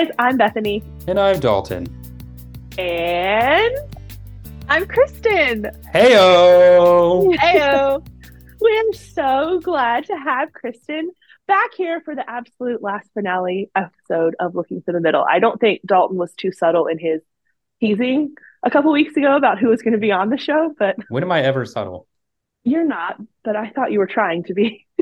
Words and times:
guys, 0.00 0.14
I'm 0.18 0.36
Bethany. 0.36 0.82
And 1.06 1.20
I'm 1.20 1.40
Dalton. 1.40 1.86
And 2.78 3.76
I'm 4.68 4.86
Kristen. 4.86 5.66
Heyo! 5.94 7.34
Heyo! 7.36 8.06
we 8.60 8.78
are 8.78 8.92
so 8.94 9.60
glad 9.62 10.06
to 10.06 10.16
have 10.16 10.52
Kristen 10.52 11.10
back 11.46 11.74
here 11.76 12.00
for 12.00 12.14
the 12.14 12.28
absolute 12.28 12.82
last 12.82 13.10
finale 13.12 13.70
episode 13.74 14.36
of 14.40 14.54
Looking 14.54 14.80
for 14.80 14.92
the 14.92 15.00
Middle. 15.00 15.24
I 15.28 15.38
don't 15.38 15.60
think 15.60 15.82
Dalton 15.84 16.16
was 16.16 16.32
too 16.34 16.52
subtle 16.52 16.86
in 16.86 16.98
his 16.98 17.20
teasing 17.80 18.34
a 18.62 18.70
couple 18.70 18.92
weeks 18.92 19.16
ago 19.16 19.36
about 19.36 19.58
who 19.58 19.68
was 19.68 19.82
going 19.82 19.92
to 19.92 19.98
be 19.98 20.12
on 20.12 20.30
the 20.30 20.38
show, 20.38 20.74
but 20.78 20.96
when 21.08 21.22
am 21.22 21.32
I 21.32 21.42
ever 21.42 21.66
subtle? 21.66 22.06
You're 22.64 22.86
not, 22.86 23.20
but 23.44 23.54
I 23.54 23.68
thought 23.70 23.92
you 23.92 23.98
were 23.98 24.06
trying 24.06 24.44
to 24.44 24.54
be. 24.54 24.86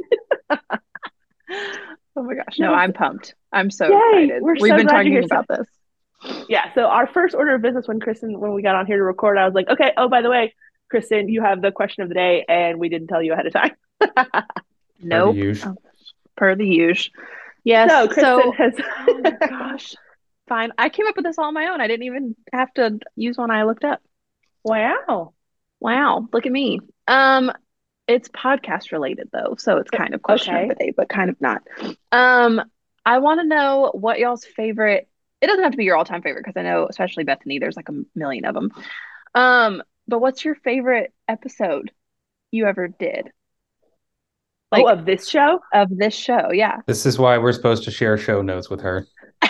Oh 2.18 2.22
my 2.24 2.34
gosh. 2.34 2.58
No, 2.58 2.74
I'm 2.74 2.92
pumped. 2.92 3.34
I'm 3.52 3.70
so 3.70 3.86
Yay, 3.86 4.24
excited. 4.24 4.42
we're 4.42 4.54
We've 4.54 4.70
so 4.70 4.76
been 4.76 4.86
glad 4.86 4.96
talking 4.96 5.24
about 5.24 5.46
so- 5.48 5.56
this. 5.56 6.44
Yeah. 6.48 6.74
So 6.74 6.82
our 6.86 7.06
first 7.06 7.36
order 7.36 7.54
of 7.54 7.62
business 7.62 7.86
when 7.86 8.00
Kristen, 8.00 8.40
when 8.40 8.52
we 8.52 8.60
got 8.62 8.74
on 8.74 8.86
here 8.86 8.96
to 8.96 9.04
record, 9.04 9.38
I 9.38 9.44
was 9.44 9.54
like, 9.54 9.68
okay, 9.68 9.92
oh, 9.96 10.08
by 10.08 10.20
the 10.20 10.28
way, 10.30 10.52
Kristen, 10.90 11.28
you 11.28 11.42
have 11.42 11.62
the 11.62 11.70
question 11.70 12.02
of 12.02 12.08
the 12.08 12.14
day, 12.16 12.44
and 12.48 12.80
we 12.80 12.88
didn't 12.88 13.06
tell 13.06 13.22
you 13.22 13.34
ahead 13.34 13.46
of 13.46 13.52
time. 13.52 13.76
Nope. 15.00 15.36
usual. 15.36 15.76
Per 16.36 16.56
the 16.56 16.66
usual. 16.66 17.12
Yes. 17.62 17.88
so 17.90 18.08
So, 18.12 18.52
Kristen 18.52 18.84
has. 18.84 18.94
oh 19.08 19.20
my 19.22 19.30
gosh. 19.30 19.94
Fine. 20.48 20.72
I 20.76 20.88
came 20.88 21.06
up 21.06 21.14
with 21.14 21.24
this 21.24 21.38
all 21.38 21.44
on 21.46 21.54
my 21.54 21.68
own. 21.68 21.80
I 21.80 21.86
didn't 21.86 22.06
even 22.06 22.34
have 22.52 22.72
to 22.74 22.98
use 23.14 23.36
one 23.38 23.50
I 23.52 23.62
looked 23.64 23.84
up. 23.84 24.00
wow. 24.64 25.34
Wow. 25.78 26.26
Look 26.32 26.46
at 26.46 26.50
me. 26.52 26.80
Um, 27.06 27.52
it's 28.08 28.28
podcast 28.30 28.90
related 28.90 29.28
though, 29.32 29.54
so 29.58 29.76
it's 29.76 29.90
kind 29.90 30.14
of 30.14 30.22
question 30.22 30.54
Okay. 30.54 30.62
of 30.64 30.68
the 30.70 30.74
day, 30.74 30.92
but 30.96 31.08
kind 31.08 31.30
of 31.30 31.40
not. 31.40 31.62
Um, 32.10 32.62
I 33.04 33.18
want 33.18 33.40
to 33.40 33.46
know 33.46 33.90
what 33.94 34.18
y'all's 34.18 34.44
favorite. 34.44 35.08
It 35.40 35.46
doesn't 35.46 35.62
have 35.62 35.72
to 35.72 35.78
be 35.78 35.84
your 35.84 35.96
all-time 35.96 36.22
favorite 36.22 36.44
because 36.44 36.58
I 36.58 36.62
know, 36.62 36.86
especially 36.90 37.24
Bethany, 37.24 37.58
there's 37.58 37.76
like 37.76 37.88
a 37.88 37.94
million 38.14 38.44
of 38.44 38.54
them. 38.54 38.70
Um, 39.34 39.82
but 40.08 40.20
what's 40.20 40.44
your 40.44 40.56
favorite 40.56 41.12
episode 41.28 41.92
you 42.50 42.66
ever 42.66 42.88
did? 42.88 43.30
Like 44.72 44.84
oh, 44.84 44.88
of 44.88 45.04
this 45.04 45.28
show? 45.28 45.60
of 45.72 45.96
this 45.96 46.14
show? 46.14 46.50
Yeah. 46.52 46.78
This 46.86 47.06
is 47.06 47.18
why 47.18 47.38
we're 47.38 47.52
supposed 47.52 47.84
to 47.84 47.90
share 47.90 48.18
show 48.18 48.42
notes 48.42 48.68
with 48.68 48.80
her. 48.80 49.06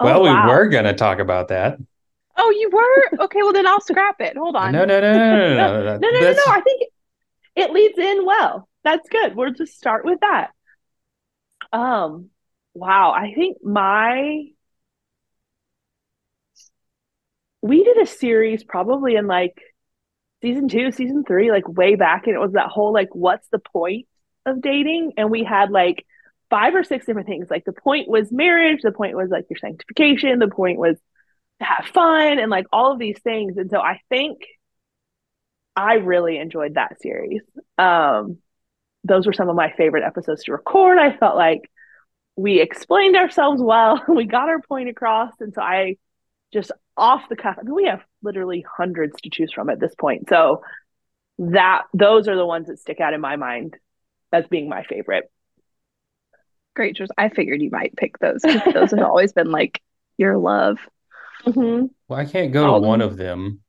Oh, 0.00 0.04
well, 0.04 0.22
wow. 0.22 0.46
we 0.46 0.52
were 0.52 0.68
going 0.68 0.84
to 0.84 0.92
talk 0.94 1.18
about 1.18 1.48
that. 1.48 1.78
Oh, 2.38 2.50
you 2.50 2.70
were? 2.72 3.24
Okay, 3.24 3.42
well 3.42 3.52
then 3.52 3.66
I'll 3.66 3.80
scrap 3.80 4.20
it. 4.20 4.36
Hold 4.36 4.56
on. 4.56 4.72
No, 4.72 4.84
no, 4.84 5.00
no, 5.00 5.12
no, 5.12 5.18
no, 5.18 5.54
no. 5.54 5.56
No, 5.56 5.82
no, 5.82 5.98
no, 5.98 6.10
no. 6.10 6.20
That's- 6.20 6.48
I 6.48 6.60
think 6.60 6.82
it 7.56 7.72
leads 7.72 7.98
in 7.98 8.24
well. 8.24 8.68
That's 8.84 9.08
good. 9.08 9.34
We'll 9.34 9.52
just 9.52 9.76
start 9.76 10.04
with 10.04 10.20
that. 10.20 10.50
Um, 11.72 12.30
wow. 12.74 13.10
I 13.12 13.34
think 13.34 13.58
my 13.62 14.44
we 17.60 17.82
did 17.84 17.98
a 17.98 18.06
series 18.06 18.62
probably 18.64 19.16
in 19.16 19.26
like 19.26 19.60
season 20.42 20.68
two, 20.68 20.92
season 20.92 21.24
three, 21.24 21.50
like 21.50 21.68
way 21.68 21.96
back, 21.96 22.26
and 22.26 22.36
it 22.36 22.40
was 22.40 22.52
that 22.52 22.68
whole 22.68 22.92
like, 22.92 23.08
what's 23.14 23.48
the 23.48 23.58
point 23.58 24.06
of 24.46 24.60
dating? 24.62 25.12
And 25.16 25.30
we 25.30 25.42
had 25.44 25.70
like 25.70 26.06
five 26.50 26.74
or 26.74 26.84
six 26.84 27.04
different 27.06 27.26
things. 27.26 27.48
Like 27.50 27.64
the 27.64 27.72
point 27.72 28.08
was 28.08 28.30
marriage, 28.30 28.82
the 28.82 28.92
point 28.92 29.16
was 29.16 29.28
like 29.30 29.46
your 29.50 29.58
sanctification, 29.58 30.38
the 30.38 30.48
point 30.48 30.78
was 30.78 30.96
have 31.60 31.86
fun, 31.92 32.38
and 32.38 32.50
like 32.50 32.66
all 32.72 32.92
of 32.92 32.98
these 32.98 33.18
things. 33.20 33.56
And 33.56 33.70
so 33.70 33.78
I 33.80 34.00
think 34.08 34.38
I 35.76 35.94
really 35.94 36.38
enjoyed 36.38 36.74
that 36.74 37.00
series. 37.00 37.42
Um, 37.76 38.38
those 39.04 39.26
were 39.26 39.32
some 39.32 39.48
of 39.48 39.56
my 39.56 39.72
favorite 39.76 40.04
episodes 40.04 40.44
to 40.44 40.52
record. 40.52 40.98
I 40.98 41.16
felt 41.16 41.36
like 41.36 41.70
we 42.36 42.60
explained 42.60 43.16
ourselves 43.16 43.60
well, 43.62 44.02
we 44.08 44.24
got 44.24 44.48
our 44.48 44.60
point 44.60 44.88
across, 44.88 45.32
and 45.40 45.52
so 45.54 45.62
I 45.62 45.96
just 46.52 46.72
off 46.96 47.22
the 47.28 47.36
cuff. 47.36 47.56
I 47.58 47.62
mean, 47.62 47.74
we 47.74 47.84
have 47.86 48.02
literally 48.22 48.64
hundreds 48.76 49.20
to 49.22 49.30
choose 49.30 49.52
from 49.52 49.70
at 49.70 49.80
this 49.80 49.94
point. 49.94 50.28
So 50.28 50.62
that 51.38 51.82
those 51.94 52.28
are 52.28 52.36
the 52.36 52.46
ones 52.46 52.66
that 52.66 52.80
stick 52.80 53.00
out 53.00 53.14
in 53.14 53.20
my 53.20 53.36
mind 53.36 53.76
as 54.32 54.46
being 54.48 54.68
my 54.68 54.82
favorite. 54.82 55.30
Great 56.74 56.96
choice. 56.96 57.08
I 57.16 57.28
figured 57.28 57.62
you 57.62 57.70
might 57.70 57.96
pick 57.96 58.18
those 58.18 58.42
those 58.42 58.90
have 58.90 58.98
always 59.04 59.32
been 59.32 59.50
like 59.50 59.80
your 60.16 60.36
love. 60.36 60.78
Mm-hmm. 61.46 61.86
Well, 62.08 62.18
I 62.18 62.24
can't 62.24 62.52
go 62.52 62.66
All 62.66 62.80
to 62.80 62.86
one 62.86 63.00
them. 63.00 63.08
of 63.08 63.16
them 63.16 63.60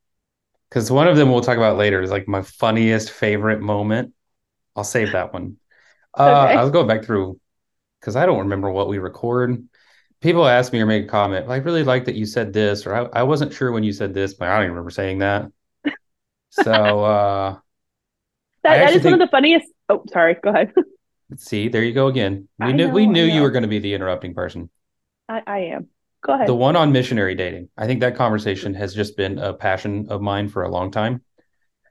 because 0.70 0.92
one 0.92 1.08
of 1.08 1.18
them 1.18 1.32
we'll 1.32 1.42
talk 1.42 1.58
about 1.58 1.78
later 1.78 2.02
is 2.02 2.12
like 2.12 2.28
my 2.28 2.42
funniest 2.42 3.12
favorite 3.12 3.62
moment. 3.62 4.14
I'll 4.76 4.84
save 4.84 5.12
that 5.14 5.34
one. 5.34 5.58
Uh, 6.18 6.46
Okay. 6.46 6.54
I 6.56 6.64
was 6.64 6.72
going 6.72 6.88
back 6.88 7.06
through 7.06 7.40
because 8.02 8.16
I 8.16 8.26
don't 8.26 8.40
remember 8.40 8.72
what 8.72 8.88
we 8.88 8.98
record. 8.98 9.64
People 10.22 10.48
ask 10.48 10.74
me 10.74 10.82
or 10.82 10.88
make 10.88 11.06
a 11.06 11.08
comment. 11.08 11.48
I 11.50 11.58
really 11.58 11.84
like 11.84 12.06
that 12.06 12.16
you 12.16 12.26
said 12.26 12.52
this, 12.52 12.88
or 12.88 12.96
I, 12.96 13.20
I 13.20 13.24
wasn't 13.24 13.54
sure 13.54 13.72
when 13.72 13.84
you 13.84 13.94
said 13.94 14.14
this, 14.16 14.34
but 14.34 14.48
I 14.48 14.56
don't 14.56 14.64
even 14.64 14.72
remember 14.72 14.90
saying 14.90 15.20
that. 15.20 15.52
So 16.50 17.04
uh, 17.04 17.60
That, 18.64 18.78
that 18.78 18.94
is 18.94 19.04
one 19.04 19.14
of 19.14 19.20
the 19.20 19.28
funniest. 19.28 19.68
Oh, 19.88 20.04
sorry. 20.12 20.36
Go 20.44 20.50
ahead. 20.50 20.74
see, 21.38 21.68
there 21.70 21.84
you 21.84 21.94
go 21.94 22.08
again. 22.08 22.48
We 22.58 22.66
I 22.68 22.72
knew 22.74 22.90
we 22.90 23.06
know, 23.06 23.10
I 23.10 23.14
knew 23.14 23.26
you 23.26 23.42
were 23.42 23.52
going 23.52 23.64
to 23.64 23.68
be 23.70 23.80
the 23.80 23.94
interrupting 23.94 24.34
person. 24.34 24.70
I, 25.28 25.42
I 25.46 25.60
am. 25.76 25.90
Go 26.22 26.34
ahead. 26.34 26.48
The 26.48 26.56
one 26.56 26.76
on 26.76 26.92
missionary 26.92 27.36
dating. 27.36 27.70
I 27.78 27.88
think 27.88 28.02
that 28.02 28.16
conversation 28.16 28.74
has 28.74 28.94
just 28.94 29.16
been 29.16 29.40
a 29.40 29.54
passion 29.54 30.08
of 30.10 30.22
mine 30.22 30.50
for 30.50 30.64
a 30.64 30.70
long 30.70 30.92
time. 30.92 31.22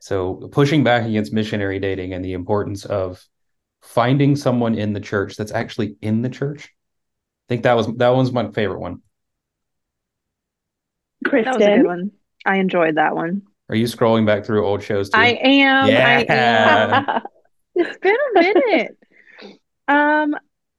So 0.01 0.49
pushing 0.53 0.85
back 0.85 1.07
against 1.07 1.33
missionary 1.33 1.81
dating 1.81 2.13
and 2.13 2.25
the 2.25 2.35
importance 2.35 2.85
of 2.85 3.25
finding 3.83 4.37
someone 4.37 4.75
in 4.75 4.93
the 4.93 5.01
church 5.01 5.37
that's 5.37 5.53
actually 5.53 5.97
in 6.03 6.23
the 6.23 6.29
church. 6.29 6.65
I 6.65 7.49
think 7.49 7.63
that 7.63 7.75
was 7.75 7.87
that 7.97 8.11
one's 8.11 8.33
my 8.33 8.51
favorite 8.51 8.81
one. 8.81 9.03
Kristen. 11.25 11.45
That 11.45 11.59
was 11.59 11.67
a 11.67 11.77
good 11.79 11.87
one. 11.87 12.11
I 12.47 12.57
enjoyed 12.59 12.97
that 12.97 13.15
one. 13.15 13.43
Are 13.69 13.75
you 13.77 13.87
scrolling 13.87 14.27
back 14.27 14.45
through 14.45 14.67
old 14.67 14.83
shows 14.83 15.11
too? 15.11 15.19
I 15.19 15.39
am. 15.43 15.85
I 15.87 15.89
am. 15.89 16.27
Yeah. 16.29 17.21
It's 17.81 17.97
been 17.99 18.13
a 18.13 18.41
minute. 18.41 18.99
Um, 19.87 20.35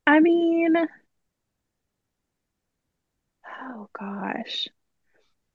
I 0.05 0.19
mean, 0.19 0.73
oh 3.61 3.89
gosh. 3.97 4.67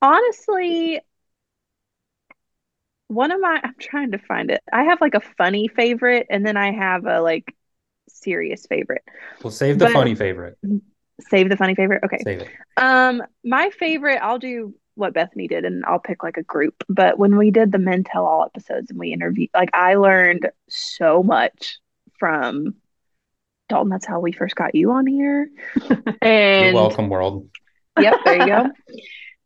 Honestly, 0.03 1.01
one 3.09 3.31
of 3.31 3.41
my, 3.41 3.61
I'm 3.63 3.75
trying 3.79 4.13
to 4.13 4.19
find 4.19 4.51
it. 4.51 4.63
I 4.73 4.85
have 4.85 5.01
like 5.01 5.15
a 5.15 5.21
funny 5.39 5.69
favorite, 5.69 6.27
and 6.31 6.45
then 6.45 6.57
I 6.57 6.73
have 6.73 7.07
a 7.07 7.21
like 7.21 7.55
serious 8.09 8.67
favorite. 8.67 9.03
We'll 9.43 9.51
save 9.51 9.79
the 9.79 9.87
But- 9.87 9.95
funny 9.95 10.15
favorite. 10.15 10.59
Save 11.31 11.49
the 11.49 11.57
funny 11.57 11.77
favorite. 11.77 12.03
Okay. 12.05 12.19
Save 12.25 12.41
it. 12.41 12.49
Um, 12.77 13.23
my 13.45 13.71
favorite, 13.71 14.19
I'll 14.21 14.41
do 14.41 14.75
what 14.97 15.15
Bethany 15.15 15.47
did 15.47 15.65
and 15.65 15.85
I'll 15.87 16.01
pick 16.01 16.25
like 16.25 16.37
a 16.39 16.43
group. 16.43 16.83
But 16.89 17.19
when 17.21 17.37
we 17.37 17.53
did 17.53 17.71
the 17.71 17.79
Men 17.79 18.03
Tell 18.03 18.27
All 18.27 18.45
episodes 18.45 18.91
and 18.91 18.99
we 18.99 19.13
interviewed, 19.13 19.51
like 19.55 19.71
I 19.73 19.95
learned 19.95 20.51
so 20.69 21.23
much 21.23 21.79
from 22.19 22.75
Dalton. 23.69 23.91
That's 23.91 24.07
how 24.07 24.19
we 24.19 24.33
first 24.33 24.57
got 24.57 24.75
you 24.75 24.91
on 24.91 25.07
here. 25.07 25.49
You're 26.23 26.75
welcome, 26.75 27.09
world. 27.09 27.49
Yep, 27.97 28.23
there 28.25 28.37
you 28.37 28.47
go. 28.47 28.71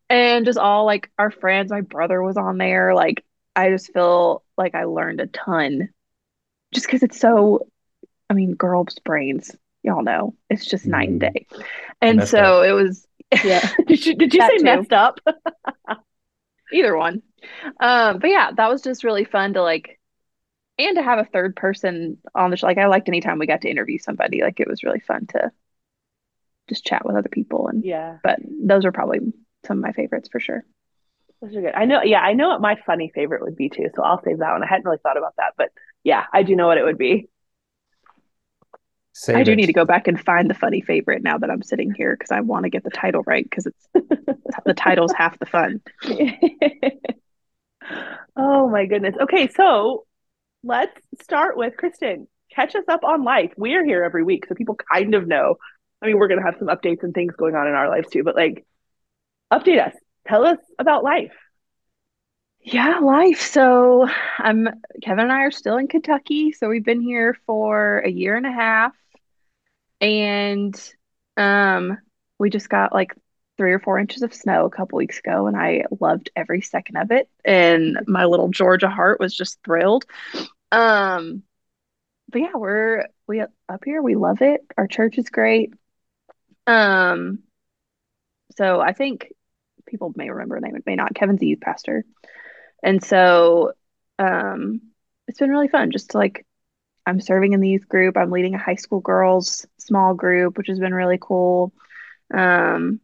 And 0.09 0.45
just 0.45 0.59
all 0.59 0.85
like 0.85 1.11
our 1.19 1.31
friends, 1.31 1.71
my 1.71 1.81
brother 1.81 2.21
was 2.21 2.37
on 2.37 2.57
there. 2.57 2.95
Like 2.95 3.23
I 3.55 3.69
just 3.69 3.93
feel 3.93 4.43
like 4.57 4.75
I 4.75 4.85
learned 4.85 5.21
a 5.21 5.27
ton 5.27 5.89
just 6.73 6.87
because 6.87 7.03
it's 7.03 7.19
so, 7.19 7.67
I 8.29 8.35
mean, 8.35 8.55
girls' 8.55 8.99
brains, 9.05 9.55
y'all 9.83 10.03
know, 10.03 10.35
it's 10.49 10.65
just 10.65 10.87
night 10.87 11.09
and 11.09 11.19
Mm. 11.19 11.21
day. 11.21 11.47
And 12.01 12.23
Messed 12.23 12.25
so 12.25 12.63
it 12.63 12.73
was 12.73 13.07
yeah. 13.43 13.69
Did 13.87 14.05
you 14.05 14.15
did 14.15 14.33
you 14.33 14.41
say 14.43 14.57
too. 14.57 14.59
messed 14.59 14.93
up? 14.93 15.19
either 16.71 16.95
one. 16.95 17.21
Um, 17.79 18.19
but 18.19 18.29
yeah, 18.29 18.51
that 18.55 18.69
was 18.69 18.81
just 18.81 19.03
really 19.03 19.25
fun 19.25 19.53
to 19.53 19.61
like, 19.61 19.99
and 20.79 20.97
to 20.97 21.03
have 21.03 21.19
a 21.19 21.25
third 21.25 21.55
person 21.55 22.19
on 22.35 22.51
the 22.51 22.57
show. 22.57 22.67
Like 22.67 22.79
I 22.79 22.87
liked 22.87 23.09
anytime 23.09 23.39
we 23.39 23.47
got 23.47 23.61
to 23.61 23.69
interview 23.71 23.99
somebody. 23.99 24.41
Like 24.43 24.59
it 24.59 24.69
was 24.69 24.83
really 24.83 25.01
fun 25.01 25.27
to 25.27 25.51
just 26.69 26.85
chat 26.85 27.05
with 27.05 27.15
other 27.17 27.29
people. 27.29 27.67
And 27.67 27.83
Yeah. 27.83 28.17
but 28.23 28.39
those 28.63 28.85
are 28.85 28.91
probably 28.91 29.19
some 29.65 29.77
of 29.77 29.83
my 29.83 29.91
favorites 29.91 30.29
for 30.31 30.39
sure. 30.39 30.63
Those 31.41 31.55
are 31.55 31.61
good. 31.61 31.73
I 31.75 31.85
know. 31.85 32.01
Yeah, 32.03 32.21
I 32.21 32.33
know 32.33 32.49
what 32.49 32.61
my 32.61 32.75
funny 32.85 33.11
favorite 33.13 33.41
would 33.41 33.55
be 33.55 33.69
too. 33.69 33.87
So 33.95 34.03
I'll 34.03 34.21
save 34.23 34.39
that 34.39 34.51
one. 34.51 34.63
I 34.63 34.67
hadn't 34.67 34.85
really 34.85 34.97
thought 35.03 35.17
about 35.17 35.35
that, 35.37 35.53
but 35.57 35.69
yeah, 36.03 36.25
I 36.33 36.43
do 36.43 36.55
know 36.55 36.67
what 36.67 36.77
it 36.77 36.83
would 36.83 36.97
be. 36.97 37.29
Save 39.13 39.35
I 39.37 39.43
do 39.43 39.51
it. 39.51 39.55
need 39.55 39.65
to 39.65 39.73
go 39.73 39.85
back 39.85 40.07
and 40.07 40.19
find 40.19 40.49
the 40.49 40.53
funny 40.53 40.81
favorite 40.81 41.23
now 41.23 41.37
that 41.37 41.49
I'm 41.49 41.61
sitting 41.63 41.93
here 41.93 42.15
because 42.15 42.31
I 42.31 42.39
want 42.41 42.63
to 42.63 42.69
get 42.69 42.83
the 42.83 42.89
title 42.89 43.23
right 43.25 43.43
because 43.43 43.65
it's 43.65 43.87
the 44.65 44.73
title's 44.73 45.11
half 45.13 45.37
the 45.39 45.45
fun. 45.45 45.81
oh 48.35 48.69
my 48.69 48.85
goodness. 48.85 49.15
Okay, 49.21 49.47
so 49.49 50.05
let's 50.63 50.99
start 51.21 51.57
with 51.57 51.75
Kristen. 51.77 52.27
Catch 52.53 52.75
us 52.75 52.85
up 52.87 53.03
on 53.03 53.23
life. 53.23 53.51
We're 53.57 53.85
here 53.85 54.03
every 54.03 54.23
week, 54.23 54.45
so 54.47 54.55
people 54.55 54.77
kind 54.91 55.13
of 55.15 55.27
know. 55.27 55.55
I 56.01 56.07
mean, 56.07 56.17
we're 56.17 56.27
gonna 56.27 56.43
have 56.43 56.57
some 56.59 56.67
updates 56.69 57.03
and 57.03 57.13
things 57.13 57.35
going 57.35 57.55
on 57.55 57.67
in 57.67 57.73
our 57.73 57.89
lives 57.89 58.09
too, 58.09 58.23
but 58.23 58.35
like 58.35 58.65
update 59.51 59.85
us. 59.85 59.95
Tell 60.27 60.45
us 60.45 60.59
about 60.77 61.03
life. 61.03 61.33
Yeah, 62.61 62.99
life. 62.99 63.41
So 63.41 64.07
I'm 64.37 64.67
Kevin 65.01 65.25
and 65.25 65.31
I 65.31 65.41
are 65.43 65.51
still 65.51 65.77
in 65.77 65.87
Kentucky. 65.87 66.51
So 66.51 66.67
we've 66.69 66.83
been 66.85 67.01
here 67.01 67.37
for 67.45 67.99
a 67.99 68.09
year 68.09 68.35
and 68.35 68.45
a 68.45 68.51
half. 68.51 68.93
And 70.01 70.75
Um, 71.37 71.97
we 72.39 72.49
just 72.49 72.69
got 72.69 72.93
like 72.93 73.15
three 73.57 73.73
or 73.73 73.79
four 73.79 73.99
inches 73.99 74.23
of 74.23 74.33
snow 74.33 74.65
a 74.65 74.69
couple 74.69 74.97
weeks 74.97 75.19
ago, 75.19 75.47
and 75.47 75.57
I 75.57 75.85
loved 76.01 76.31
every 76.35 76.61
second 76.61 76.97
of 76.97 77.11
it. 77.11 77.29
And 77.45 77.99
my 78.07 78.25
little 78.25 78.49
Georgia 78.49 78.89
heart 78.89 79.19
was 79.21 79.35
just 79.35 79.59
thrilled. 79.63 80.05
Um, 80.71 81.43
but 82.31 82.41
yeah, 82.41 82.55
we're 82.55 83.07
we 83.27 83.41
up 83.41 83.83
here. 83.85 84.01
We 84.01 84.15
love 84.15 84.41
it. 84.41 84.61
Our 84.77 84.87
church 84.87 85.17
is 85.17 85.29
great. 85.29 85.73
Um, 86.69 87.39
so 88.55 88.79
I 88.79 88.93
think 88.93 89.33
people 89.87 90.13
may 90.15 90.29
remember, 90.29 90.59
they 90.61 90.71
may 90.85 90.95
not. 90.95 91.15
Kevin's 91.15 91.41
a 91.41 91.45
youth 91.45 91.61
pastor, 91.61 92.05
and 92.83 93.03
so 93.03 93.73
um, 94.19 94.81
it's 95.27 95.39
been 95.39 95.49
really 95.49 95.67
fun 95.67 95.89
just 95.89 96.11
to 96.11 96.17
like 96.17 96.45
I'm 97.07 97.21
serving 97.21 97.53
in 97.53 97.59
the 97.59 97.69
youth 97.69 97.89
group. 97.89 98.17
I'm 98.17 98.29
leading 98.29 98.53
a 98.53 98.59
high 98.59 98.75
school 98.75 98.99
girls 98.99 99.65
small 99.79 100.13
group, 100.13 100.57
which 100.57 100.67
has 100.67 100.79
been 100.79 100.93
really 100.93 101.17
cool. 101.19 101.73
Um, 102.31 102.99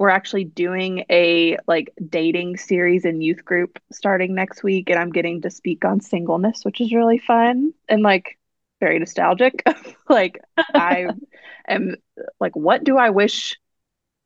we're 0.00 0.08
actually 0.08 0.44
doing 0.44 1.04
a 1.10 1.58
like 1.68 1.92
dating 2.08 2.56
series 2.56 3.04
in 3.04 3.20
youth 3.20 3.44
group 3.44 3.78
starting 3.92 4.34
next 4.34 4.64
week, 4.64 4.90
and 4.90 4.98
I'm 4.98 5.12
getting 5.12 5.42
to 5.42 5.50
speak 5.50 5.84
on 5.84 6.00
singleness, 6.00 6.64
which 6.64 6.80
is 6.80 6.92
really 6.92 7.18
fun 7.18 7.72
and 7.88 8.02
like 8.02 8.36
very 8.80 8.98
nostalgic. 8.98 9.62
like 10.08 10.40
I 10.56 11.08
am 11.68 11.96
like, 12.40 12.56
what 12.56 12.82
do 12.82 12.96
I 12.96 13.10
wish 13.10 13.58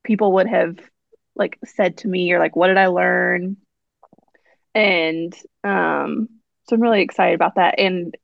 people 0.04 0.32
would 0.34 0.48
have 0.48 0.78
like 1.34 1.58
said 1.64 1.98
to 1.98 2.08
me, 2.08 2.32
or 2.32 2.38
like 2.38 2.56
what 2.56 2.68
did 2.68 2.78
I 2.78 2.86
learn? 2.86 3.56
And 4.74 5.34
um, 5.62 6.28
so 6.68 6.76
I'm 6.76 6.82
really 6.82 7.02
excited 7.02 7.34
about 7.34 7.56
that. 7.56 7.78
And 7.78 8.16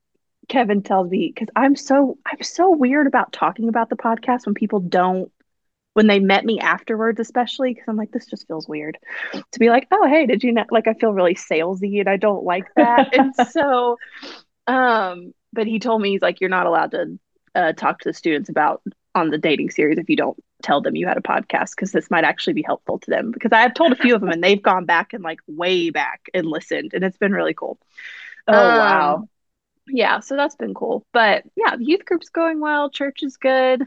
Kevin 0.49 0.83
tells 0.83 1.11
me 1.11 1.31
because 1.33 1.49
I'm 1.55 1.77
so 1.77 2.19
I'm 2.27 2.43
so 2.43 2.71
weird 2.71 3.07
about 3.07 3.33
talking 3.33 3.69
about 3.69 3.89
the 3.89 3.97
podcast 3.97 4.47
when 4.47 4.55
people 4.55 4.81
don't 4.81 5.31
when 5.95 6.07
they 6.07 6.19
met 6.21 6.45
me 6.45 6.61
afterwards, 6.61 7.21
especially 7.21 7.75
because 7.75 7.87
I'm 7.89 7.97
like, 7.97 8.13
this 8.13 8.27
just 8.27 8.47
feels 8.47 8.69
weird 8.69 8.97
to 9.33 9.59
be 9.59 9.71
like, 9.71 9.87
oh 9.91 10.09
hey, 10.09 10.27
did 10.27 10.43
you 10.43 10.53
know? 10.53 10.65
Like 10.71 10.89
I 10.89 10.95
feel 10.95 11.13
really 11.13 11.35
salesy 11.35 12.01
and 12.01 12.09
I 12.09 12.17
don't 12.17 12.45
like 12.45 12.67
that. 12.77 13.15
and 13.19 13.35
so, 13.51 13.97
um, 14.67 15.33
but 15.53 15.67
he 15.67 15.79
told 15.79 16.01
me 16.01 16.11
he's 16.11 16.23
like, 16.23 16.41
you're 16.41 16.51
not 16.51 16.67
allowed 16.67 16.93
to 16.93 17.19
uh, 17.55 17.73
talk 17.73 18.01
to 18.01 18.09
the 18.09 18.15
students 18.15 18.49
about 18.49 18.83
on 19.15 19.31
the 19.31 19.39
dating 19.39 19.71
series 19.71 19.99
if 19.99 20.09
you 20.09 20.17
don't 20.17 20.39
tell 20.63 20.81
them 20.81 20.95
you 20.95 21.07
had 21.07 21.17
a 21.17 21.23
podcast 21.23 21.71
because 21.71 21.91
this 21.91 22.11
might 22.11 22.23
actually 22.23 22.53
be 22.53 22.63
helpful 22.63 22.99
to 22.99 23.11
them 23.11 23.33
because 23.33 23.51
I 23.51 23.61
have 23.63 23.75
told 23.75 23.93
a 23.93 23.97
few 23.97 24.15
of 24.15 24.21
them 24.21 24.31
and 24.31 24.45
they've 24.45 24.63
gone 24.63 24.85
back 24.85 25.13
and 25.13 25.25
like 25.25 25.41
way 25.49 25.91
back 25.91 26.29
and 26.33 26.47
listened 26.47 26.93
and 26.95 27.03
it's 27.03 27.17
been 27.17 27.33
really 27.33 27.55
cool. 27.55 27.79
Oh 28.47 28.53
um, 28.53 28.79
wow 28.79 29.29
yeah, 29.93 30.21
so 30.21 30.37
that's 30.37 30.57
been 30.57 30.75
cool. 30.75 31.07
But 31.13 31.45
yeah, 31.57 31.77
the 31.77 31.85
youth 31.85 32.05
group's 32.05 32.29
going 32.29 32.61
well. 32.61 32.91
Church 32.91 33.23
is 33.23 33.37
good. 33.37 33.83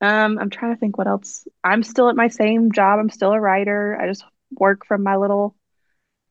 Um, 0.00 0.38
I'm 0.38 0.50
trying 0.50 0.74
to 0.74 0.80
think 0.80 0.98
what 0.98 1.06
else. 1.06 1.46
I'm 1.62 1.82
still 1.82 2.08
at 2.08 2.16
my 2.16 2.28
same 2.28 2.72
job. 2.72 2.98
I'm 2.98 3.10
still 3.10 3.32
a 3.32 3.40
writer. 3.40 3.96
I 4.00 4.08
just 4.08 4.24
work 4.50 4.86
from 4.86 5.02
my 5.02 5.16
little 5.16 5.54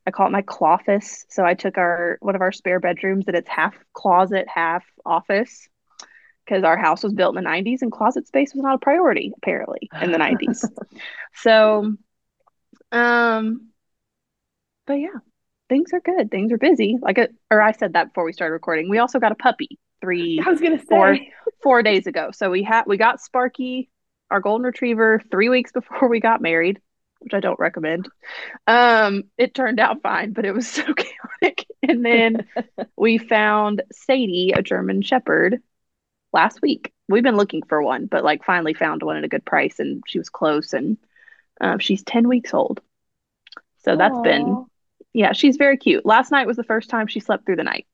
I 0.05 0.11
call 0.11 0.27
it 0.27 0.31
my 0.31 0.43
office. 0.61 1.25
So 1.29 1.45
I 1.45 1.53
took 1.53 1.77
our 1.77 2.17
one 2.21 2.35
of 2.35 2.41
our 2.41 2.51
spare 2.51 2.79
bedrooms 2.79 3.25
that 3.25 3.35
it's 3.35 3.49
half 3.49 3.75
closet, 3.93 4.47
half 4.53 4.83
office 5.05 5.67
because 6.45 6.63
our 6.63 6.77
house 6.77 7.03
was 7.03 7.13
built 7.13 7.37
in 7.37 7.43
the 7.43 7.49
90s 7.49 7.81
and 7.81 7.91
closet 7.91 8.27
space 8.27 8.53
was 8.53 8.63
not 8.63 8.75
a 8.75 8.79
priority 8.79 9.31
apparently 9.37 9.89
in 10.01 10.11
the 10.11 10.17
90s. 10.17 10.65
so 11.35 11.93
um 12.91 13.67
but 14.87 14.95
yeah, 14.95 15.19
things 15.69 15.93
are 15.93 16.01
good. 16.01 16.29
Things 16.29 16.51
are 16.51 16.57
busy. 16.57 16.97
Like 17.01 17.17
a, 17.17 17.29
or 17.49 17.61
I 17.61 17.71
said 17.71 17.93
that 17.93 18.09
before 18.09 18.25
we 18.25 18.33
started 18.33 18.53
recording. 18.53 18.89
We 18.89 18.97
also 18.97 19.19
got 19.19 19.31
a 19.31 19.35
puppy 19.35 19.79
three 20.01 20.41
I 20.45 20.49
was 20.49 20.59
gonna 20.59 20.79
say 20.79 20.85
four, 20.89 21.17
four 21.63 21.83
days 21.83 22.07
ago. 22.07 22.31
So 22.33 22.49
we 22.49 22.63
had 22.63 22.83
we 22.87 22.97
got 22.97 23.21
Sparky, 23.21 23.89
our 24.29 24.41
golden 24.41 24.65
retriever, 24.65 25.21
three 25.31 25.47
weeks 25.47 25.71
before 25.71 26.09
we 26.09 26.19
got 26.19 26.41
married, 26.41 26.81
which 27.21 27.33
I 27.33 27.39
don't 27.39 27.59
recommend. 27.59 28.09
Um, 28.67 29.23
it 29.37 29.53
turned 29.53 29.79
out 29.79 30.01
fine, 30.01 30.33
but 30.33 30.45
it 30.45 30.53
was 30.53 30.67
so 30.69 30.83
chaotic. 30.93 31.65
And 31.87 32.05
then 32.05 32.47
we 32.97 33.17
found 33.17 33.83
Sadie, 33.91 34.53
a 34.55 34.61
German 34.61 35.01
Shepherd, 35.01 35.61
last 36.33 36.61
week. 36.61 36.93
We've 37.07 37.23
been 37.23 37.37
looking 37.37 37.63
for 37.63 37.81
one, 37.81 38.05
but 38.05 38.23
like 38.23 38.45
finally 38.45 38.73
found 38.73 39.03
one 39.03 39.17
at 39.17 39.23
a 39.23 39.29
good 39.29 39.45
price, 39.45 39.79
and 39.79 40.03
she 40.07 40.17
was 40.17 40.29
close, 40.29 40.73
and 40.73 40.97
um, 41.59 41.79
she's 41.79 42.03
ten 42.03 42.27
weeks 42.27 42.53
old. 42.53 42.81
So 43.83 43.95
that's 43.95 44.17
Aww. 44.17 44.23
been 44.23 44.65
yeah, 45.13 45.33
she's 45.33 45.57
very 45.57 45.77
cute. 45.77 46.05
Last 46.05 46.31
night 46.31 46.47
was 46.47 46.57
the 46.57 46.63
first 46.63 46.89
time 46.89 47.07
she 47.07 47.19
slept 47.19 47.45
through 47.45 47.57
the 47.57 47.63
night. 47.63 47.85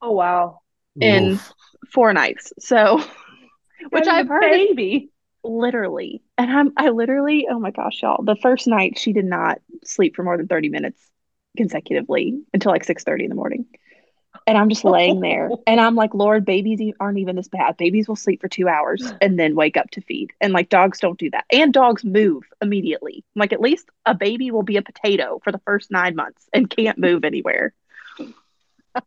Oh 0.00 0.12
wow. 0.12 0.60
In 1.00 1.32
Oof. 1.32 1.52
four 1.92 2.12
nights. 2.12 2.52
So 2.58 3.02
which 3.90 4.06
I've 4.06 4.28
heard 4.28 4.50
baby. 4.50 5.10
Literally. 5.46 6.22
And 6.36 6.50
I'm 6.50 6.72
I 6.76 6.90
literally, 6.90 7.46
oh 7.50 7.58
my 7.58 7.70
gosh, 7.70 8.02
y'all. 8.02 8.22
The 8.22 8.36
first 8.36 8.66
night 8.66 8.98
she 8.98 9.12
did 9.12 9.24
not 9.24 9.60
sleep 9.84 10.16
for 10.16 10.22
more 10.22 10.36
than 10.36 10.48
30 10.48 10.68
minutes 10.68 11.00
consecutively 11.56 12.40
until 12.52 12.72
like 12.72 12.84
6 12.84 13.04
30 13.04 13.24
in 13.24 13.30
the 13.30 13.36
morning. 13.36 13.66
And 14.48 14.58
I'm 14.58 14.68
just 14.68 14.84
laying 14.84 15.20
there 15.20 15.50
and 15.66 15.80
I'm 15.80 15.94
like, 15.94 16.14
Lord, 16.14 16.44
babies 16.44 16.80
aren't 17.00 17.18
even 17.18 17.36
this 17.36 17.48
bad. 17.48 17.76
Babies 17.76 18.08
will 18.08 18.16
sleep 18.16 18.40
for 18.40 18.48
two 18.48 18.68
hours 18.68 19.12
and 19.20 19.38
then 19.38 19.54
wake 19.54 19.76
up 19.76 19.90
to 19.92 20.00
feed. 20.00 20.32
And 20.40 20.52
like 20.52 20.68
dogs 20.68 20.98
don't 21.00 21.18
do 21.18 21.30
that. 21.30 21.44
And 21.50 21.72
dogs 21.72 22.04
move 22.04 22.44
immediately. 22.60 23.24
Like 23.34 23.52
at 23.52 23.60
least 23.60 23.88
a 24.04 24.14
baby 24.14 24.50
will 24.50 24.62
be 24.62 24.76
a 24.76 24.82
potato 24.82 25.40
for 25.44 25.52
the 25.52 25.60
first 25.64 25.90
nine 25.90 26.16
months 26.16 26.48
and 26.52 26.68
can't 26.68 26.98
move 26.98 27.24
anywhere. 27.24 27.72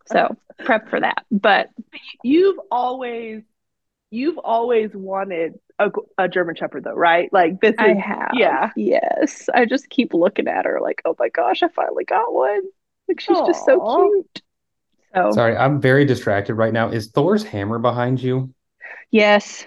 So 0.05 0.37
prep 0.63 0.89
for 0.89 0.99
that. 0.99 1.25
But 1.31 1.69
you've 2.23 2.59
always 2.71 3.43
you've 4.11 4.37
always 4.37 4.91
wanted 4.93 5.59
a, 5.77 5.91
a, 6.17 6.27
German 6.27 6.55
Shepherd, 6.55 6.83
though, 6.83 6.93
right? 6.93 7.31
Like 7.31 7.61
this 7.61 7.71
is, 7.71 7.79
I 7.79 7.93
have. 7.93 8.31
Yeah. 8.33 8.71
Yes. 8.75 9.49
I 9.53 9.65
just 9.65 9.89
keep 9.89 10.13
looking 10.13 10.47
at 10.47 10.65
her 10.65 10.79
like, 10.81 11.01
oh 11.05 11.15
my 11.19 11.29
gosh, 11.29 11.63
I 11.63 11.69
finally 11.69 12.05
got 12.05 12.33
one. 12.33 12.61
Like 13.07 13.19
she's 13.19 13.37
Aww. 13.37 13.47
just 13.47 13.65
so 13.65 14.11
cute. 14.11 14.41
So 15.15 15.31
sorry, 15.31 15.57
I'm 15.57 15.81
very 15.81 16.05
distracted 16.05 16.53
right 16.55 16.73
now. 16.73 16.89
Is 16.89 17.07
Thor's 17.07 17.43
hammer 17.43 17.79
behind 17.79 18.21
you? 18.21 18.53
Yes. 19.09 19.65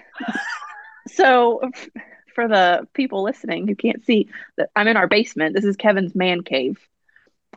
so 1.07 1.61
for 2.33 2.47
the 2.47 2.87
people 2.93 3.23
listening 3.23 3.67
who 3.67 3.75
can't 3.75 4.05
see 4.05 4.29
that 4.57 4.69
I'm 4.75 4.87
in 4.87 4.97
our 4.97 5.07
basement. 5.07 5.55
This 5.55 5.65
is 5.65 5.75
Kevin's 5.75 6.15
man 6.15 6.41
cave. 6.41 6.79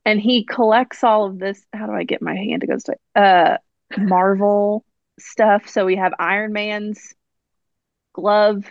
And 0.04 0.20
he 0.20 0.44
collects 0.44 1.02
all 1.02 1.26
of 1.26 1.38
this. 1.38 1.64
How 1.72 1.86
do 1.86 1.92
I 1.92 2.04
get 2.04 2.22
my 2.22 2.34
hand 2.34 2.62
to 2.62 2.66
go 2.66 2.76
to 2.76 3.20
uh 3.20 3.58
Marvel 3.96 4.84
stuff? 5.18 5.68
So 5.68 5.84
we 5.84 5.96
have 5.96 6.12
Iron 6.18 6.52
Man's 6.52 7.14
glove, 8.12 8.64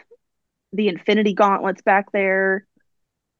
the 0.73 0.87
Infinity 0.87 1.33
Gauntlets 1.33 1.81
back 1.81 2.11
there. 2.11 2.65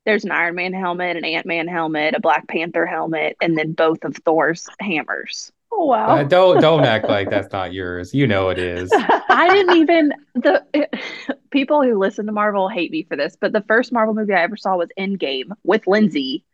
There's 0.06 0.24
an 0.24 0.32
Iron 0.32 0.56
Man 0.56 0.74
helmet, 0.74 1.18
an 1.18 1.26
Ant 1.26 1.46
Man 1.46 1.68
helmet, 1.68 2.14
a 2.16 2.20
Black 2.20 2.48
Panther 2.48 2.86
helmet, 2.86 3.38
and 3.42 3.58
then 3.58 3.74
both 3.74 4.04
of 4.04 4.16
Thor's 4.18 4.68
hammers. 4.80 5.52
Oh 5.72 5.86
wow! 5.86 6.18
Uh, 6.18 6.24
don't 6.24 6.62
don't 6.62 6.86
act 6.86 7.10
like 7.10 7.30
that's 7.30 7.52
not 7.52 7.74
yours. 7.74 8.14
You 8.14 8.28
know 8.28 8.50
it 8.50 8.60
is. 8.60 8.92
I 9.30 9.50
didn't 9.52 9.78
even 9.78 10.14
the 10.36 10.64
it, 10.74 10.94
people 11.50 11.84
who 11.84 11.98
listen 11.98 12.28
to 12.28 12.32
Marvel 12.32 12.70
hate 12.70 12.92
me 12.92 13.04
for 13.04 13.18
this, 13.18 13.36
but 13.40 13.52
the 13.52 13.64
first 13.68 13.92
Marvel 13.92 14.14
movie 14.14 14.34
I 14.34 14.44
ever 14.44 14.58
saw 14.58 14.78
was 14.78 14.90
Endgame 14.98 15.50
with 15.64 15.88
Lindsay 15.88 16.46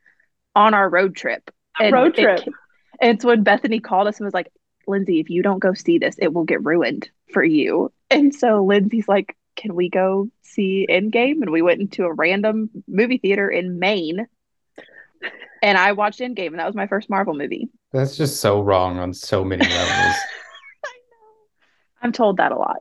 on 0.55 0.73
our 0.73 0.89
road 0.89 1.15
trip. 1.15 1.51
And 1.79 1.93
road 1.93 2.15
trip. 2.15 2.39
It, 2.39 2.53
it's 3.01 3.25
when 3.25 3.43
Bethany 3.43 3.79
called 3.79 4.07
us 4.07 4.17
and 4.17 4.25
was 4.25 4.33
like, 4.33 4.51
"Lindsay, 4.87 5.19
if 5.19 5.29
you 5.29 5.43
don't 5.43 5.59
go 5.59 5.73
see 5.73 5.97
this, 5.97 6.15
it 6.19 6.33
will 6.33 6.45
get 6.45 6.63
ruined 6.63 7.09
for 7.33 7.43
you." 7.43 7.91
And 8.09 8.33
so 8.33 8.63
Lindsay's 8.63 9.07
like, 9.07 9.37
"Can 9.55 9.75
we 9.75 9.89
go 9.89 10.29
see 10.41 10.87
Endgame?" 10.89 11.41
And 11.41 11.49
we 11.49 11.61
went 11.61 11.81
into 11.81 12.05
a 12.05 12.13
random 12.13 12.69
movie 12.87 13.17
theater 13.17 13.49
in 13.49 13.79
Maine 13.79 14.27
and 15.61 15.77
I 15.77 15.91
watched 15.91 16.19
Endgame, 16.19 16.47
and 16.47 16.59
that 16.59 16.65
was 16.65 16.75
my 16.75 16.87
first 16.87 17.09
Marvel 17.09 17.33
movie. 17.33 17.69
That's 17.91 18.17
just 18.17 18.39
so 18.39 18.61
wrong 18.61 18.97
on 18.97 19.13
so 19.13 19.43
many 19.43 19.65
levels. 19.69 20.15
I'm 22.01 22.11
told 22.11 22.37
that 22.37 22.51
a 22.51 22.57
lot, 22.57 22.77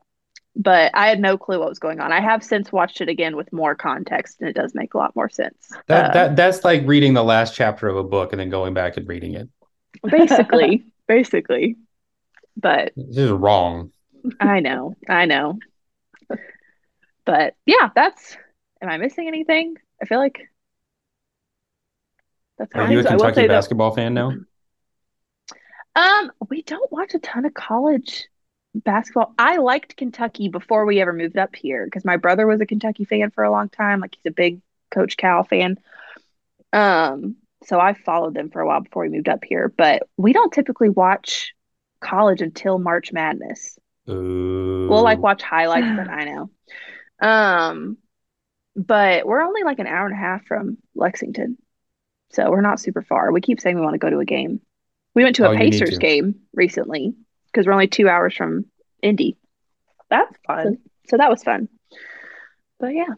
but 0.56 0.90
I 0.94 1.08
had 1.08 1.20
no 1.20 1.36
clue 1.36 1.58
what 1.58 1.68
was 1.68 1.78
going 1.78 2.00
on. 2.00 2.10
I 2.10 2.20
have 2.20 2.42
since 2.42 2.72
watched 2.72 3.00
it 3.00 3.08
again 3.08 3.36
with 3.36 3.52
more 3.52 3.74
context, 3.74 4.40
and 4.40 4.48
it 4.48 4.54
does 4.54 4.74
make 4.74 4.94
a 4.94 4.98
lot 4.98 5.14
more 5.14 5.28
sense. 5.28 5.70
That 5.88 6.10
uh, 6.10 6.14
that 6.14 6.36
that's 6.36 6.64
like 6.64 6.86
reading 6.86 7.12
the 7.12 7.24
last 7.24 7.54
chapter 7.54 7.88
of 7.88 7.96
a 7.96 8.04
book 8.04 8.32
and 8.32 8.40
then 8.40 8.48
going 8.48 8.72
back 8.72 8.96
and 8.96 9.06
reading 9.06 9.34
it. 9.34 9.48
Basically, 10.02 10.84
basically, 11.06 11.76
but 12.56 12.92
this 12.96 13.16
is 13.16 13.30
wrong. 13.30 13.92
I 14.40 14.60
know, 14.60 14.96
I 15.08 15.26
know, 15.26 15.58
but 17.24 17.54
yeah, 17.66 17.90
that's. 17.94 18.36
Am 18.82 18.88
I 18.88 18.96
missing 18.96 19.28
anything? 19.28 19.76
I 20.00 20.06
feel 20.06 20.18
like 20.18 20.40
that's 22.58 22.74
Are 22.74 22.90
you 22.92 23.00
a 23.00 23.04
Kentucky 23.04 23.46
basketball 23.46 23.90
that, 23.90 23.96
fan 23.96 24.14
now? 24.14 24.32
Um, 25.96 26.30
we 26.48 26.62
don't 26.62 26.90
watch 26.92 27.14
a 27.14 27.18
ton 27.18 27.44
of 27.44 27.54
college 27.54 28.28
basketball. 28.74 29.34
I 29.38 29.56
liked 29.56 29.96
Kentucky 29.96 30.48
before 30.48 30.84
we 30.84 31.00
ever 31.00 31.12
moved 31.12 31.38
up 31.38 31.56
here 31.56 31.84
because 31.84 32.04
my 32.04 32.16
brother 32.16 32.46
was 32.46 32.60
a 32.60 32.66
Kentucky 32.66 33.04
fan 33.04 33.30
for 33.30 33.44
a 33.44 33.50
long 33.50 33.68
time. 33.68 34.00
Like 34.00 34.14
he's 34.14 34.30
a 34.30 34.34
big 34.34 34.60
Coach 34.90 35.16
Cal 35.16 35.42
fan. 35.44 35.78
Um, 36.72 37.36
so 37.64 37.80
I 37.80 37.94
followed 37.94 38.34
them 38.34 38.50
for 38.50 38.60
a 38.60 38.66
while 38.66 38.80
before 38.80 39.02
we 39.02 39.08
moved 39.08 39.28
up 39.28 39.42
here. 39.42 39.72
But 39.74 40.02
we 40.16 40.32
don't 40.32 40.52
typically 40.52 40.88
watch 40.88 41.54
college 42.00 42.42
until 42.42 42.78
March 42.78 43.12
Madness. 43.12 43.78
Ooh. 44.08 44.88
We'll 44.88 45.02
like 45.02 45.22
watch 45.22 45.42
highlights, 45.42 45.86
but 45.96 46.08
I 46.10 46.24
know. 46.24 46.50
Um, 47.20 47.98
but 48.76 49.26
we're 49.26 49.42
only 49.42 49.62
like 49.62 49.78
an 49.78 49.86
hour 49.86 50.06
and 50.06 50.14
a 50.14 50.18
half 50.18 50.46
from 50.46 50.78
Lexington. 50.94 51.58
So 52.32 52.50
we're 52.50 52.60
not 52.60 52.80
super 52.80 53.02
far. 53.02 53.32
We 53.32 53.40
keep 53.40 53.60
saying 53.60 53.76
we 53.76 53.82
want 53.82 53.94
to 53.94 53.98
go 53.98 54.10
to 54.10 54.20
a 54.20 54.24
game. 54.24 54.60
We 55.14 55.24
went 55.24 55.36
to 55.36 55.48
Oh, 55.48 55.50
a 55.52 55.56
need 55.58 55.72
Pacers 55.72 55.90
to. 55.90 55.98
game 55.98 56.36
recently 56.54 57.14
because 57.46 57.66
we're 57.66 57.72
only 57.72 57.88
two 57.88 58.08
hours 58.08 58.34
from 58.36 58.66
Indy. 59.02 59.36
That's 60.08 60.36
fun. 60.46 60.78
So 61.08 61.16
that 61.16 61.30
was 61.30 61.42
fun. 61.42 61.68
But 62.78 62.94
yeah. 62.94 63.14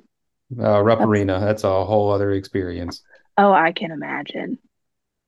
Uh, 0.59 0.83
Rupp 0.83 1.01
Arena. 1.01 1.41
That's 1.41 1.65
a 1.65 1.85
whole 1.85 2.11
other 2.11 2.33
experience. 2.33 3.03
Oh, 3.39 3.53
I 3.53 3.73
can 3.73 3.91
imagine. 3.91 4.59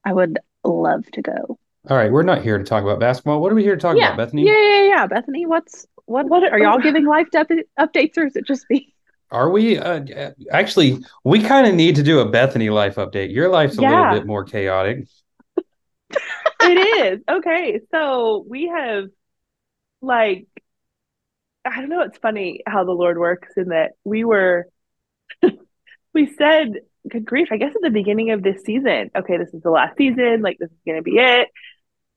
I 0.04 0.12
would 0.12 0.38
love 0.64 1.04
to 1.12 1.23
go. 1.23 1.58
All 1.88 1.96
right, 1.96 2.10
we're 2.10 2.22
not 2.22 2.42
here 2.42 2.56
to 2.56 2.64
talk 2.64 2.82
about 2.82 2.98
basketball. 2.98 3.40
What 3.42 3.52
are 3.52 3.54
we 3.54 3.62
here 3.62 3.74
to 3.74 3.80
talk 3.80 3.96
yeah. 3.96 4.14
about, 4.14 4.16
Bethany? 4.26 4.46
Yeah, 4.46 4.58
yeah, 4.58 4.82
yeah. 4.88 5.06
Bethany, 5.06 5.44
what's 5.46 5.86
what 6.06 6.26
What- 6.26 6.50
are 6.50 6.58
y'all 6.58 6.78
giving 6.78 7.04
life 7.04 7.28
up- 7.36 7.48
updates 7.78 8.16
or 8.16 8.26
is 8.26 8.36
it 8.36 8.46
just 8.46 8.64
me? 8.70 8.94
Are 9.30 9.50
we? 9.50 9.78
Uh, 9.78 10.30
actually, 10.50 10.98
we 11.24 11.42
kind 11.42 11.66
of 11.66 11.74
need 11.74 11.96
to 11.96 12.02
do 12.02 12.20
a 12.20 12.28
Bethany 12.28 12.70
life 12.70 12.96
update. 12.96 13.32
Your 13.32 13.48
life's 13.48 13.78
a 13.78 13.82
Yeah. 13.82 14.00
little 14.00 14.20
bit 14.20 14.26
more 14.26 14.44
chaotic. 14.44 15.06
it 16.60 16.78
is. 17.04 17.20
Okay. 17.28 17.80
So 17.90 18.44
we 18.48 18.68
have 18.68 19.08
like 20.00 20.46
I 21.66 21.80
don't 21.80 21.88
know, 21.88 22.02
it's 22.02 22.18
funny 22.18 22.60
how 22.66 22.84
the 22.84 22.92
Lord 22.92 23.18
works 23.18 23.48
in 23.56 23.70
that 23.70 23.92
we 24.04 24.24
were 24.24 24.68
we 26.14 26.26
said 26.34 26.80
good 27.10 27.24
grief, 27.24 27.48
I 27.50 27.56
guess 27.56 27.74
at 27.74 27.82
the 27.82 27.90
beginning 27.90 28.30
of 28.30 28.42
this 28.42 28.62
season, 28.62 29.10
okay, 29.16 29.36
this 29.38 29.52
is 29.52 29.62
the 29.62 29.70
last 29.70 29.96
season, 29.96 30.42
like 30.42 30.58
this 30.58 30.70
is 30.70 30.76
gonna 30.86 31.02
be 31.02 31.16
it. 31.18 31.48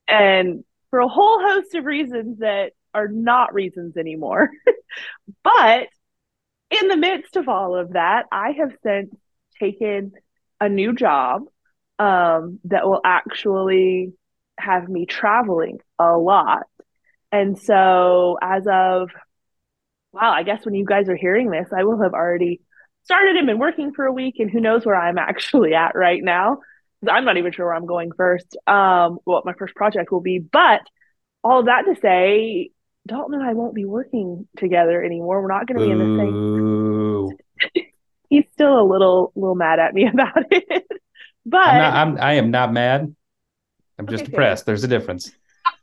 And 0.08 0.64
for 0.90 1.00
a 1.00 1.08
whole 1.08 1.40
host 1.40 1.74
of 1.74 1.84
reasons 1.84 2.38
that 2.38 2.72
are 2.94 3.08
not 3.08 3.54
reasons 3.54 3.96
anymore. 3.96 4.50
but 5.44 5.88
in 6.70 6.88
the 6.88 6.96
midst 6.96 7.36
of 7.36 7.48
all 7.48 7.76
of 7.76 7.92
that, 7.92 8.26
I 8.32 8.52
have 8.52 8.72
since 8.82 9.14
taken 9.60 10.12
a 10.60 10.68
new 10.68 10.94
job 10.94 11.42
um, 11.98 12.60
that 12.64 12.86
will 12.86 13.00
actually 13.04 14.12
have 14.58 14.88
me 14.88 15.06
traveling 15.06 15.78
a 15.98 16.16
lot. 16.16 16.64
And 17.30 17.58
so, 17.58 18.38
as 18.40 18.66
of, 18.66 19.10
wow, 20.12 20.32
I 20.32 20.42
guess 20.42 20.64
when 20.64 20.74
you 20.74 20.84
guys 20.84 21.08
are 21.08 21.16
hearing 21.16 21.50
this, 21.50 21.68
I 21.76 21.84
will 21.84 22.02
have 22.02 22.14
already 22.14 22.60
started 23.04 23.36
and 23.36 23.46
been 23.46 23.58
working 23.58 23.92
for 23.92 24.06
a 24.06 24.12
week, 24.12 24.36
and 24.38 24.50
who 24.50 24.60
knows 24.60 24.84
where 24.84 24.96
I'm 24.96 25.18
actually 25.18 25.74
at 25.74 25.94
right 25.94 26.22
now. 26.22 26.58
I'm 27.08 27.24
not 27.24 27.36
even 27.36 27.52
sure 27.52 27.66
where 27.66 27.74
I'm 27.74 27.86
going 27.86 28.10
first, 28.12 28.56
um, 28.66 29.18
what 29.24 29.44
my 29.44 29.52
first 29.52 29.74
project 29.74 30.10
will 30.10 30.20
be. 30.20 30.38
But 30.38 30.80
all 31.44 31.64
that 31.64 31.82
to 31.82 31.94
say, 32.00 32.70
Dalton 33.06 33.34
and 33.34 33.42
I 33.42 33.54
won't 33.54 33.74
be 33.74 33.84
working 33.84 34.48
together 34.56 35.02
anymore. 35.02 35.40
We're 35.42 35.48
not 35.48 35.66
going 35.66 35.78
to 35.78 35.86
be 35.86 35.90
in 35.92 35.98
the 35.98 36.06
same. 36.18 37.84
He's 38.28 38.44
still 38.52 38.80
a 38.80 38.84
little, 38.84 39.32
little 39.36 39.54
mad 39.54 39.78
at 39.78 39.94
me 39.94 40.06
about 40.12 40.44
it. 40.50 40.86
but 41.46 41.60
I'm 41.68 41.78
not, 41.78 41.94
I'm, 41.94 42.18
I 42.18 42.32
am 42.34 42.50
not 42.50 42.72
mad. 42.72 43.14
I'm 43.98 44.06
just 44.06 44.24
Okay, 44.24 44.30
depressed. 44.30 44.66
There's 44.66 44.84
a 44.84 44.88
difference. 44.88 45.32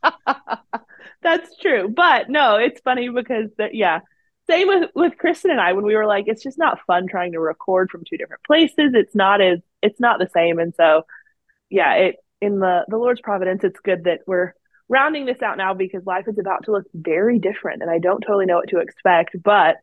That's 1.22 1.56
true. 1.58 1.88
But 1.88 2.30
no, 2.30 2.56
it's 2.56 2.80
funny 2.80 3.08
because 3.08 3.50
that 3.58 3.74
yeah. 3.74 4.00
Same 4.48 4.68
with 4.68 4.90
with 4.94 5.18
Kristen 5.18 5.50
and 5.50 5.60
I 5.60 5.72
when 5.72 5.84
we 5.84 5.96
were 5.96 6.06
like, 6.06 6.24
it's 6.28 6.42
just 6.42 6.58
not 6.58 6.78
fun 6.86 7.06
trying 7.08 7.32
to 7.32 7.40
record 7.40 7.90
from 7.90 8.04
two 8.08 8.16
different 8.16 8.44
places. 8.44 8.92
It's 8.94 9.14
not 9.14 9.40
as 9.40 9.58
it's 9.82 10.00
not 10.00 10.18
the 10.18 10.28
same. 10.32 10.58
And 10.58 10.74
so 10.76 11.04
yeah, 11.70 11.94
it 11.94 12.16
in 12.40 12.60
the 12.60 12.84
the 12.88 12.96
Lord's 12.96 13.20
providence, 13.20 13.64
it's 13.64 13.80
good 13.80 14.04
that 14.04 14.20
we're 14.26 14.54
rounding 14.88 15.26
this 15.26 15.42
out 15.42 15.56
now 15.56 15.74
because 15.74 16.06
life 16.06 16.26
is 16.28 16.38
about 16.38 16.64
to 16.64 16.72
look 16.72 16.84
very 16.94 17.40
different 17.40 17.82
and 17.82 17.90
I 17.90 17.98
don't 17.98 18.20
totally 18.20 18.46
know 18.46 18.56
what 18.56 18.68
to 18.68 18.78
expect, 18.78 19.36
but 19.42 19.76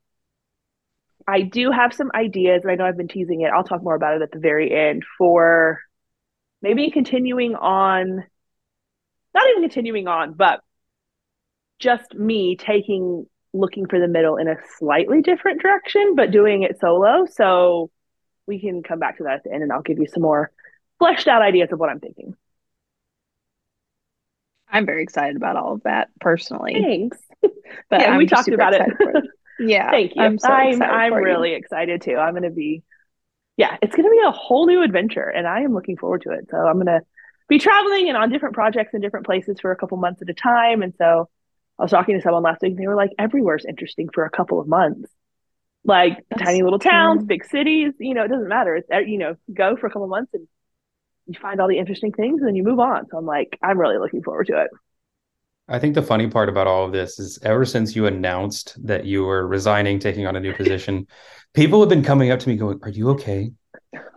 I 1.28 1.42
do 1.42 1.72
have 1.72 1.94
some 1.94 2.12
ideas, 2.14 2.64
and 2.64 2.72
I 2.72 2.76
know 2.76 2.86
I've 2.86 2.98
been 2.98 3.08
teasing 3.08 3.42
it. 3.42 3.52
I'll 3.52 3.64
talk 3.64 3.82
more 3.82 3.96
about 3.96 4.16
it 4.16 4.22
at 4.22 4.32
the 4.32 4.40
very 4.40 4.74
end 4.74 5.04
for 5.18 5.80
maybe 6.62 6.92
continuing 6.92 7.56
on, 7.56 8.24
not 9.34 9.50
even 9.52 9.64
continuing 9.64 10.08
on, 10.08 10.34
but 10.34 10.62
just 11.80 12.14
me 12.14 12.56
taking 12.56 13.26
looking 13.54 13.88
for 13.88 14.00
the 14.00 14.08
middle 14.08 14.38
in 14.38 14.48
a 14.48 14.56
slightly 14.78 15.22
different 15.22 15.62
direction, 15.62 16.16
but 16.16 16.32
doing 16.32 16.64
it 16.64 16.80
solo. 16.80 17.26
So 17.26 17.92
we 18.48 18.60
can 18.60 18.84
come 18.84 19.00
back 19.00 19.18
to 19.18 19.24
that 19.24 19.36
at 19.36 19.44
the 19.44 19.54
end 19.54 19.64
and 19.64 19.72
I'll 19.72 19.82
give 19.82 20.00
you 20.00 20.08
some 20.08 20.24
more 20.24 20.52
fleshed 21.00 21.28
out 21.28 21.42
ideas 21.42 21.72
of 21.72 21.80
what 21.80 21.90
I'm 21.90 22.00
thinking. 22.00 22.36
I'm 24.70 24.86
very 24.86 25.04
excited 25.04 25.36
about 25.36 25.56
all 25.56 25.74
of 25.74 25.84
that 25.84 26.10
personally. 26.20 26.74
Thanks. 26.82 27.18
But 27.90 28.02
yeah, 28.02 28.12
I'm 28.12 28.18
we 28.18 28.26
talked 28.28 28.50
about 28.50 28.74
it. 28.74 28.82
it. 28.82 29.24
Yeah. 29.60 29.90
Thank 29.92 30.16
you. 30.16 30.22
I'm 30.22 30.40
so 30.40 30.48
I'm, 30.48 30.82
I'm 30.82 31.12
for 31.12 31.20
you. 31.20 31.26
really 31.26 31.54
excited 31.54 32.02
too. 32.02 32.16
I'm 32.16 32.32
going 32.34 32.44
to 32.44 32.50
be, 32.50 32.84
yeah, 33.56 33.78
it's 33.82 33.96
going 33.96 34.08
to 34.08 34.12
be 34.12 34.22
a 34.26 34.32
whole 34.32 34.66
new 34.66 34.82
adventure 34.82 35.28
and 35.30 35.48
I 35.48 35.62
am 35.62 35.74
looking 35.74 35.96
forward 35.96 36.24
to 36.24 36.32
it. 36.32 36.48
So 36.50 36.58
I'm 36.58 36.76
going 36.76 36.88
to 36.88 37.02
be 37.48 37.60
traveling 37.60 38.10
and 38.10 38.18
on 38.18 38.30
different 38.32 38.56
projects 38.56 38.94
in 38.94 39.02
different 39.02 39.26
places 39.26 39.60
for 39.62 39.72
a 39.72 39.76
couple 39.76 39.98
months 39.98 40.22
at 40.22 40.30
a 40.30 40.34
time. 40.34 40.82
And 40.82 40.94
so 40.98 41.30
I 41.84 41.86
was 41.86 41.92
talking 41.92 42.16
to 42.16 42.22
someone 42.22 42.44
last 42.44 42.62
week 42.62 42.70
and 42.70 42.80
they 42.80 42.88
were 42.88 42.96
like, 42.96 43.12
everywhere's 43.20 43.66
interesting 43.66 44.08
for 44.14 44.24
a 44.24 44.30
couple 44.30 44.58
of 44.58 44.70
months. 44.70 45.12
Like 45.84 46.24
That's 46.30 46.44
tiny 46.44 46.64
little 46.64 46.80
true. 46.80 46.90
towns, 46.90 47.26
big 47.26 47.44
cities, 47.44 47.92
you 48.00 48.14
know, 48.14 48.24
it 48.24 48.30
doesn't 48.30 48.48
matter. 48.48 48.78
It's, 48.78 48.88
you 49.06 49.18
know, 49.18 49.36
go 49.54 49.76
for 49.76 49.88
a 49.88 49.90
couple 49.90 50.06
of 50.06 50.10
months 50.10 50.34
and 50.34 50.48
you 51.28 51.38
find 51.42 51.60
all 51.60 51.68
the 51.68 51.78
interesting 51.78 52.14
things 52.14 52.40
and 52.40 52.48
then 52.48 52.56
you 52.56 52.64
move 52.64 52.80
on. 52.80 53.10
So 53.10 53.18
I'm 53.18 53.26
like, 53.26 53.60
I'm 53.62 53.78
really 53.78 53.98
looking 53.98 54.24
forward 54.24 54.48
to 54.48 54.62
it. 54.62 54.70
I 55.68 55.78
think 55.78 55.96
the 55.96 56.02
funny 56.02 56.30
part 56.30 56.48
about 56.48 56.68
all 56.68 56.86
of 56.86 56.94
this 56.94 57.20
is 57.20 57.38
ever 57.44 57.66
since 57.66 57.98
you 57.98 58.06
announced 58.06 58.78
that 58.88 59.04
you 59.04 59.26
were 59.26 59.46
resigning, 59.46 60.00
taking 60.00 60.26
on 60.26 60.38
a 60.38 60.40
new 60.40 60.54
position, 60.54 61.06
people 61.54 61.82
have 61.82 61.90
been 61.90 62.02
coming 62.02 62.32
up 62.32 62.40
to 62.40 62.48
me 62.48 62.56
going, 62.56 62.80
Are 62.84 62.90
you 62.90 63.10
okay? 63.10 63.52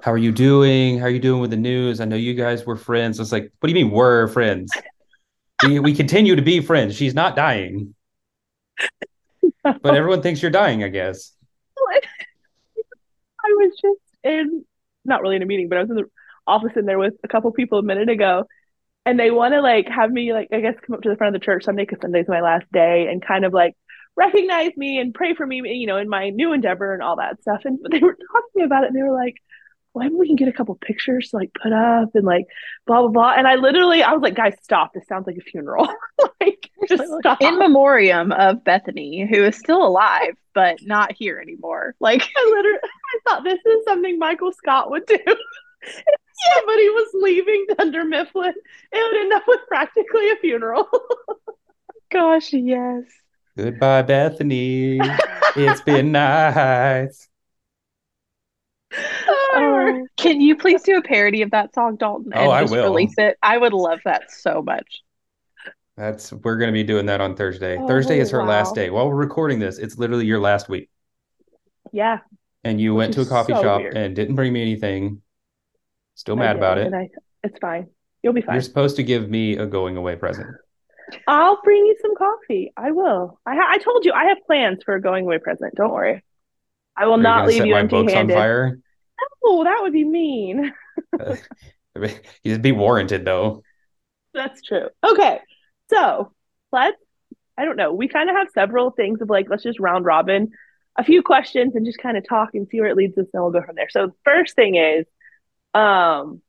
How 0.03 0.13
are 0.13 0.19
you 0.19 0.31
doing? 0.31 1.01
How 1.01 1.07
are 1.07 1.11
you 1.11 1.19
doing 1.19 1.41
with 1.41 1.51
the 1.51 1.57
news? 1.57 2.01
I 2.01 2.05
know 2.05 2.15
you 2.15 2.35
guys 2.35 2.65
were 2.65 2.77
friends. 2.77 3.19
It's 3.19 3.33
like, 3.33 3.51
what 3.59 3.67
do 3.67 3.77
you 3.77 3.85
mean 3.85 3.93
we're 3.93 4.29
friends? 4.29 4.71
We, 5.65 5.79
we 5.79 5.95
continue 5.95 6.37
to 6.37 6.43
be 6.43 6.61
friends. 6.61 6.97
She's 6.97 7.15
not 7.15 7.37
dying. 7.37 7.95
But 9.63 9.95
everyone 9.95 10.23
thinks 10.23 10.43
you're 10.43 10.51
dying, 10.51 10.85
I 10.85 10.89
guess. 10.89 11.33
I 13.47 13.49
was 13.49 13.73
just 13.81 14.01
in, 14.23 14.65
not 15.05 15.23
really 15.23 15.37
in 15.37 15.43
a 15.43 15.47
meeting, 15.47 15.69
but 15.69 15.79
I 15.79 15.83
was 15.83 15.91
in 15.91 15.97
the 15.97 16.11
office 16.47 16.73
in 16.77 16.87
there 16.87 16.99
with 16.99 17.15
a 17.25 17.29
couple 17.29 17.51
people 17.53 17.79
a 17.79 17.83
minute 17.83 18.09
ago, 18.09 18.45
and 19.05 19.19
they 19.19 19.31
want 19.31 19.55
to 19.55 19.61
like 19.61 19.89
have 19.89 20.11
me 20.11 20.33
like 20.33 20.49
I 20.53 20.61
guess 20.61 20.75
come 20.85 20.95
up 20.95 21.03
to 21.03 21.09
the 21.09 21.17
front 21.17 21.35
of 21.35 21.41
the 21.41 21.45
church 21.45 21.65
Sunday 21.65 21.83
because 21.85 22.01
Sunday's 22.01 22.29
my 22.29 22.41
last 22.41 22.71
day, 22.73 23.09
and 23.11 23.25
kind 23.25 23.45
of 23.45 23.53
like 23.53 23.75
recognize 24.17 24.73
me 24.77 24.99
and 24.99 25.15
pray 25.15 25.35
for 25.35 25.47
me, 25.47 25.63
you 25.65 25.87
know, 25.87 25.97
in 25.97 26.09
my 26.09 26.31
new 26.31 26.53
endeavor 26.53 26.95
and 26.95 27.03
all 27.03 27.17
that 27.17 27.41
stuff. 27.43 27.63
And 27.65 27.79
they 27.91 27.99
were 27.99 28.17
talking 28.33 28.65
about 28.65 28.85
it, 28.85 28.89
and 28.89 28.97
they 28.97 29.03
were 29.03 29.13
like, 29.13 29.37
"Well, 29.97 30.05
maybe 30.05 30.17
we 30.17 30.27
can 30.27 30.37
get 30.37 30.49
a 30.49 30.53
couple 30.53 30.75
pictures 30.75 31.31
to 31.31 31.37
like 31.37 31.51
put 31.61 31.73
up 31.73 32.15
and 32.15 32.25
like 32.25 32.47
blah 32.87 33.01
blah 33.01 33.09
blah." 33.09 33.35
And 33.37 33.49
I 33.49 33.55
literally, 33.55 34.03
I 34.03 34.13
was 34.13 34.23
like, 34.23 34.37
"Guys, 34.37 34.55
stop! 34.63 34.93
This 34.93 35.07
sounds 35.09 35.27
like 35.27 35.39
a 35.39 35.41
funeral. 35.41 35.89
like, 36.41 36.71
just 36.87 37.05
stop." 37.21 37.41
In 37.41 37.59
memoriam 37.59 38.31
of 38.31 38.63
Bethany, 38.63 39.27
who 39.29 39.43
is 39.45 39.57
still 39.57 39.85
alive 39.85 40.37
but 40.57 40.79
not 40.83 41.13
here 41.13 41.39
anymore. 41.39 41.95
Like 42.01 42.23
I 42.37 42.53
literally, 42.57 42.79
I 42.83 43.19
thought 43.29 43.45
this 43.45 43.61
is 43.65 43.85
something 43.85 44.19
Michael 44.19 44.53
Scott 44.53 44.91
would 44.91 45.07
do. 45.07 45.19
If 46.39 46.55
somebody 46.55 46.89
was 46.89 47.11
leaving 47.15 47.67
Dunder 47.79 48.05
Mifflin, 48.05 48.53
it 48.93 49.13
would 49.13 49.21
end 49.21 49.33
up 49.33 49.45
with 49.47 49.61
practically 49.69 50.31
a 50.31 50.37
funeral. 50.37 50.89
gosh, 52.11 52.53
yes. 52.53 53.05
Goodbye, 53.57 54.03
Bethany. 54.03 54.99
It's 55.55 55.81
been 55.83 56.13
nice. 56.13 57.29
Oh, 58.95 59.51
oh, 59.55 60.07
can 60.17 60.41
you 60.41 60.57
please 60.57 60.83
do 60.83 60.97
a 60.97 61.03
parody 61.03 61.43
of 61.43 61.51
that 61.51 61.75
song, 61.75 61.97
Dalton, 61.97 62.33
and 62.33 62.47
Oh, 62.47 62.51
I 62.51 62.63
just 62.63 62.73
will. 62.73 62.85
release 62.85 63.15
it? 63.19 63.37
I 63.43 63.59
would 63.59 63.73
love 63.73 64.01
that 64.05 64.31
so 64.31 64.63
much. 64.63 65.03
That's 65.97 66.33
we're 66.33 66.59
gonna 66.59 66.73
be 66.73 66.85
doing 66.85 67.07
that 67.07 67.21
on 67.21 67.35
Thursday. 67.35 67.79
Oh, 67.79 67.87
Thursday 67.87 68.19
is 68.21 68.31
her 68.31 68.41
wow. 68.41 68.49
last 68.49 68.75
day. 68.75 68.91
While 68.91 69.09
we're 69.09 69.17
recording 69.17 69.59
this, 69.59 69.79
it's 69.79 69.97
literally 69.99 70.27
your 70.27 70.41
last 70.41 70.69
week. 70.69 70.91
yeah, 71.93 72.19
And 72.65 72.81
you 72.81 72.95
Which 72.95 72.99
went 73.05 73.15
to 73.15 73.21
a 73.23 73.27
coffee 73.27 73.55
so 73.55 73.63
shop 73.63 73.81
weird. 73.81 73.97
and 73.97 74.15
didn't 74.15 74.35
bring 74.35 74.53
me 74.53 74.61
anything. 74.63 75.23
Still 76.15 76.37
mad 76.37 76.55
did, 76.55 76.59
about 76.59 76.79
it. 76.79 76.93
I, 76.93 77.09
it's 77.43 77.59
fine. 77.59 77.89
You'll 78.23 78.35
be 78.35 78.43
fine. 78.43 78.55
You're 78.57 78.63
supposed 78.63 78.97
to 78.97 79.03
give 79.03 79.29
me 79.29 79.57
a 79.57 79.67
going 79.67 79.97
away 79.97 80.17
present. 80.17 80.49
I'll 81.27 81.61
bring 81.63 81.87
you 81.87 81.97
some 82.03 82.15
coffee. 82.17 82.73
I 82.77 82.91
will. 82.91 83.39
I, 83.47 83.55
ha- 83.55 83.69
I 83.71 83.79
told 83.79 84.05
you 84.05 84.13
I 84.13 84.25
have 84.27 84.39
plans 84.47 84.83
for 84.85 84.95
a 84.97 85.01
going 85.01 85.25
away 85.25 85.39
present. 85.39 85.75
Don't 85.77 85.93
worry. 85.93 86.23
I 86.97 87.07
will 87.07 87.19
not 87.19 87.47
leave 87.47 87.65
you 87.65 87.73
my 87.73 87.83
books 87.83 88.13
on 88.13 88.31
empty-handed. 88.31 88.35
fire? 88.35 88.79
Oh, 89.45 89.65
that 89.65 89.79
would 89.83 89.93
be 89.93 90.05
mean. 90.05 90.73
You'd 92.43 92.63
be 92.63 92.73
warranted 92.73 93.25
though. 93.25 93.63
That's 94.35 94.63
true. 94.63 94.89
Okay. 95.05 95.41
So 95.91 96.33
let's, 96.73 96.97
I 97.57 97.65
don't 97.65 97.77
know, 97.77 97.93
we 97.93 98.09
kind 98.09 98.29
of 98.29 98.37
have 98.37 98.49
several 98.55 98.91
things 98.91 99.21
of 99.21 99.31
like, 99.31 99.49
let's 99.49 99.63
just 99.63 99.81
round 99.81 100.05
robin 100.05 100.51
a 100.99 101.05
few 101.05 101.23
questions 101.23 101.75
and 101.75 101.87
just 101.87 101.99
kind 101.99 102.17
of 102.17 102.27
talk 102.27 102.51
and 102.55 102.67
see 102.69 102.81
where 102.81 102.89
it 102.89 102.97
leads 102.97 103.17
us, 103.19 103.27
and 103.33 103.43
we'll 103.43 103.53
go 103.53 103.63
from 103.63 103.77
there. 103.77 103.89
So, 103.91 104.15
first 104.25 104.55
thing 104.55 104.77
is, 104.77 105.05
um, 105.75 106.41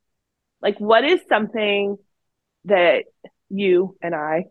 like, 0.61 0.79
what 0.79 1.03
is 1.03 1.19
something 1.27 1.97
that 2.65 3.05
you 3.49 3.97
and 4.01 4.15
I 4.15 4.45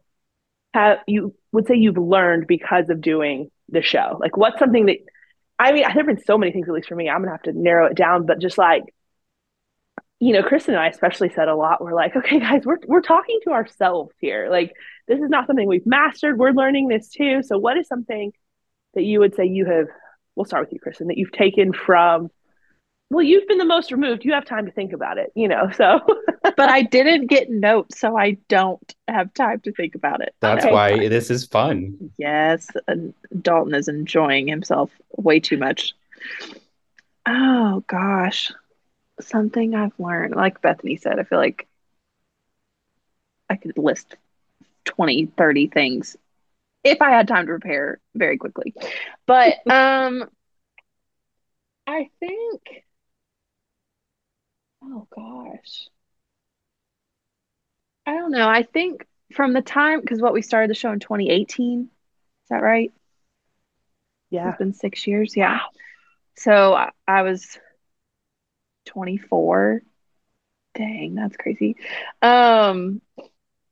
have, 0.74 0.98
you 1.06 1.34
would 1.52 1.66
say 1.66 1.76
you've 1.76 1.96
learned 1.96 2.46
because 2.46 2.88
of 2.90 3.00
doing 3.00 3.50
the 3.68 3.82
show? 3.82 4.18
Like, 4.20 4.36
what's 4.36 4.58
something 4.58 4.86
that 4.86 4.98
I 5.58 5.72
mean, 5.72 5.82
there 5.82 5.90
have 5.90 6.06
been 6.06 6.22
so 6.25 6.36
many 6.36 6.52
things, 6.52 6.68
at 6.68 6.75
least 6.75 6.88
for 6.88 6.94
me. 6.94 7.08
I'm 7.08 7.20
gonna 7.20 7.32
have 7.32 7.42
to 7.42 7.52
narrow 7.52 7.86
it 7.86 7.96
down, 7.96 8.26
but 8.26 8.40
just 8.40 8.58
like, 8.58 8.82
you 10.20 10.32
know, 10.32 10.42
Kristen 10.42 10.75
and 10.75 10.82
I 10.82 10.88
especially 10.88 11.30
said 11.30 11.48
a 11.48 11.54
lot. 11.54 11.82
We're 11.82 11.94
like, 11.94 12.16
okay, 12.16 12.40
guys, 12.40 12.62
we're 12.64 12.78
we're 12.86 13.00
talking 13.00 13.40
to 13.44 13.50
ourselves 13.50 14.12
here. 14.18 14.48
Like, 14.50 14.72
this 15.08 15.20
is 15.20 15.30
not 15.30 15.46
something 15.46 15.66
we've 15.66 15.86
mastered. 15.86 16.38
We're 16.38 16.52
learning 16.52 16.88
this 16.88 17.08
too. 17.08 17.42
So, 17.42 17.58
what 17.58 17.76
is 17.78 17.88
something 17.88 18.32
that 18.94 19.02
you 19.02 19.20
would 19.20 19.34
say 19.34 19.46
you 19.46 19.66
have? 19.66 19.86
We'll 20.34 20.44
start 20.44 20.66
with 20.66 20.72
you, 20.72 20.80
Kristen. 20.80 21.08
That 21.08 21.16
you've 21.16 21.32
taken 21.32 21.72
from 21.72 22.30
well, 23.08 23.22
you've 23.22 23.46
been 23.46 23.58
the 23.58 23.64
most 23.64 23.92
removed. 23.92 24.25
You 24.25 24.32
have 24.32 24.44
time 24.44 24.66
to 24.66 24.72
think 24.72 24.92
about 24.92 25.18
it, 25.18 25.32
you 25.34 25.46
know. 25.46 25.70
So, 25.76 26.00
but 26.42 26.68
I 26.68 26.82
didn't 26.82 27.28
get 27.28 27.50
notes, 27.50 28.00
so 28.00 28.16
I 28.16 28.32
don't 28.48 28.94
have 29.06 29.32
time 29.34 29.60
to 29.60 29.72
think 29.72 29.94
about 29.94 30.20
it. 30.22 30.34
That's 30.40 30.64
okay. 30.64 30.75
why 30.75 31.08
this 31.08 31.30
is 31.30 31.46
fun. 31.46 32.10
Yes, 32.18 32.68
Dalton 33.42 33.75
is 33.75 33.88
enjoying 33.88 34.48
himself 34.48 34.90
way 35.16 35.38
too 35.38 35.56
much. 35.56 35.94
Oh 37.26 37.84
gosh, 37.86 38.52
something 39.20 39.75
I've 39.75 39.98
learned, 39.98 40.34
like 40.34 40.60
Bethany 40.60 40.96
said, 40.96 41.18
I 41.18 41.25
feel 41.25 41.38
like 41.38 41.68
I 43.48 43.56
could 43.56 43.78
list 43.78 44.16
20, 44.84 45.26
30 45.26 45.68
things 45.68 46.16
if 46.82 47.00
I 47.02 47.10
had 47.10 47.28
time 47.28 47.46
to 47.46 47.52
prepare 47.52 48.00
very 48.14 48.36
quickly. 48.38 48.75
But 49.26 49.54
um 49.70 50.28
I 51.86 52.08
think 52.18 52.84
Oh 54.86 55.06
gosh. 55.10 55.88
I 58.06 58.14
don't 58.14 58.30
know. 58.30 58.48
I 58.48 58.62
think 58.62 59.06
from 59.34 59.52
the 59.52 59.62
time 59.62 60.00
because 60.00 60.22
what 60.22 60.32
we 60.32 60.42
started 60.42 60.70
the 60.70 60.74
show 60.74 60.92
in 60.92 61.00
2018. 61.00 61.82
Is 61.82 62.48
that 62.50 62.62
right? 62.62 62.92
Yeah. 64.30 64.50
It's 64.50 64.58
been 64.58 64.72
six 64.72 65.06
years. 65.06 65.36
Yeah. 65.36 65.54
Wow. 65.54 65.68
So 66.36 66.74
I, 66.74 66.90
I 67.06 67.22
was 67.22 67.58
24. 68.86 69.82
Dang, 70.74 71.14
that's 71.14 71.36
crazy. 71.36 71.76
Um 72.22 73.00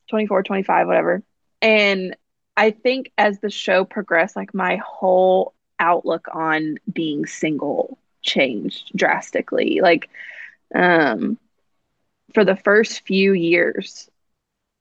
24, 0.08 0.42
25, 0.42 0.86
whatever. 0.86 1.22
And 1.62 2.16
I 2.56 2.70
think 2.70 3.10
as 3.18 3.40
the 3.40 3.50
show 3.50 3.84
progressed, 3.84 4.36
like 4.36 4.54
my 4.54 4.76
whole 4.76 5.54
outlook 5.78 6.28
on 6.32 6.76
being 6.92 7.26
single 7.26 7.98
changed 8.22 8.92
drastically. 8.96 9.80
Like 9.82 10.08
um, 10.74 11.38
for 12.34 12.44
the 12.44 12.56
first 12.56 13.06
few 13.06 13.32
years, 13.32 14.08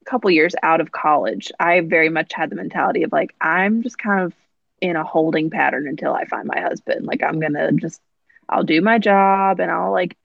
a 0.02 0.10
couple 0.10 0.30
years 0.32 0.56
out 0.62 0.82
of 0.82 0.92
college, 0.92 1.52
I 1.60 1.80
very 1.82 2.10
much 2.10 2.34
had 2.34 2.50
the 2.50 2.56
mentality 2.56 3.04
of 3.04 3.12
like, 3.12 3.34
I'm 3.40 3.84
just 3.84 3.98
kind 3.98 4.22
of 4.22 4.34
in 4.82 4.96
a 4.96 5.04
holding 5.04 5.50
pattern 5.50 5.88
until 5.88 6.14
I 6.14 6.26
find 6.26 6.48
my 6.48 6.60
husband. 6.60 7.06
Like, 7.06 7.24
I'm 7.24 7.40
going 7.40 7.54
to 7.54 7.72
just, 7.74 8.02
I'll 8.50 8.64
do 8.64 8.82
my 8.82 9.00
job 9.00 9.60
and 9.60 9.72
I'll 9.72 9.92
like 9.92 10.18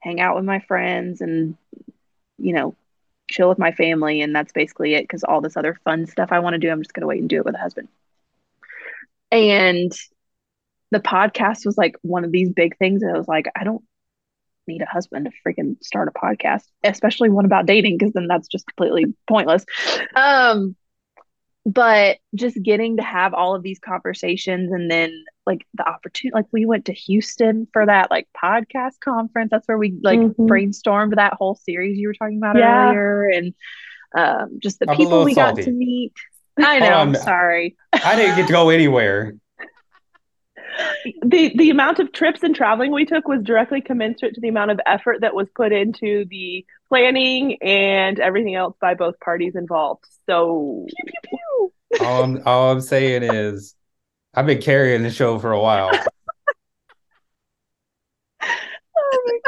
hang 0.00 0.20
out 0.20 0.36
with 0.36 0.44
my 0.44 0.60
friends 0.60 1.20
and, 1.20 1.56
you 2.38 2.54
know, 2.54 2.74
chill 3.30 3.50
with 3.50 3.58
my 3.58 3.72
family. 3.72 4.22
And 4.22 4.34
that's 4.34 4.52
basically 4.52 4.94
it. 4.94 5.08
Cause 5.08 5.24
all 5.24 5.40
this 5.40 5.56
other 5.56 5.78
fun 5.84 6.06
stuff 6.06 6.32
I 6.32 6.38
want 6.38 6.54
to 6.54 6.58
do, 6.58 6.70
I'm 6.70 6.80
just 6.80 6.94
going 6.94 7.02
to 7.02 7.06
wait 7.06 7.20
and 7.20 7.28
do 7.28 7.36
it 7.36 7.44
with 7.44 7.54
a 7.54 7.58
husband. 7.58 7.88
And 9.30 9.92
the 10.90 11.00
podcast 11.00 11.66
was 11.66 11.76
like 11.76 11.96
one 12.02 12.24
of 12.24 12.32
these 12.32 12.50
big 12.50 12.78
things. 12.78 13.02
And 13.02 13.14
I 13.14 13.18
was 13.18 13.28
like, 13.28 13.46
I 13.54 13.64
don't 13.64 13.84
need 14.68 14.82
a 14.82 14.86
husband 14.86 15.26
to 15.26 15.32
freaking 15.44 15.82
start 15.82 16.08
a 16.08 16.18
podcast, 16.18 16.62
especially 16.84 17.30
one 17.30 17.44
about 17.44 17.66
dating, 17.66 17.98
because 17.98 18.12
then 18.12 18.28
that's 18.28 18.46
just 18.46 18.66
completely 18.66 19.06
pointless. 19.26 19.64
Um, 20.14 20.76
but 21.66 22.18
just 22.34 22.62
getting 22.62 22.96
to 22.96 23.02
have 23.02 23.34
all 23.34 23.54
of 23.54 23.62
these 23.62 23.78
conversations 23.78 24.72
and 24.72 24.90
then 24.90 25.12
like 25.44 25.66
the 25.74 25.86
opportunity, 25.86 26.34
like 26.34 26.46
we 26.52 26.64
went 26.64 26.86
to 26.86 26.92
Houston 26.92 27.66
for 27.72 27.84
that 27.84 28.10
like 28.10 28.28
podcast 28.42 29.00
conference. 29.04 29.50
That's 29.50 29.66
where 29.66 29.76
we 29.76 29.98
like 30.02 30.18
mm-hmm. 30.18 30.46
brainstormed 30.46 31.16
that 31.16 31.34
whole 31.34 31.56
series 31.56 31.98
you 31.98 32.08
were 32.08 32.14
talking 32.14 32.38
about 32.38 32.56
yeah. 32.56 32.88
earlier, 32.88 33.28
and 33.28 33.54
um, 34.16 34.58
just 34.62 34.78
the 34.78 34.90
I'm 34.90 34.96
people 34.96 35.24
we 35.24 35.34
salty. 35.34 35.62
got 35.62 35.64
to 35.66 35.72
meet. 35.72 36.12
I 36.58 36.78
know. 36.78 37.00
Um, 37.00 37.08
I'm 37.08 37.14
sorry. 37.16 37.76
I 37.92 38.16
didn't 38.16 38.36
get 38.36 38.46
to 38.46 38.52
go 38.52 38.70
anywhere 38.70 39.34
the 41.22 41.52
the 41.56 41.70
amount 41.70 41.98
of 41.98 42.12
trips 42.12 42.42
and 42.42 42.54
traveling 42.54 42.92
we 42.92 43.04
took 43.04 43.26
was 43.26 43.42
directly 43.42 43.80
commensurate 43.80 44.34
to 44.34 44.40
the 44.40 44.48
amount 44.48 44.70
of 44.70 44.80
effort 44.86 45.20
that 45.20 45.34
was 45.34 45.48
put 45.54 45.72
into 45.72 46.24
the 46.30 46.64
planning 46.88 47.58
and 47.62 48.20
everything 48.20 48.54
else 48.54 48.76
by 48.80 48.94
both 48.94 49.18
parties 49.20 49.56
involved. 49.56 50.04
So 50.26 50.86
pew, 50.88 51.04
pew, 51.06 51.72
pew. 51.90 52.06
all, 52.06 52.22
I'm, 52.22 52.42
all 52.46 52.72
I'm 52.72 52.80
saying 52.80 53.24
is 53.24 53.74
I've 54.34 54.46
been 54.46 54.62
carrying 54.62 55.02
the 55.02 55.10
show 55.10 55.38
for 55.38 55.52
a 55.52 55.60
while. 55.60 55.90
oh 58.96 59.22
my 59.26 59.38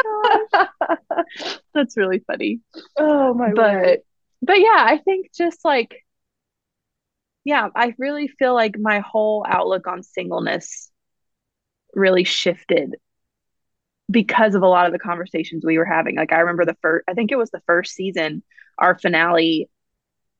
gosh. 0.53 1.59
That's 1.75 1.97
really 1.97 2.23
funny. 2.27 2.61
Oh 2.99 3.35
my 3.35 3.53
but 3.55 3.75
word. 3.75 3.99
but 4.43 4.59
yeah, 4.59 4.85
I 4.87 5.01
think 5.05 5.33
just 5.33 5.65
like 5.65 6.05
yeah, 7.45 7.69
I 7.75 7.95
really 7.99 8.29
feel 8.29 8.55
like 8.55 8.79
my 8.79 9.01
whole 9.01 9.45
outlook 9.49 9.87
on 9.87 10.03
singleness 10.03 10.91
really 11.95 12.25
shifted 12.25 12.97
because 14.11 14.55
of 14.55 14.63
a 14.63 14.69
lot 14.69 14.87
of 14.87 14.93
the 14.93 14.99
conversations 14.99 15.65
we 15.65 15.79
were 15.79 15.85
having. 15.85 16.17
Like 16.17 16.33
I 16.33 16.41
remember 16.41 16.65
the 16.65 16.77
first, 16.83 17.05
I 17.09 17.15
think 17.15 17.31
it 17.31 17.39
was 17.39 17.51
the 17.51 17.63
first 17.67 17.95
season, 17.95 18.43
our 18.79 18.99
finale 18.99 19.69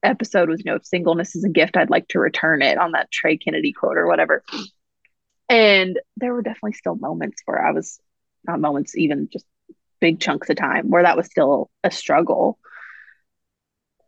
episode 0.03 0.49
was, 0.49 0.63
you 0.65 0.73
know, 0.73 0.79
singleness 0.83 1.37
is 1.37 1.45
a 1.45 1.49
gift, 1.49 1.77
I'd 1.77 1.91
like 1.91 2.09
to 2.09 2.19
return 2.19 2.63
it 2.63 2.79
on 2.79 2.93
that 2.93 3.11
Trey 3.11 3.37
Kennedy 3.37 3.73
quote 3.73 3.97
or 3.97 4.07
whatever. 4.07 4.43
And 5.49 5.99
there 6.17 6.33
were 6.33 6.43
definitely 6.43 6.73
still 6.73 6.97
moments 6.97 7.43
where 7.45 7.65
I 7.65 7.73
was, 7.73 8.01
not 8.45 8.61
moments, 8.61 8.97
even 8.97 9.29
just 9.33 9.45
big 10.01 10.21
chunks 10.21 10.49
of 10.49 10.57
time 10.57 10.89
where 10.89 11.03
that 11.03 11.17
was 11.17 11.27
still 11.27 11.71
a 11.85 11.91
struggle 11.91 12.59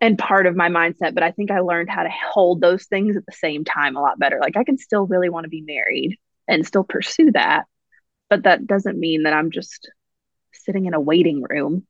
and 0.00 0.18
part 0.18 0.46
of 0.46 0.57
my 0.57 0.68
mindset. 0.68 1.14
But 1.14 1.22
I 1.22 1.31
think 1.31 1.50
I 1.50 1.61
learned 1.61 1.90
how 1.90 2.02
to 2.02 2.11
hold 2.33 2.61
those 2.61 2.87
things 2.87 3.16
at 3.16 3.26
the 3.26 3.33
same 3.33 3.64
time 3.64 3.96
a 3.96 4.00
lot 4.00 4.18
better. 4.18 4.38
Like 4.40 4.57
I 4.57 4.64
can 4.64 4.78
still 4.78 5.07
really 5.07 5.28
want 5.28 5.44
to 5.44 5.50
be 5.50 5.62
married 5.62 6.18
and 6.48 6.66
still 6.66 6.85
pursue 6.85 7.33
that. 7.33 7.64
But 8.28 8.44
that 8.44 8.66
doesn't 8.66 8.98
mean 8.98 9.24
that 9.24 9.33
I'm 9.33 9.50
just 9.50 9.90
sitting 10.52 10.87
in 10.87 10.94
a 10.94 11.00
waiting 11.00 11.42
room 11.42 11.87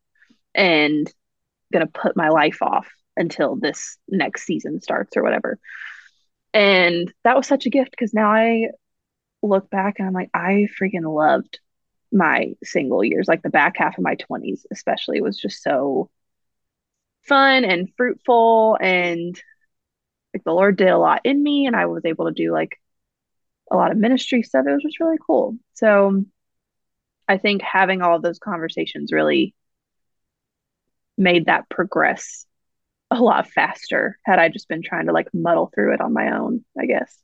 and 0.54 1.12
going 1.72 1.86
to 1.86 1.92
put 1.92 2.16
my 2.16 2.28
life 2.28 2.62
off 2.62 2.88
until 3.16 3.56
this 3.56 3.96
next 4.08 4.44
season 4.44 4.80
starts 4.80 5.16
or 5.16 5.22
whatever. 5.22 5.58
And 6.54 7.12
that 7.24 7.36
was 7.36 7.46
such 7.46 7.66
a 7.66 7.70
gift 7.70 7.90
because 7.90 8.12
now 8.12 8.30
I 8.30 8.68
look 9.42 9.70
back 9.70 9.98
and 9.98 10.06
I'm 10.06 10.14
like, 10.14 10.30
I 10.34 10.68
freaking 10.80 11.04
loved 11.04 11.58
my 12.12 12.52
single 12.62 13.02
years, 13.02 13.26
like 13.26 13.42
the 13.42 13.50
back 13.50 13.78
half 13.78 13.96
of 13.96 14.04
my 14.04 14.16
20s, 14.16 14.60
especially, 14.70 15.22
was 15.22 15.38
just 15.38 15.62
so 15.62 16.10
fun 17.22 17.64
and 17.64 17.88
fruitful. 17.96 18.76
And 18.80 19.40
like 20.34 20.44
the 20.44 20.52
Lord 20.52 20.76
did 20.76 20.88
a 20.88 20.98
lot 20.98 21.22
in 21.24 21.42
me, 21.42 21.66
and 21.66 21.74
I 21.74 21.86
was 21.86 22.04
able 22.04 22.26
to 22.26 22.32
do 22.32 22.52
like 22.52 22.78
a 23.72 23.76
lot 23.76 23.90
of 23.90 23.96
ministry 23.96 24.42
stuff. 24.42 24.66
It 24.66 24.72
was 24.72 24.82
just 24.82 25.00
really 25.00 25.18
cool. 25.26 25.56
So 25.74 26.24
I 27.26 27.38
think 27.38 27.62
having 27.62 28.02
all 28.02 28.16
of 28.16 28.22
those 28.22 28.38
conversations 28.38 29.12
really 29.12 29.54
made 31.16 31.46
that 31.46 31.68
progress 31.68 32.46
a 33.10 33.16
lot 33.16 33.48
faster 33.48 34.18
had 34.24 34.38
I 34.38 34.48
just 34.48 34.68
been 34.68 34.82
trying 34.82 35.06
to 35.06 35.12
like 35.12 35.28
muddle 35.32 35.70
through 35.74 35.94
it 35.94 36.00
on 36.00 36.12
my 36.12 36.36
own, 36.36 36.64
I 36.78 36.86
guess. 36.86 37.16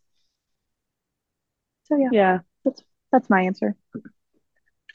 So 1.85 1.97
yeah. 1.97 2.09
Yeah. 2.13 2.39
That's 2.65 2.83
that's 3.13 3.31
my 3.31 3.43
answer. 3.43 3.75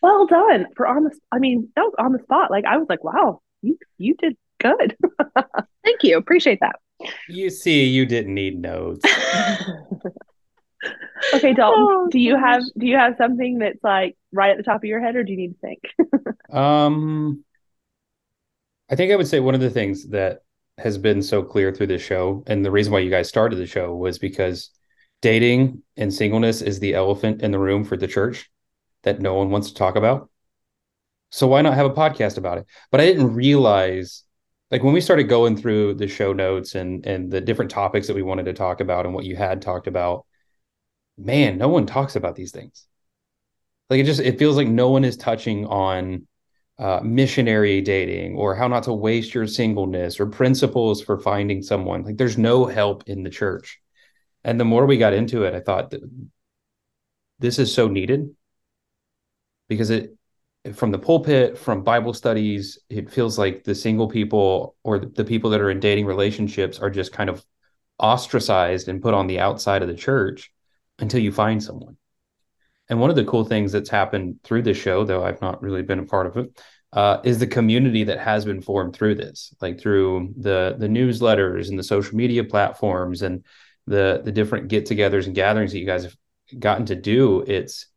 Well 0.02 0.28
done 0.28 0.68
for 0.76 0.88
on 0.88 1.06
the 1.06 1.18
I 1.32 1.40
mean, 1.40 1.70
that 1.76 1.84
was 1.84 1.96
on 1.98 2.14
the 2.14 2.20
spot. 2.20 2.52
Like 2.52 2.66
I 2.66 2.78
was 2.78 2.88
like, 2.90 3.04
wow, 3.04 3.42
you 3.62 3.78
you 3.98 4.16
did 4.16 4.38
good. 4.60 4.96
Thank 5.84 6.04
you. 6.04 6.18
Appreciate 6.18 6.60
that. 6.62 6.76
You 7.28 7.50
see, 7.50 7.86
you 7.86 8.06
didn't 8.06 8.34
need 8.34 8.62
notes. 8.62 9.06
okay, 11.34 11.54
Dalton, 11.54 11.88
oh, 11.90 12.08
do 12.10 12.20
you 12.20 12.38
have 12.38 12.62
do 12.78 12.86
you 12.86 12.96
have 12.96 13.16
something 13.18 13.60
that's 13.60 13.84
like 13.84 14.18
right 14.32 14.52
at 14.52 14.58
the 14.58 14.64
top 14.64 14.78
of 14.78 14.86
your 14.86 15.02
head, 15.02 15.16
or 15.16 15.24
do 15.24 15.32
you 15.32 15.38
need 15.38 15.56
to 15.56 15.60
think? 15.60 15.82
um, 16.56 17.44
I 18.90 18.96
think 18.96 19.12
I 19.12 19.16
would 19.16 19.28
say 19.28 19.40
one 19.40 19.56
of 19.56 19.62
the 19.62 19.70
things 19.70 20.10
that 20.10 20.40
has 20.78 20.98
been 20.98 21.22
so 21.22 21.44
clear 21.44 21.72
through 21.72 21.88
the 21.88 22.00
show, 22.00 22.44
and 22.48 22.66
the 22.66 22.72
reason 22.72 22.92
why 22.92 23.00
you 23.00 23.10
guys 23.10 23.30
started 23.30 23.58
the 23.58 23.68
show 23.68 23.96
was 23.96 24.20
because 24.20 24.70
dating 25.22 25.82
and 25.96 26.14
singleness 26.14 26.62
is 26.62 26.80
the 26.80 26.94
elephant 26.94 27.42
in 27.42 27.52
the 27.52 27.60
room 27.60 27.84
for 27.84 27.96
the 27.96 28.08
church 28.08 28.52
that 29.04 29.22
no 29.22 29.34
one 29.36 29.50
wants 29.50 29.70
to 29.70 29.74
talk 29.74 29.96
about. 29.96 30.30
So 31.32 31.48
why 31.48 31.62
not 31.62 31.74
have 31.74 31.86
a 31.86 31.94
podcast 31.94 32.38
about 32.38 32.60
it? 32.60 32.66
But 32.92 33.02
I 33.02 33.06
didn't 33.06 33.34
realize 33.34 34.24
like 34.70 34.84
when 34.84 34.94
we 34.94 35.02
started 35.02 35.24
going 35.24 35.56
through 35.56 35.94
the 35.96 36.08
show 36.08 36.34
notes 36.34 36.76
and 36.76 37.06
and 37.06 37.32
the 37.32 37.42
different 37.42 37.72
topics 37.72 38.08
that 38.08 38.16
we 38.16 38.24
wanted 38.24 38.46
to 38.46 38.54
talk 38.54 38.82
about 38.82 39.06
and 39.06 39.14
what 39.14 39.26
you 39.26 39.36
had 39.36 39.62
talked 39.62 39.88
about 39.88 40.26
man, 41.18 41.58
no 41.58 41.68
one 41.68 41.86
talks 41.86 42.16
about 42.16 42.36
these 42.36 42.52
things. 42.52 42.88
Like 43.90 44.00
it 44.00 44.06
just 44.06 44.22
it 44.22 44.40
feels 44.40 44.56
like 44.56 44.68
no 44.68 44.90
one 44.90 45.04
is 45.04 45.18
touching 45.18 45.66
on 45.68 46.28
uh, 46.80 47.02
missionary 47.04 47.82
dating 47.82 48.36
or 48.36 48.56
how 48.56 48.68
not 48.68 48.84
to 48.84 48.94
waste 48.94 49.34
your 49.34 49.48
singleness 49.48 50.20
or 50.20 50.26
principles 50.28 51.02
for 51.02 51.20
finding 51.20 51.62
someone. 51.62 52.04
Like 52.04 52.18
there's 52.18 52.38
no 52.38 52.66
help 52.66 53.04
in 53.08 53.24
the 53.24 53.30
church. 53.30 53.80
And 54.44 54.60
the 54.60 54.66
more 54.66 54.86
we 54.86 54.98
got 54.98 55.14
into 55.14 55.44
it, 55.44 55.54
I 55.54 55.60
thought 55.60 55.92
that 55.92 56.02
this 57.40 57.60
is 57.60 57.74
so 57.74 57.88
needed 57.88 58.36
because 59.68 59.90
it 59.90 60.16
from 60.74 60.92
the 60.92 61.00
pulpit, 61.00 61.58
from 61.58 61.84
Bible 61.84 62.14
studies, 62.14 62.80
it 62.90 63.12
feels 63.12 63.38
like 63.38 63.66
the 63.66 63.76
single 63.76 64.08
people 64.08 64.78
or 64.84 64.98
the 65.00 65.26
people 65.26 65.50
that 65.50 65.60
are 65.60 65.70
in 65.70 65.82
dating 65.82 66.06
relationships 66.06 66.80
are 66.80 66.90
just 66.90 67.12
kind 67.12 67.30
of 67.30 67.46
ostracized 68.00 68.88
and 68.88 69.02
put 69.02 69.14
on 69.14 69.28
the 69.28 69.40
outside 69.40 69.82
of 69.82 69.90
the 69.90 69.94
church 69.94 70.53
until 71.00 71.20
you 71.20 71.32
find 71.32 71.62
someone. 71.62 71.98
And 72.90 73.00
one 73.00 73.10
of 73.10 73.16
the 73.16 73.26
cool 73.26 73.46
things 73.46 73.72
that's 73.72 73.90
happened 73.90 74.40
through 74.44 74.64
this 74.64 74.78
show, 74.78 75.04
though 75.04 75.24
I've 75.24 75.42
not 75.42 75.62
really 75.62 75.82
been 75.82 76.00
a 76.00 76.06
part 76.06 76.28
of 76.28 76.38
it, 76.38 76.62
uh, 76.92 77.20
is 77.24 77.40
the 77.40 77.48
community 77.48 78.04
that 78.04 78.20
has 78.20 78.46
been 78.46 78.62
formed 78.62 78.96
through 78.96 79.16
this, 79.16 79.54
like 79.62 79.80
through 79.80 80.34
the 80.38 80.76
the 80.78 80.88
newsletters 80.88 81.70
and 81.70 81.80
the 81.80 81.84
social 81.84 82.16
media 82.16 82.44
platforms 82.44 83.22
and 83.22 83.44
the 83.88 84.22
the 84.24 84.32
different 84.32 84.68
get-togethers 84.68 85.26
and 85.26 85.34
gatherings 85.34 85.72
that 85.72 85.80
you 85.80 85.86
guys 85.86 86.04
have 86.04 86.16
gotten 86.60 86.86
to 86.86 86.96
do. 86.96 87.42
It's 87.48 87.88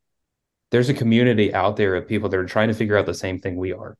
there's 0.70 0.88
a 0.88 0.94
community 0.94 1.52
out 1.52 1.76
there 1.76 1.94
of 1.94 2.08
people 2.08 2.28
that 2.28 2.38
are 2.38 2.46
trying 2.46 2.68
to 2.68 2.74
figure 2.74 2.96
out 2.96 3.06
the 3.06 3.14
same 3.14 3.38
thing 3.38 3.56
we 3.56 3.72
are. 3.72 3.98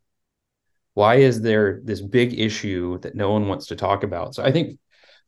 Why 0.95 1.17
is 1.17 1.43
there 1.43 1.81
this 1.85 2.01
big 2.01 2.39
issue 2.39 2.99
that 3.01 3.15
no 3.15 3.31
one 3.33 3.49
wants 3.49 3.67
to 3.67 3.77
talk 3.77 4.03
about? 4.03 4.35
So 4.35 4.43
I 4.43 4.51
think 4.51 4.79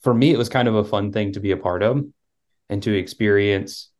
for 0.00 0.14
me, 0.14 0.32
it 0.32 0.38
was 0.38 0.48
kind 0.48 0.66
of 0.66 0.76
a 0.76 0.84
fun 0.84 1.12
thing 1.12 1.32
to 1.32 1.40
be 1.40 1.50
a 1.50 1.56
part 1.58 1.82
of 1.82 2.02
and 2.68 2.82
to 2.82 2.96
experience. 2.96 3.90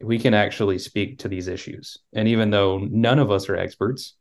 We 0.00 0.18
can 0.18 0.32
actually 0.32 0.78
speak 0.78 1.20
to 1.20 1.28
these 1.28 1.48
issues. 1.48 1.98
And 2.12 2.28
even 2.28 2.50
though 2.50 2.78
none 2.78 3.18
of 3.18 3.30
us 3.30 3.48
are 3.48 3.56
experts, 3.56 4.14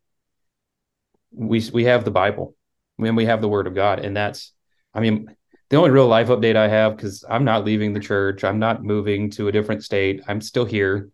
we 1.31 1.61
we 1.71 1.83
have 1.85 2.03
the 2.03 2.11
Bible 2.11 2.55
and 2.99 3.17
we 3.17 3.25
have 3.25 3.41
the 3.41 3.49
Word 3.49 3.67
of 3.67 3.75
God. 3.75 3.99
And 3.99 4.15
that's, 4.15 4.53
I 4.93 4.99
mean, 4.99 5.35
the 5.69 5.77
only 5.77 5.91
real 5.91 6.07
life 6.07 6.27
update 6.27 6.55
I 6.55 6.67
have, 6.67 6.95
because 6.95 7.25
I'm 7.29 7.43
not 7.43 7.65
leaving 7.65 7.93
the 7.93 7.99
church, 7.99 8.43
I'm 8.43 8.59
not 8.59 8.83
moving 8.83 9.29
to 9.31 9.47
a 9.47 9.51
different 9.51 9.83
state, 9.83 10.21
I'm 10.27 10.41
still 10.41 10.65
here. 10.65 11.09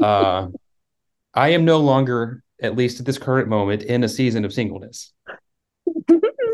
Uh, 0.00 0.48
I 1.34 1.50
am 1.50 1.64
no 1.64 1.78
longer, 1.78 2.42
at 2.62 2.76
least 2.76 3.00
at 3.00 3.06
this 3.06 3.18
current 3.18 3.48
moment, 3.48 3.82
in 3.82 4.04
a 4.04 4.08
season 4.08 4.44
of 4.44 4.52
singleness. 4.52 5.12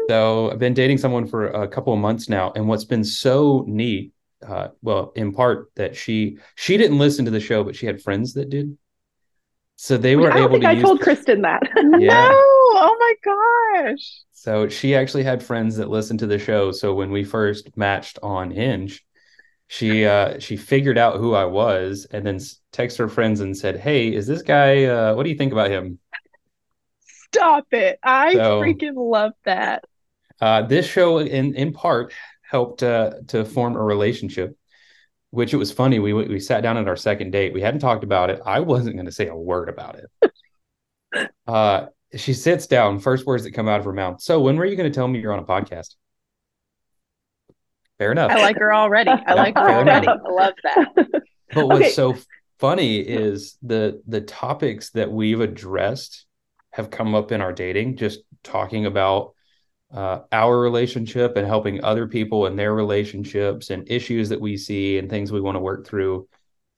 so 0.09 0.51
I've 0.51 0.59
been 0.59 0.75
dating 0.75 0.99
someone 0.99 1.27
for 1.27 1.49
a 1.49 1.69
couple 1.69 1.93
of 1.93 1.99
months 1.99 2.29
now, 2.29 2.53
and 2.57 2.67
what's 2.67 2.85
been 2.85 3.05
so 3.05 3.65
neat, 3.69 4.13
uh, 4.47 4.69
well, 4.83 5.13
in 5.17 5.33
part 5.33 5.71
that 5.77 5.97
she 5.97 6.39
she 6.55 6.77
didn't 6.77 6.99
listen 6.99 7.25
to 7.25 7.31
the 7.31 7.41
show, 7.41 7.65
but 7.65 7.77
she 7.77 7.87
had 7.87 8.03
friends 8.03 8.35
that 8.35 8.51
did. 8.51 8.77
So 9.77 9.97
they 9.97 10.17
were 10.17 10.33
I 10.33 10.45
able 10.45 10.61
to. 10.61 10.69
I 10.69 10.81
told 10.81 11.01
Kristen 11.01 11.43
that. 11.43 11.63
yeah. 11.77 12.29
No! 12.29 12.33
Oh 12.77 12.97
my 12.99 13.85
gosh! 13.85 14.23
So 14.33 14.69
she 14.69 14.95
actually 14.95 15.25
had 15.25 15.43
friends 15.43 15.77
that 15.77 15.89
listened 15.89 16.21
to 16.21 16.27
the 16.27 16.39
show. 16.39 16.71
So 16.71 16.95
when 16.95 17.11
we 17.11 17.25
first 17.25 17.77
matched 17.77 18.19
on 18.23 18.51
Hinge, 18.51 19.05
she 19.67 20.05
uh 20.05 20.39
she 20.39 20.57
figured 20.57 20.99
out 20.99 21.17
who 21.17 21.35
I 21.35 21.45
was 21.47 22.07
and 22.11 22.25
then 22.25 22.39
texted 22.73 22.99
her 22.99 23.09
friends 23.09 23.41
and 23.41 23.57
said, 23.57 23.79
"Hey, 23.79 24.15
is 24.15 24.27
this 24.27 24.43
guy? 24.43 24.85
Uh, 24.85 25.15
what 25.15 25.25
do 25.25 25.31
you 25.31 25.37
think 25.37 25.53
about 25.53 25.71
him?" 25.71 25.99
Stop 27.01 27.67
it! 27.73 27.99
I 28.03 28.35
so, 28.35 28.61
freaking 28.61 28.95
love 28.95 29.33
that. 29.45 29.85
Uh, 30.41 30.63
this 30.63 30.87
show, 30.87 31.19
in 31.19 31.55
in 31.55 31.73
part, 31.73 32.13
helped 32.55 32.85
uh, 32.85 33.15
to 33.27 33.45
form 33.45 33.75
a 33.75 33.83
relationship. 33.83 34.57
Which 35.31 35.53
it 35.53 35.57
was 35.57 35.73
funny. 35.73 35.99
We 35.99 36.13
we 36.13 36.39
sat 36.39 36.63
down 36.63 36.77
at 36.77 36.87
our 36.87 36.97
second 36.97 37.33
date. 37.33 37.53
We 37.53 37.61
hadn't 37.61 37.81
talked 37.81 38.05
about 38.05 38.31
it. 38.31 38.41
I 38.47 38.61
wasn't 38.61 38.95
going 38.95 39.07
to 39.07 39.13
say 39.13 39.27
a 39.27 39.35
word 39.35 39.69
about 39.69 39.99
it. 39.99 41.31
uh, 41.49 41.87
she 42.15 42.33
sits 42.33 42.69
down. 42.69 43.01
First 43.01 43.27
words 43.27 43.43
that 43.43 43.51
come 43.51 43.69
out 43.69 43.81
of 43.81 43.85
her 43.85 43.93
mouth. 43.93 44.23
So, 44.23 44.41
when 44.41 44.57
were 44.57 44.65
you 44.65 44.77
going 44.77 44.89
to 44.89 44.95
tell 44.95 45.09
me 45.09 45.19
you're 45.19 45.33
on 45.33 45.41
a 45.41 45.45
podcast? 45.45 45.97
Fair 47.99 48.13
enough. 48.13 48.31
I 48.31 48.41
like 48.43 48.59
her 48.59 48.73
already. 48.73 49.11
I 49.11 49.35
like 49.35 49.57
her 49.57 49.71
already. 49.73 50.07
I 50.07 50.31
love 50.31 50.55
that. 50.63 51.23
But 51.53 51.67
what's 51.67 51.81
okay. 51.81 51.91
so 51.91 52.17
funny 52.61 52.99
is 53.01 53.59
the 53.61 54.03
the 54.07 54.21
topics 54.21 54.91
that 54.91 55.11
we've 55.11 55.41
addressed 55.41 56.27
have 56.71 56.91
come 56.91 57.17
up 57.17 57.33
in 57.33 57.41
our 57.41 57.53
dating, 57.53 57.97
just 57.97 58.21
talking 58.45 58.87
about 58.87 59.34
uh, 59.95 60.21
our 60.33 60.59
relationship 60.59 61.37
and 61.37 61.47
helping 61.47 61.83
other 61.85 62.09
people 62.09 62.47
in 62.47 62.57
their 62.57 62.75
relationships 62.75 63.71
and 63.71 63.89
issues 63.89 64.29
that 64.29 64.41
we 64.41 64.57
see 64.57 64.99
and 64.99 65.09
things 65.09 65.31
we 65.31 65.41
want 65.41 65.55
to 65.55 65.61
work 65.61 65.87
through. 65.87 66.29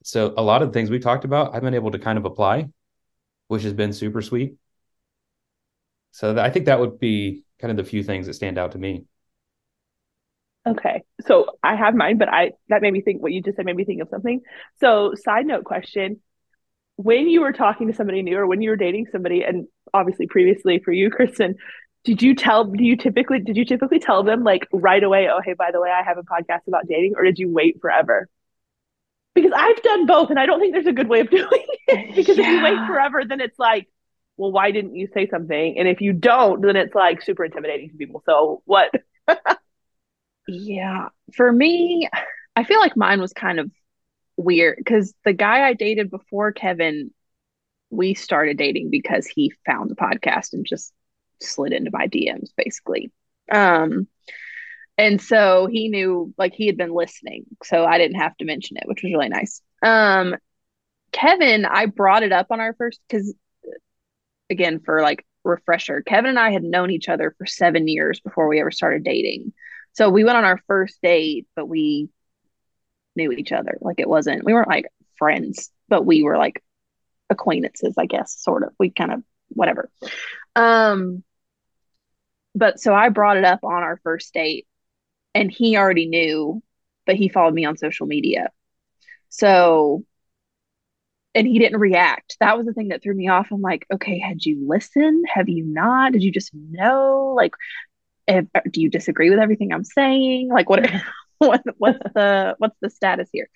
So 0.03 0.33
a 0.37 0.43
lot 0.43 0.61
of 0.61 0.69
the 0.69 0.73
things 0.73 0.91
we 0.91 0.99
talked 0.99 1.25
about, 1.25 1.55
I've 1.55 1.63
been 1.63 1.73
able 1.73 1.91
to 1.91 1.99
kind 1.99 2.17
of 2.17 2.25
apply, 2.25 2.69
which 3.47 3.63
has 3.63 3.73
been 3.73 3.91
super 3.91 4.21
sweet. 4.21 4.55
So 6.11 6.37
I 6.37 6.51
think 6.51 6.67
that 6.67 6.79
would 6.79 6.99
be 6.99 7.43
kind 7.59 7.71
of 7.71 7.77
the 7.77 7.89
few 7.89 8.03
things 8.03 8.27
that 8.27 8.35
stand 8.35 8.57
out 8.57 8.73
to 8.73 8.77
me. 8.77 9.05
Okay. 10.67 11.03
So 11.21 11.47
I 11.63 11.75
have 11.75 11.95
mine, 11.95 12.17
but 12.17 12.29
I 12.29 12.51
that 12.69 12.81
made 12.81 12.91
me 12.91 13.01
think 13.01 13.21
what 13.21 13.31
you 13.31 13.41
just 13.41 13.55
said 13.55 13.65
made 13.65 13.75
me 13.75 13.85
think 13.85 14.01
of 14.01 14.09
something. 14.09 14.41
So 14.79 15.13
side 15.15 15.45
note 15.45 15.63
question. 15.63 16.21
When 16.97 17.29
you 17.29 17.41
were 17.41 17.53
talking 17.53 17.87
to 17.87 17.93
somebody 17.93 18.21
new 18.21 18.37
or 18.37 18.47
when 18.47 18.61
you 18.61 18.71
were 18.71 18.75
dating 18.75 19.07
somebody, 19.11 19.43
and 19.43 19.67
obviously 19.93 20.27
previously 20.27 20.79
for 20.83 20.91
you, 20.91 21.09
Kristen, 21.11 21.55
did 22.03 22.21
you 22.21 22.35
tell 22.35 22.63
do 22.65 22.83
you 22.83 22.95
typically 22.95 23.39
did 23.39 23.57
you 23.57 23.65
typically 23.65 23.99
tell 23.99 24.23
them 24.23 24.43
like 24.43 24.67
right 24.71 25.03
away, 25.03 25.27
oh 25.29 25.41
hey, 25.43 25.53
by 25.53 25.71
the 25.71 25.81
way, 25.81 25.89
I 25.89 26.03
have 26.03 26.17
a 26.17 26.23
podcast 26.23 26.67
about 26.67 26.87
dating, 26.87 27.13
or 27.15 27.23
did 27.23 27.39
you 27.39 27.49
wait 27.49 27.81
forever? 27.81 28.29
Because 29.35 29.51
I've 29.55 29.81
done 29.83 30.05
both 30.07 30.29
and 30.29 30.39
I 30.39 30.45
don't 30.45 30.59
think 30.59 30.73
there's 30.73 30.87
a 30.87 30.93
good 30.93 31.09
way 31.09 31.19
of 31.19 31.29
doing 31.31 31.47
it. 31.87 32.15
because 32.15 32.37
yeah. 32.37 32.45
if 32.45 32.49
you 32.49 32.63
wait 32.63 32.87
forever, 32.87 33.23
then 33.25 33.39
it's 33.39 33.59
like, 33.59 33.87
well, 34.35 34.51
why 34.51 34.71
didn't 34.71 34.95
you 34.95 35.07
say 35.13 35.27
something? 35.27 35.77
And 35.77 35.87
if 35.87 36.01
you 36.01 36.13
don't, 36.13 36.61
then 36.61 36.75
it's 36.75 36.95
like 36.95 37.21
super 37.21 37.45
intimidating 37.45 37.89
to 37.89 37.97
people. 37.97 38.23
So 38.25 38.61
what 38.65 38.91
Yeah. 40.47 41.09
For 41.35 41.51
me, 41.51 42.09
I 42.55 42.63
feel 42.63 42.79
like 42.79 42.95
mine 42.95 43.19
was 43.21 43.33
kind 43.33 43.59
of 43.59 43.69
weird 44.37 44.77
because 44.77 45.13
the 45.25 45.33
guy 45.33 45.67
I 45.67 45.73
dated 45.73 46.09
before 46.09 46.51
Kevin, 46.51 47.11
we 47.89 48.13
started 48.13 48.57
dating 48.57 48.89
because 48.89 49.27
he 49.27 49.53
found 49.65 49.89
the 49.89 49.95
podcast 49.95 50.53
and 50.53 50.65
just 50.65 50.93
slid 51.41 51.73
into 51.73 51.91
my 51.91 52.07
DMs 52.07 52.49
basically. 52.55 53.11
Um 53.51 54.07
and 54.97 55.21
so 55.21 55.67
he 55.71 55.89
knew 55.89 56.33
like 56.37 56.53
he 56.53 56.65
had 56.67 56.77
been 56.77 56.93
listening, 56.93 57.45
so 57.63 57.85
I 57.85 57.97
didn't 57.97 58.19
have 58.19 58.35
to 58.37 58.45
mention 58.45 58.77
it, 58.77 58.87
which 58.87 59.03
was 59.03 59.11
really 59.11 59.29
nice. 59.29 59.61
Um 59.81 60.35
Kevin, 61.11 61.65
I 61.65 61.85
brought 61.85 62.23
it 62.23 62.31
up 62.33 62.47
on 62.51 62.59
our 62.59 62.73
first 62.73 62.99
cuz 63.09 63.33
again 64.49 64.79
for 64.79 65.01
like 65.01 65.25
refresher, 65.43 66.01
Kevin 66.01 66.29
and 66.31 66.39
I 66.39 66.51
had 66.51 66.63
known 66.63 66.91
each 66.91 67.09
other 67.09 67.33
for 67.37 67.45
7 67.45 67.87
years 67.87 68.19
before 68.19 68.47
we 68.47 68.59
ever 68.59 68.71
started 68.71 69.03
dating. 69.03 69.53
So 69.93 70.09
we 70.09 70.23
went 70.23 70.37
on 70.37 70.45
our 70.45 70.61
first 70.67 71.01
date, 71.01 71.47
but 71.55 71.67
we 71.67 72.09
knew 73.15 73.31
each 73.31 73.51
other. 73.51 73.77
Like 73.81 73.99
it 73.99 74.07
wasn't, 74.07 74.45
we 74.45 74.53
weren't 74.53 74.69
like 74.69 74.85
friends, 75.17 75.71
but 75.89 76.05
we 76.05 76.23
were 76.23 76.37
like 76.37 76.63
acquaintances, 77.29 77.95
I 77.97 78.05
guess, 78.05 78.39
sort 78.39 78.63
of. 78.63 78.73
We 78.79 78.91
kind 78.91 79.11
of, 79.11 79.23
whatever. 79.49 79.89
Um, 80.55 81.23
but 82.57 82.79
so 82.79 82.93
I 82.93 83.09
brought 83.09 83.37
it 83.37 83.45
up 83.45 83.63
on 83.63 83.83
our 83.83 83.99
first 84.03 84.33
date 84.33 84.67
and 85.35 85.51
he 85.51 85.77
already 85.77 86.07
knew, 86.07 86.61
but 87.05 87.15
he 87.15 87.29
followed 87.29 87.53
me 87.53 87.65
on 87.65 87.77
social 87.77 88.07
media. 88.07 88.49
So, 89.29 90.03
and 91.35 91.47
he 91.47 91.59
didn't 91.59 91.79
react. 91.79 92.37
That 92.39 92.57
was 92.57 92.65
the 92.65 92.73
thing 92.73 92.87
that 92.87 93.03
threw 93.03 93.13
me 93.13 93.27
off. 93.27 93.51
I'm 93.51 93.61
like, 93.61 93.85
okay, 93.93 94.17
had 94.17 94.43
you 94.43 94.65
listened? 94.67 95.25
Have 95.31 95.49
you 95.49 95.63
not? 95.63 96.13
Did 96.13 96.23
you 96.23 96.31
just 96.31 96.51
know? 96.53 97.33
Like, 97.37 97.53
if, 98.27 98.45
do 98.71 98.81
you 98.81 98.89
disagree 98.89 99.29
with 99.29 99.39
everything 99.39 99.71
I'm 99.71 99.83
saying? 99.83 100.49
Like 100.49 100.69
what, 100.69 100.89
what 101.37 101.61
what's 101.77 101.99
the 102.15 102.55
what's 102.57 102.77
the 102.81 102.89
status 102.89 103.29
here? 103.31 103.49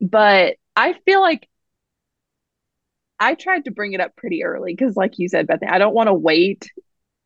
But 0.00 0.56
I 0.74 0.94
feel 1.04 1.20
like 1.20 1.48
I 3.20 3.34
tried 3.34 3.66
to 3.66 3.70
bring 3.70 3.92
it 3.92 4.00
up 4.00 4.16
pretty 4.16 4.44
early 4.44 4.74
because, 4.74 4.96
like 4.96 5.18
you 5.18 5.28
said, 5.28 5.46
Bethany, 5.46 5.70
I 5.70 5.78
don't 5.78 5.94
want 5.94 6.08
to 6.08 6.14
wait 6.14 6.70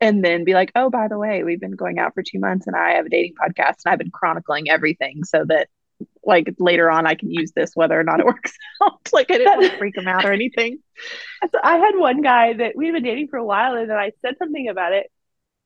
and 0.00 0.24
then 0.24 0.44
be 0.44 0.54
like, 0.54 0.72
oh, 0.74 0.90
by 0.90 1.08
the 1.08 1.18
way, 1.18 1.42
we've 1.42 1.60
been 1.60 1.72
going 1.72 1.98
out 1.98 2.14
for 2.14 2.22
two 2.22 2.38
months 2.38 2.66
and 2.66 2.76
I 2.76 2.92
have 2.92 3.06
a 3.06 3.08
dating 3.08 3.34
podcast 3.34 3.76
and 3.84 3.92
I've 3.92 3.98
been 3.98 4.10
chronicling 4.10 4.70
everything 4.70 5.24
so 5.24 5.44
that 5.48 5.68
like 6.24 6.54
later 6.58 6.88
on 6.90 7.06
I 7.06 7.16
can 7.16 7.30
use 7.30 7.52
this 7.52 7.72
whether 7.74 7.98
or 7.98 8.04
not 8.04 8.20
it 8.20 8.26
works 8.32 8.52
out. 8.82 9.08
like 9.12 9.30
I 9.30 9.38
didn't 9.38 9.58
want 9.58 9.72
to 9.72 9.78
freak 9.78 9.96
him 9.96 10.08
out 10.08 10.24
or 10.24 10.32
anything. 10.32 10.78
So 11.52 11.60
I 11.62 11.76
had 11.76 11.92
one 11.94 12.20
guy 12.20 12.54
that 12.54 12.74
we've 12.74 12.92
been 12.92 13.04
dating 13.04 13.28
for 13.28 13.36
a 13.36 13.44
while 13.44 13.76
and 13.76 13.88
then 13.88 13.96
I 13.96 14.10
said 14.20 14.34
something 14.40 14.68
about 14.68 14.92
it 14.92 15.08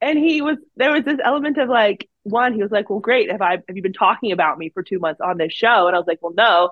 and 0.02 0.18
he 0.18 0.42
was 0.42 0.58
there 0.76 0.92
was 0.92 1.04
this 1.04 1.18
element 1.24 1.56
of 1.56 1.70
like 1.70 2.10
one 2.24 2.52
he 2.52 2.62
was 2.62 2.70
like 2.70 2.90
well 2.90 2.98
great 2.98 3.30
have 3.30 3.40
i 3.40 3.52
have 3.52 3.76
you 3.76 3.82
been 3.82 3.92
talking 3.92 4.32
about 4.32 4.58
me 4.58 4.68
for 4.68 4.82
two 4.82 4.98
months 4.98 5.20
on 5.22 5.38
this 5.38 5.52
show 5.52 5.86
and 5.86 5.96
i 5.96 5.98
was 5.98 6.06
like 6.06 6.18
well 6.20 6.34
no 6.36 6.70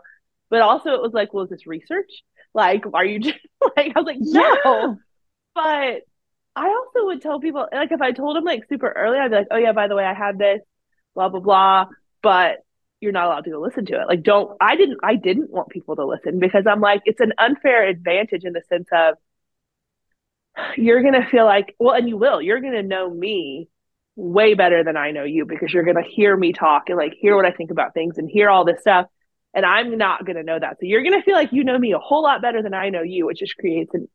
but 0.51 0.61
also 0.61 0.91
it 0.91 1.01
was 1.01 1.13
like 1.13 1.33
well 1.33 1.45
is 1.45 1.51
this 1.51 1.67
research 1.67 2.11
like 2.53 2.85
are 2.93 3.05
you 3.05 3.21
just 3.21 3.39
like 3.77 3.93
i 3.97 4.01
was 4.01 4.07
like 4.07 4.19
no 4.21 4.43
yeah. 4.65 4.95
but 5.55 6.03
i 6.57 6.67
also 6.67 7.07
would 7.07 7.23
tell 7.23 7.41
people 7.41 7.67
like 7.73 7.93
if 7.93 8.01
i 8.01 8.13
told 8.13 8.37
them 8.37 8.45
like 8.45 8.69
super 8.69 8.91
early 8.91 9.19
i'd 9.19 9.31
be 9.31 9.37
like 9.37 9.49
oh 9.51 9.57
yeah 9.57 9.73
by 9.73 9.89
the 9.89 9.97
way 9.97 10.05
i 10.05 10.15
have 10.15 10.39
this 10.39 10.61
blah 11.15 11.29
blah 11.29 11.41
blah 11.41 11.87
but 12.23 12.59
you're 13.01 13.13
not 13.13 13.27
allowed 13.27 13.45
to 13.45 13.59
listen 13.59 13.87
to 13.87 13.95
it 13.95 14.07
like 14.09 14.23
don't 14.23 14.57
i 14.61 14.77
didn't 14.77 14.99
i 15.03 15.15
didn't 15.17 15.51
want 15.51 15.69
people 15.69 15.97
to 15.97 16.05
listen 16.05 16.39
because 16.39 16.65
i'm 16.67 16.81
like 16.81 17.01
it's 17.05 17.21
an 17.21 17.33
unfair 17.39 17.87
advantage 17.89 18.45
in 18.45 18.53
the 18.53 18.63
sense 18.69 18.89
of 18.93 19.17
you're 20.77 21.03
to 21.15 21.27
feel 21.27 21.45
like, 21.45 21.75
well, 21.79 21.95
and 21.95 22.09
you 22.09 22.17
will, 22.17 22.41
you're 22.41 22.61
to 22.75 22.83
know 22.83 23.09
me 23.09 23.69
way 24.17 24.55
better 24.55 24.85
than 24.85 24.97
I 24.97 25.13
know 25.13 25.25
you 25.25 25.47
because 25.47 25.73
you're 25.73 25.85
to 25.97 26.11
hear 26.11 26.37
me 26.37 26.53
talk 26.53 26.89
and 26.89 26.99
like 26.99 27.15
hear 27.19 27.37
what 27.37 27.47
I 27.47 27.53
think 27.53 27.71
about 27.71 27.95
things 27.95 28.19
and 28.19 28.29
hear 28.29 28.51
all 28.51 28.65
this 28.65 28.81
stuff. 28.81 29.07
And 29.55 29.65
I'm 29.65 29.97
not 29.99 30.25
to 30.37 30.43
know 30.43 30.59
that. 30.59 30.77
So 30.81 30.87
you're 30.87 31.03
to 31.19 31.25
feel 31.25 31.35
like 31.35 31.53
you 31.53 31.65
know 31.65 31.79
me 31.79 31.93
a 31.93 31.99
whole 31.99 32.23
lot 32.23 32.43
better 32.43 32.63
than 32.63 32.75
I 32.75 32.91
know 32.91 33.03
you, 33.03 33.27
which 33.27 33.39
just 33.39 33.57
creates 33.57 33.93
an 33.95 34.09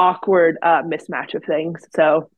awkward 0.00 0.56
uh, 0.62 0.82
mismatch 0.82 1.34
of 1.34 1.44
things. 1.44 1.86
So 1.94 2.30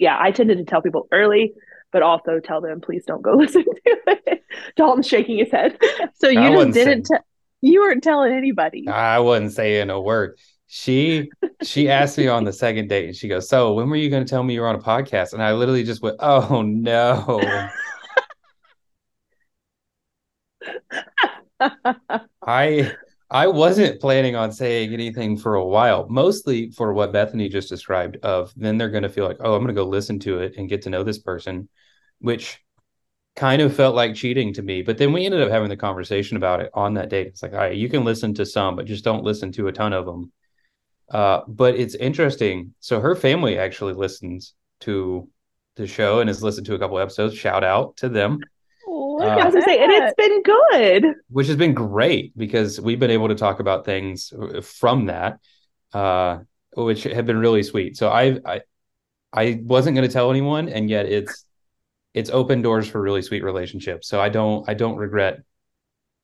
yeah, 0.00 0.18
I 0.20 0.32
tended 0.32 0.58
to 0.58 0.64
tell 0.64 0.82
people 0.82 1.06
early, 1.12 1.54
but 1.92 2.02
also 2.02 2.40
tell 2.40 2.60
them, 2.60 2.80
please 2.80 3.04
don't 3.06 3.22
go 3.22 3.32
listen 3.36 3.62
to 3.62 3.70
it. 4.08 4.42
Dalton's 4.76 5.06
shaking 5.06 5.38
his 5.38 5.52
head. 5.52 5.78
so 6.14 6.28
you 6.28 6.50
just 6.50 6.72
didn't, 6.72 7.04
t- 7.04 7.14
you 7.60 7.80
weren't 7.80 8.02
telling 8.02 8.32
anybody. 8.32 8.88
I 8.88 9.20
wasn't 9.20 9.52
saying 9.52 9.90
a 9.90 10.00
word. 10.00 10.36
She 10.66 11.30
she 11.62 11.88
asked 11.88 12.18
me 12.18 12.26
on 12.26 12.42
the 12.42 12.52
second 12.52 12.88
date 12.88 13.06
and 13.06 13.14
she 13.14 13.28
goes, 13.28 13.48
So 13.48 13.74
when 13.74 13.88
were 13.88 13.94
you 13.94 14.10
gonna 14.10 14.24
tell 14.24 14.42
me 14.42 14.54
you 14.54 14.62
were 14.62 14.66
on 14.66 14.74
a 14.74 14.80
podcast? 14.80 15.32
And 15.32 15.40
I 15.40 15.52
literally 15.52 15.84
just 15.84 16.02
went, 16.02 16.16
Oh 16.18 16.62
no. 16.62 17.68
I 22.44 22.92
I 23.34 23.48
wasn't 23.48 24.00
planning 24.00 24.36
on 24.36 24.52
saying 24.52 24.92
anything 24.92 25.36
for 25.36 25.56
a 25.56 25.64
while, 25.64 26.06
mostly 26.08 26.70
for 26.70 26.92
what 26.94 27.12
Bethany 27.12 27.48
just 27.48 27.68
described 27.68 28.16
of 28.22 28.52
then 28.56 28.78
they're 28.78 28.90
gonna 28.90 29.08
feel 29.08 29.26
like, 29.26 29.38
oh, 29.40 29.56
I'm 29.56 29.62
gonna 29.62 29.72
go 29.72 29.84
listen 29.84 30.20
to 30.20 30.38
it 30.38 30.54
and 30.56 30.68
get 30.68 30.82
to 30.82 30.90
know 30.90 31.02
this 31.02 31.18
person, 31.18 31.68
which 32.20 32.60
kind 33.34 33.60
of 33.60 33.74
felt 33.74 33.96
like 33.96 34.14
cheating 34.14 34.52
to 34.52 34.62
me. 34.62 34.82
But 34.82 34.98
then 34.98 35.12
we 35.12 35.26
ended 35.26 35.42
up 35.42 35.50
having 35.50 35.68
the 35.68 35.76
conversation 35.76 36.36
about 36.36 36.60
it 36.60 36.70
on 36.74 36.94
that 36.94 37.08
date. 37.08 37.26
It's 37.26 37.42
like, 37.42 37.54
all 37.54 37.58
right, 37.58 37.76
you 37.76 37.88
can 37.88 38.04
listen 38.04 38.34
to 38.34 38.46
some, 38.46 38.76
but 38.76 38.86
just 38.86 39.02
don't 39.02 39.24
listen 39.24 39.50
to 39.54 39.66
a 39.66 39.72
ton 39.72 39.92
of 39.92 40.06
them. 40.06 40.30
Uh, 41.10 41.40
but 41.48 41.74
it's 41.74 41.96
interesting. 41.96 42.72
So 42.78 43.00
her 43.00 43.16
family 43.16 43.58
actually 43.58 43.94
listens 43.94 44.54
to 44.82 45.28
the 45.74 45.88
show 45.88 46.20
and 46.20 46.28
has 46.28 46.40
listened 46.40 46.66
to 46.66 46.74
a 46.76 46.78
couple 46.78 47.00
episodes. 47.00 47.34
Shout 47.36 47.64
out 47.64 47.96
to 47.96 48.08
them. 48.08 48.38
Oh, 49.16 49.22
uh, 49.22 49.36
I 49.36 49.48
was 49.48 49.64
say, 49.64 49.78
and 49.78 49.92
it's 49.92 50.14
been 50.14 50.42
good, 50.42 51.14
which 51.28 51.46
has 51.46 51.56
been 51.56 51.74
great 51.74 52.36
because 52.36 52.80
we've 52.80 52.98
been 52.98 53.10
able 53.10 53.28
to 53.28 53.34
talk 53.34 53.60
about 53.60 53.84
things 53.84 54.32
from 54.62 55.06
that, 55.06 55.38
uh, 55.92 56.38
which 56.76 57.04
have 57.04 57.24
been 57.24 57.38
really 57.38 57.62
sweet. 57.62 57.96
So 57.96 58.08
I, 58.08 58.40
I, 58.44 58.60
I 59.32 59.60
wasn't 59.62 59.96
going 59.96 60.06
to 60.06 60.12
tell 60.12 60.30
anyone, 60.30 60.68
and 60.68 60.90
yet 60.90 61.06
it's 61.06 61.44
it's 62.12 62.30
opened 62.30 62.64
doors 62.64 62.88
for 62.88 63.00
really 63.00 63.22
sweet 63.22 63.44
relationships. 63.44 64.08
So 64.08 64.20
I 64.20 64.30
don't 64.30 64.68
I 64.68 64.74
don't 64.74 64.96
regret 64.96 65.42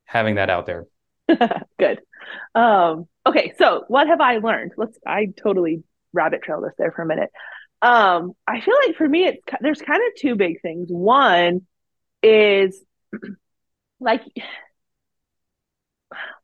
having 0.05 0.37
that 0.37 0.50
out 0.50 0.66
there. 0.66 0.87
Good. 1.79 2.00
Um, 2.55 3.07
okay, 3.24 3.55
so 3.59 3.85
what 3.87 4.09
have 4.09 4.20
I 4.20 4.38
learned? 4.38 4.72
Let's 4.76 4.98
I 5.07 5.29
totally 5.40 5.85
rabbit 6.12 6.42
trail 6.42 6.61
this 6.61 6.74
there 6.76 6.90
for 6.90 7.03
a 7.03 7.07
minute. 7.07 7.31
Um, 7.83 8.33
I 8.46 8.61
feel 8.61 8.74
like 8.87 8.96
for 8.96 9.09
me, 9.09 9.26
it's 9.26 9.42
there's 9.61 9.81
kind 9.81 10.03
of 10.07 10.20
two 10.20 10.35
big 10.35 10.61
things. 10.61 10.88
One 10.90 11.66
is 12.23 12.83
like 13.99 14.23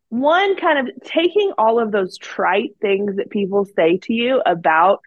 one 0.09 0.57
kind 0.57 0.89
of 0.89 0.95
taking 1.03 1.53
all 1.59 1.81
of 1.81 1.91
those 1.91 2.17
trite 2.19 2.77
things 2.81 3.17
that 3.17 3.31
people 3.31 3.65
say 3.65 3.99
to 3.99 4.13
you 4.13 4.41
about 4.45 5.01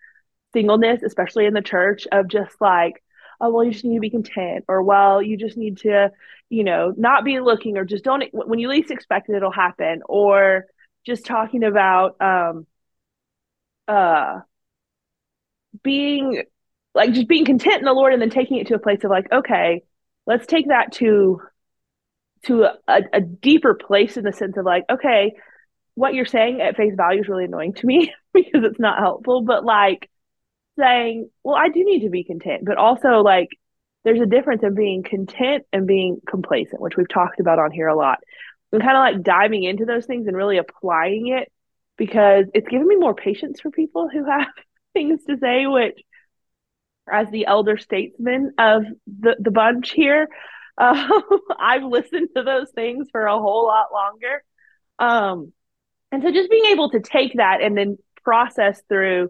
singleness, 0.54 1.04
especially 1.04 1.46
in 1.46 1.54
the 1.54 1.62
church, 1.62 2.08
of 2.12 2.28
just 2.28 2.56
like, 2.60 3.02
oh 3.42 3.52
well 3.52 3.64
you 3.64 3.72
just 3.72 3.86
need 3.86 3.96
to 3.96 4.02
be 4.02 4.10
content 4.10 4.66
or 4.68 4.84
well 4.84 5.22
you 5.22 5.38
just 5.38 5.58
need 5.58 5.78
to 5.78 6.12
you 6.50 6.64
know 6.64 6.94
not 6.98 7.24
be 7.24 7.40
looking 7.40 7.78
or 7.78 7.86
just 7.86 8.04
don't 8.04 8.24
when 8.34 8.60
you 8.60 8.68
least 8.68 8.92
expect 8.92 9.30
it 9.30 9.36
it'll 9.36 9.52
happen 9.52 10.02
or 10.08 10.66
just 11.06 11.26
talking 11.26 11.64
about 11.64 12.20
um 12.22 12.68
uh 13.88 14.40
being 15.84 16.44
like 16.94 17.14
just 17.14 17.28
being 17.28 17.46
content 17.46 17.80
in 17.80 17.86
the 17.86 17.94
lord 17.94 18.14
and 18.14 18.22
then 18.22 18.30
taking 18.30 18.58
it 18.58 18.68
to 18.68 18.76
a 18.76 18.80
place 18.80 19.04
of 19.04 19.10
like 19.12 19.32
okay 19.32 19.84
let's 20.30 20.48
take 20.48 20.70
that 20.70 20.94
to 20.94 21.42
to 22.46 22.64
a, 22.88 23.02
a 23.12 23.20
deeper 23.20 23.74
place 23.74 24.16
in 24.16 24.24
the 24.24 24.32
sense 24.32 24.56
of 24.56 24.64
like 24.64 24.86
okay 24.90 25.34
what 25.96 26.14
you're 26.14 26.26
saying 26.26 26.62
at 26.62 26.78
face 26.78 26.94
value 26.96 27.20
is 27.20 27.28
really 27.28 27.44
annoying 27.44 27.74
to 27.74 27.86
me 27.86 28.14
because 28.34 28.64
it's 28.64 28.80
not 28.80 29.00
helpful 29.00 29.42
but 29.42 29.66
like 29.66 30.10
saying, 30.80 31.30
well, 31.44 31.56
I 31.56 31.70
do 31.70 31.84
need 31.84 32.02
to 32.04 32.10
be 32.10 32.24
content, 32.24 32.64
but 32.66 32.78
also 32.78 33.22
like 33.22 33.50
there's 34.04 34.22
a 34.22 34.26
difference 34.26 34.64
in 34.64 34.74
being 34.74 35.04
content 35.04 35.66
and 35.72 35.86
being 35.86 36.20
complacent, 36.28 36.82
which 36.82 36.96
we've 36.98 37.10
talked 37.10 37.40
about 37.40 37.60
on 37.60 37.72
here 37.72 37.88
a 37.88 37.96
lot. 37.96 38.20
And 38.72 38.82
kind 38.82 38.98
of 38.98 39.02
like 39.02 39.24
diving 39.24 39.64
into 39.64 39.86
those 39.86 40.06
things 40.06 40.28
and 40.28 40.38
really 40.38 40.58
applying 40.58 41.28
it 41.28 41.52
because 41.98 42.46
it's 42.54 42.68
given 42.68 42.88
me 42.88 42.96
more 42.96 43.16
patience 43.16 43.60
for 43.60 43.72
people 43.72 44.08
who 44.10 44.26
have 44.26 44.48
things 44.94 45.24
to 45.26 45.38
say, 45.38 45.68
which 45.68 46.00
as 47.14 47.30
the 47.30 47.46
elder 47.46 47.78
statesman 47.78 48.54
of 48.58 48.84
the, 49.08 49.36
the 49.40 49.52
bunch 49.52 49.92
here, 49.92 50.28
uh, 50.78 51.22
I've 51.60 51.84
listened 51.84 52.30
to 52.36 52.44
those 52.44 52.72
things 52.72 53.08
for 53.12 53.26
a 53.26 53.40
whole 53.40 53.68
lot 53.68 53.88
longer. 53.92 54.44
Um, 55.00 55.54
and 56.12 56.24
so 56.24 56.32
just 56.32 56.50
being 56.50 56.66
able 56.66 56.90
to 56.92 57.00
take 57.00 57.34
that 57.36 57.62
and 57.62 57.78
then 57.78 57.98
process 58.24 58.82
through 58.90 59.30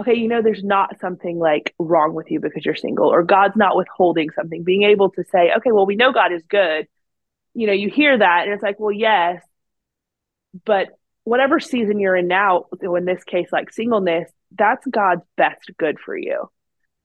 okay, 0.00 0.14
you 0.14 0.28
know, 0.28 0.42
there's 0.42 0.62
not 0.62 1.00
something 1.00 1.38
like 1.38 1.74
wrong 1.78 2.14
with 2.14 2.30
you 2.30 2.40
because 2.40 2.64
you're 2.64 2.76
single, 2.76 3.08
or 3.08 3.24
God's 3.24 3.56
not 3.56 3.76
withholding 3.76 4.30
something. 4.30 4.62
Being 4.62 4.84
able 4.84 5.10
to 5.10 5.24
say, 5.32 5.52
okay, 5.56 5.72
well, 5.72 5.86
we 5.86 5.96
know 5.96 6.12
God 6.12 6.32
is 6.32 6.42
good. 6.48 6.86
You 7.54 7.66
know, 7.66 7.72
you 7.72 7.90
hear 7.90 8.16
that, 8.16 8.44
and 8.44 8.52
it's 8.52 8.62
like, 8.62 8.78
well, 8.78 8.92
yes, 8.92 9.42
but 10.64 10.88
whatever 11.24 11.60
season 11.60 11.98
you're 11.98 12.16
in 12.16 12.28
now, 12.28 12.66
in 12.80 13.04
this 13.04 13.24
case, 13.24 13.48
like 13.52 13.72
singleness, 13.72 14.30
that's 14.56 14.86
God's 14.86 15.22
best 15.36 15.70
good 15.78 15.98
for 15.98 16.16
you. 16.16 16.48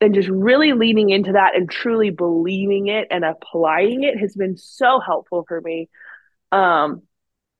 And 0.04 0.14
just 0.14 0.28
really 0.28 0.74
leaning 0.74 1.10
into 1.12 1.32
that 1.32 1.56
and 1.56 1.70
truly 1.70 2.10
believing 2.10 2.88
it 2.88 3.08
and 3.10 3.24
applying 3.24 4.04
it 4.04 4.20
has 4.20 4.36
been 4.36 4.58
so 4.58 5.00
helpful 5.00 5.46
for 5.48 5.62
me. 5.62 5.90
Um, 6.52 7.04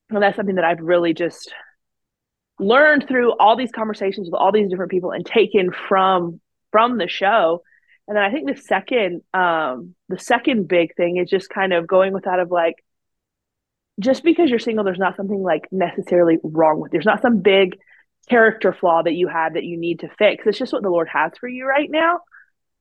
and 0.10 0.22
that's 0.22 0.36
something 0.36 0.56
that 0.56 0.66
I've 0.66 0.82
really 0.82 1.14
just 1.14 1.54
learned 2.60 3.08
through 3.08 3.38
all 3.38 3.56
these 3.56 3.72
conversations 3.72 4.28
with 4.30 4.40
all 4.40 4.52
these 4.52 4.70
different 4.70 4.92
people 4.92 5.12
and 5.12 5.26
taken 5.26 5.72
from 5.72 6.42
from 6.72 6.98
the 6.98 7.08
show. 7.08 7.64
And 8.08 8.18
then 8.18 8.24
i 8.24 8.32
think 8.32 8.50
the 8.50 8.62
second 8.62 9.22
um 9.34 9.96
the 10.10 10.20
second 10.20 10.68
big 10.68 10.94
thing 10.96 11.18
is 11.18 11.30
just 11.30 11.50
kind 11.50 11.72
of 11.72 11.88
going 11.88 12.12
with 12.12 12.26
that 12.26 12.40
of 12.40 12.52
like 12.52 12.76
just 13.98 14.26
because 14.26 14.50
you're 14.50 14.60
single 14.60 14.84
there's 14.84 15.00
not 15.00 15.16
something 15.16 15.42
like 15.42 15.70
necessarily 15.72 16.38
wrong 16.44 16.82
with 16.82 16.92
there's 16.92 17.06
not 17.06 17.22
some 17.22 17.40
big 17.40 17.78
character 18.28 18.74
flaw 18.74 19.02
that 19.02 19.14
you 19.14 19.30
have 19.30 19.54
that 19.54 19.64
you 19.64 19.78
need 19.78 20.02
to 20.02 20.10
fix. 20.18 20.46
It's 20.46 20.58
just 20.58 20.74
what 20.74 20.84
the 20.84 20.90
lord 20.90 21.08
has 21.08 21.32
for 21.40 21.48
you 21.48 21.66
right 21.66 21.90
now 21.90 22.20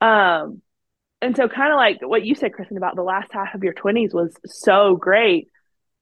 um 0.03 0.61
and 1.21 1.37
so 1.37 1.49
kind 1.49 1.73
of 1.73 1.77
like 1.77 1.99
what 2.03 2.25
you 2.25 2.35
said 2.35 2.53
kristen 2.53 2.77
about 2.77 2.97
the 2.97 3.03
last 3.03 3.31
half 3.33 3.55
of 3.55 3.62
your 3.62 3.75
20s 3.75 4.12
was 4.12 4.35
so 4.47 4.97
great 4.97 5.49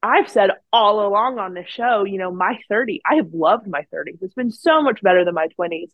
I've 0.02 0.30
said 0.30 0.50
all 0.72 1.06
along 1.06 1.38
on 1.38 1.52
this 1.52 1.68
show, 1.68 2.04
you 2.04 2.18
know, 2.18 2.32
my 2.32 2.58
30, 2.68 3.02
I 3.04 3.16
have 3.16 3.34
loved 3.34 3.66
my 3.66 3.84
30s. 3.94 4.22
It's 4.22 4.34
been 4.34 4.50
so 4.50 4.82
much 4.82 5.02
better 5.02 5.24
than 5.24 5.34
my 5.34 5.48
20s. 5.60 5.90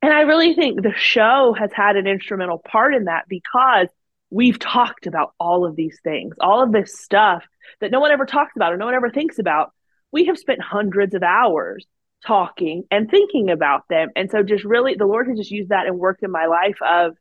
And 0.00 0.12
I 0.12 0.20
really 0.20 0.54
think 0.54 0.82
the 0.82 0.94
show 0.94 1.54
has 1.58 1.70
had 1.72 1.96
an 1.96 2.06
instrumental 2.06 2.58
part 2.58 2.94
in 2.94 3.04
that 3.04 3.24
because 3.26 3.88
we've 4.30 4.58
talked 4.58 5.06
about 5.06 5.32
all 5.40 5.64
of 5.64 5.76
these 5.76 5.98
things, 6.04 6.36
all 6.40 6.62
of 6.62 6.72
this 6.72 6.98
stuff 6.98 7.42
that 7.80 7.90
no 7.90 8.00
one 8.00 8.12
ever 8.12 8.26
talks 8.26 8.52
about 8.54 8.72
or 8.72 8.76
no 8.76 8.84
one 8.84 8.94
ever 8.94 9.10
thinks 9.10 9.38
about. 9.38 9.72
We 10.12 10.26
have 10.26 10.38
spent 10.38 10.60
hundreds 10.60 11.14
of 11.14 11.22
hours 11.22 11.86
talking 12.26 12.84
and 12.90 13.10
thinking 13.10 13.50
about 13.50 13.82
them. 13.88 14.10
And 14.16 14.30
so 14.30 14.42
just 14.42 14.64
really 14.64 14.94
the 14.94 15.06
Lord 15.06 15.28
has 15.28 15.38
just 15.38 15.50
used 15.50 15.70
that 15.70 15.86
and 15.86 15.98
worked 15.98 16.22
in 16.22 16.30
my 16.30 16.46
life 16.46 16.78
of 16.82 17.16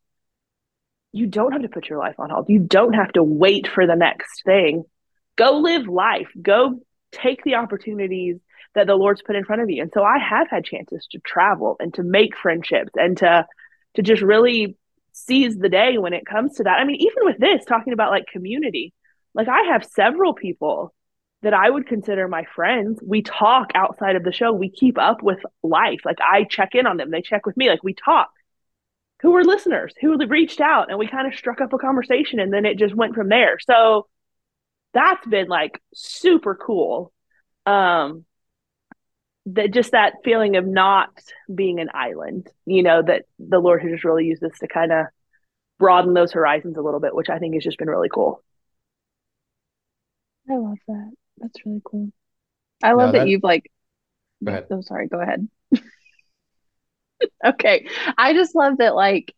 you 1.11 1.27
don't 1.27 1.51
have 1.51 1.61
to 1.61 1.69
put 1.69 1.89
your 1.89 1.99
life 1.99 2.15
on 2.19 2.29
hold. 2.29 2.45
You 2.49 2.59
don't 2.59 2.93
have 2.93 3.11
to 3.13 3.23
wait 3.23 3.67
for 3.67 3.85
the 3.85 3.95
next 3.95 4.43
thing 4.45 4.83
go 5.35 5.57
live 5.57 5.87
life, 5.87 6.27
go 6.39 6.79
take 7.11 7.43
the 7.43 7.55
opportunities 7.55 8.37
that 8.75 8.87
the 8.87 8.95
Lord's 8.95 9.21
put 9.21 9.35
in 9.35 9.45
front 9.45 9.61
of 9.61 9.69
you. 9.69 9.81
And 9.81 9.91
so 9.93 10.03
I 10.03 10.17
have 10.17 10.47
had 10.49 10.65
chances 10.65 11.07
to 11.11 11.19
travel 11.19 11.75
and 11.79 11.93
to 11.95 12.03
make 12.03 12.37
friendships 12.37 12.91
and 12.95 13.17
to 13.17 13.45
to 13.95 14.01
just 14.01 14.23
really 14.23 14.75
seize 15.11 15.55
the 15.55 15.69
day 15.69 15.99
when 15.99 16.13
it 16.13 16.25
comes 16.25 16.55
to 16.55 16.63
that. 16.63 16.79
I 16.79 16.83
mean, 16.83 16.95
even 16.95 17.25
with 17.25 17.37
this 17.37 17.63
talking 17.65 17.93
about 17.93 18.09
like 18.09 18.25
community, 18.31 18.93
like 19.35 19.47
I 19.47 19.71
have 19.71 19.85
several 19.85 20.33
people 20.33 20.93
that 21.43 21.53
I 21.53 21.69
would 21.69 21.87
consider 21.87 22.27
my 22.27 22.45
friends. 22.55 22.99
We 23.05 23.21
talk 23.21 23.71
outside 23.75 24.15
of 24.15 24.23
the 24.23 24.31
show. 24.31 24.53
We 24.53 24.69
keep 24.69 24.97
up 24.97 25.21
with 25.21 25.39
life. 25.61 25.99
Like 26.05 26.19
I 26.21 26.45
check 26.45 26.73
in 26.73 26.87
on 26.87 26.97
them, 26.97 27.11
they 27.11 27.21
check 27.21 27.45
with 27.45 27.57
me. 27.57 27.69
Like 27.69 27.83
we 27.83 27.93
talk. 27.93 28.31
Who 29.21 29.31
were 29.31 29.43
listeners 29.43 29.93
who 30.01 30.17
reached 30.27 30.59
out 30.59 30.89
and 30.89 30.97
we 30.97 31.07
kind 31.07 31.27
of 31.27 31.37
struck 31.37 31.61
up 31.61 31.71
a 31.71 31.77
conversation 31.77 32.39
and 32.39 32.51
then 32.51 32.65
it 32.65 32.77
just 32.77 32.95
went 32.95 33.15
from 33.15 33.29
there. 33.29 33.57
So 33.59 34.07
that's 34.93 35.25
been 35.27 35.47
like 35.47 35.81
super 35.93 36.55
cool. 36.55 37.13
Um, 37.65 38.25
that 39.45 39.73
just 39.73 39.91
that 39.91 40.15
feeling 40.23 40.55
of 40.55 40.65
not 40.65 41.09
being 41.53 41.79
an 41.79 41.89
island, 41.93 42.49
you 42.65 42.83
know, 42.83 43.01
that 43.01 43.23
the 43.39 43.59
Lord 43.59 43.81
has 43.81 43.91
just 43.91 44.05
really 44.05 44.25
used 44.25 44.41
this 44.41 44.57
to 44.59 44.67
kind 44.67 44.91
of 44.91 45.05
broaden 45.79 46.13
those 46.13 46.31
horizons 46.31 46.77
a 46.77 46.81
little 46.81 47.01
bit, 47.01 47.15
which 47.15 47.29
I 47.29 47.39
think 47.39 47.53
has 47.55 47.63
just 47.63 47.77
been 47.77 47.89
really 47.89 48.09
cool. 48.09 48.41
I 50.49 50.55
love 50.55 50.77
that. 50.87 51.11
That's 51.43 51.65
really 51.65 51.81
cool. 51.83 52.09
I 52.81 52.93
love 52.93 53.07
no, 53.07 53.11
that, 53.11 53.25
that, 53.25 53.27
you've 53.27 53.43
like. 53.43 53.69
Go 54.43 54.51
ahead. 54.51 54.67
Oh, 54.71 54.81
sorry. 54.81 55.07
Go 55.07 55.21
ahead. 55.21 55.47
okay, 57.45 57.87
I 58.17 58.33
just 58.33 58.55
love 58.55 58.77
that. 58.77 58.95
Like, 58.95 59.35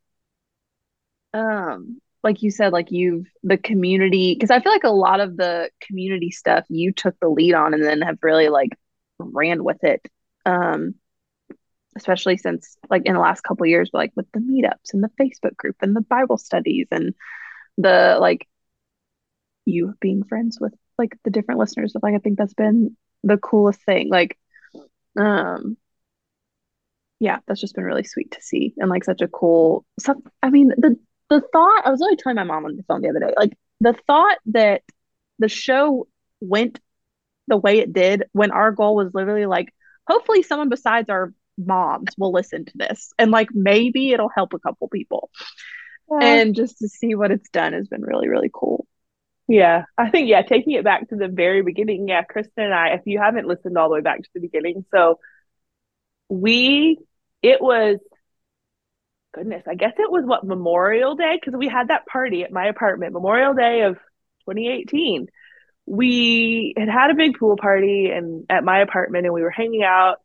um, 1.33 1.99
like 2.23 2.43
you 2.43 2.51
said, 2.51 2.71
like 2.73 2.91
you've 2.91 3.25
the 3.43 3.57
community 3.57 4.33
because 4.33 4.51
I 4.51 4.59
feel 4.61 4.71
like 4.71 4.83
a 4.83 4.89
lot 4.89 5.19
of 5.19 5.35
the 5.35 5.69
community 5.81 6.31
stuff 6.31 6.65
you 6.69 6.93
took 6.93 7.15
the 7.19 7.27
lead 7.27 7.53
on 7.53 7.73
and 7.73 7.83
then 7.83 8.01
have 8.01 8.17
really 8.21 8.49
like 8.49 8.77
ran 9.19 9.63
with 9.63 9.83
it. 9.83 10.07
Um, 10.45 10.95
especially 11.97 12.37
since 12.37 12.77
like 12.89 13.03
in 13.05 13.13
the 13.13 13.19
last 13.19 13.41
couple 13.41 13.65
years, 13.65 13.89
like 13.93 14.11
with 14.15 14.31
the 14.31 14.39
meetups 14.39 14.93
and 14.93 15.03
the 15.03 15.11
Facebook 15.19 15.55
group 15.55 15.77
and 15.81 15.95
the 15.95 16.01
Bible 16.01 16.37
studies 16.37 16.87
and 16.91 17.15
the 17.77 18.17
like 18.19 18.47
you 19.65 19.93
being 19.99 20.23
friends 20.23 20.59
with 20.59 20.73
like 20.97 21.17
the 21.23 21.31
different 21.31 21.59
listeners. 21.59 21.93
Like 22.01 22.15
I 22.15 22.19
think 22.19 22.37
that's 22.37 22.53
been 22.53 22.95
the 23.23 23.37
coolest 23.37 23.81
thing. 23.83 24.09
Like, 24.09 24.37
um, 25.17 25.77
yeah, 27.19 27.39
that's 27.47 27.61
just 27.61 27.75
been 27.75 27.83
really 27.83 28.03
sweet 28.03 28.31
to 28.31 28.41
see 28.41 28.73
and 28.77 28.89
like 28.89 29.03
such 29.03 29.21
a 29.21 29.27
cool. 29.27 29.85
So, 29.99 30.21
I 30.41 30.49
mean, 30.49 30.69
the 30.69 30.97
the 31.29 31.41
thought 31.41 31.85
I 31.85 31.89
was 31.89 32.01
only 32.01 32.17
telling 32.17 32.35
my 32.35 32.43
mom 32.43 32.65
on 32.65 32.75
the 32.75 32.83
phone 32.83 33.01
the 33.01 33.09
other 33.09 33.19
day, 33.19 33.33
like 33.37 33.57
the 33.79 33.95
thought 34.07 34.37
that 34.47 34.83
the 35.39 35.49
show 35.49 36.07
went 36.39 36.79
the 37.47 37.57
way 37.57 37.79
it 37.79 37.93
did 37.93 38.25
when 38.31 38.51
our 38.51 38.71
goal 38.71 38.95
was 38.95 39.13
literally 39.13 39.45
like, 39.45 39.73
hopefully 40.07 40.43
someone 40.43 40.69
besides 40.69 41.09
our 41.09 41.33
moms 41.57 42.09
will 42.17 42.31
listen 42.31 42.65
to 42.65 42.73
this 42.75 43.13
and 43.17 43.31
like 43.31 43.49
maybe 43.53 44.11
it'll 44.11 44.29
help 44.29 44.53
a 44.53 44.59
couple 44.59 44.87
people. 44.87 45.29
Yeah. 46.11 46.19
And 46.21 46.55
just 46.55 46.79
to 46.79 46.87
see 46.87 47.15
what 47.15 47.31
it's 47.31 47.49
done 47.49 47.73
has 47.73 47.87
been 47.87 48.01
really, 48.01 48.27
really 48.27 48.51
cool. 48.53 48.85
Yeah, 49.47 49.85
I 49.97 50.09
think, 50.09 50.27
yeah, 50.27 50.41
taking 50.41 50.73
it 50.73 50.83
back 50.83 51.09
to 51.09 51.15
the 51.15 51.27
very 51.27 51.61
beginning, 51.61 52.07
yeah, 52.07 52.23
Kristen 52.23 52.63
and 52.63 52.73
I, 52.73 52.89
if 52.95 53.01
you 53.05 53.19
haven't 53.19 53.47
listened 53.47 53.77
all 53.77 53.89
the 53.89 53.95
way 53.95 54.01
back 54.01 54.21
to 54.23 54.29
the 54.33 54.39
beginning, 54.39 54.85
so 54.91 55.19
we, 56.29 56.97
it 57.43 57.61
was 57.61 57.99
goodness, 59.33 59.63
I 59.67 59.75
guess 59.75 59.93
it 59.97 60.11
was 60.11 60.23
what 60.25 60.45
Memorial 60.45 61.15
Day 61.15 61.37
because 61.39 61.57
we 61.57 61.67
had 61.67 61.89
that 61.89 62.05
party 62.05 62.43
at 62.43 62.51
my 62.51 62.67
apartment, 62.67 63.13
Memorial 63.13 63.53
Day 63.53 63.81
of 63.81 63.95
2018. 64.45 65.27
We 65.85 66.73
had 66.77 66.89
had 66.89 67.11
a 67.11 67.15
big 67.15 67.37
pool 67.37 67.57
party 67.57 68.09
and 68.09 68.45
at 68.49 68.63
my 68.63 68.79
apartment, 68.79 69.25
and 69.25 69.33
we 69.33 69.41
were 69.41 69.49
hanging 69.51 69.83
out. 69.83 70.17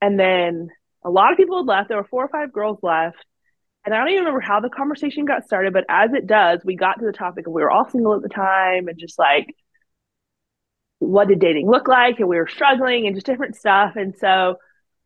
And 0.00 0.18
then 0.18 0.68
a 1.04 1.10
lot 1.10 1.32
of 1.32 1.36
people 1.38 1.58
had 1.58 1.66
left. 1.66 1.88
There 1.88 1.98
were 1.98 2.08
four 2.08 2.24
or 2.24 2.28
five 2.28 2.52
girls 2.52 2.78
left. 2.82 3.16
And 3.84 3.94
I 3.94 3.98
don't 3.98 4.08
even 4.08 4.20
remember 4.20 4.40
how 4.40 4.60
the 4.60 4.70
conversation 4.70 5.26
got 5.26 5.44
started, 5.44 5.72
but 5.72 5.84
as 5.88 6.12
it 6.14 6.26
does, 6.26 6.60
we 6.64 6.74
got 6.74 6.98
to 6.98 7.04
the 7.04 7.12
topic 7.12 7.46
of 7.46 7.52
we 7.52 7.62
were 7.62 7.70
all 7.70 7.88
single 7.88 8.14
at 8.14 8.22
the 8.22 8.28
time 8.30 8.88
and 8.88 8.98
just 8.98 9.18
like, 9.18 9.54
what 11.00 11.28
did 11.28 11.38
dating 11.38 11.68
look 11.68 11.86
like? 11.86 12.18
And 12.18 12.28
we 12.28 12.36
were 12.36 12.48
struggling 12.48 13.06
and 13.06 13.14
just 13.14 13.26
different 13.26 13.56
stuff. 13.56 13.96
And 13.96 14.14
so 14.18 14.56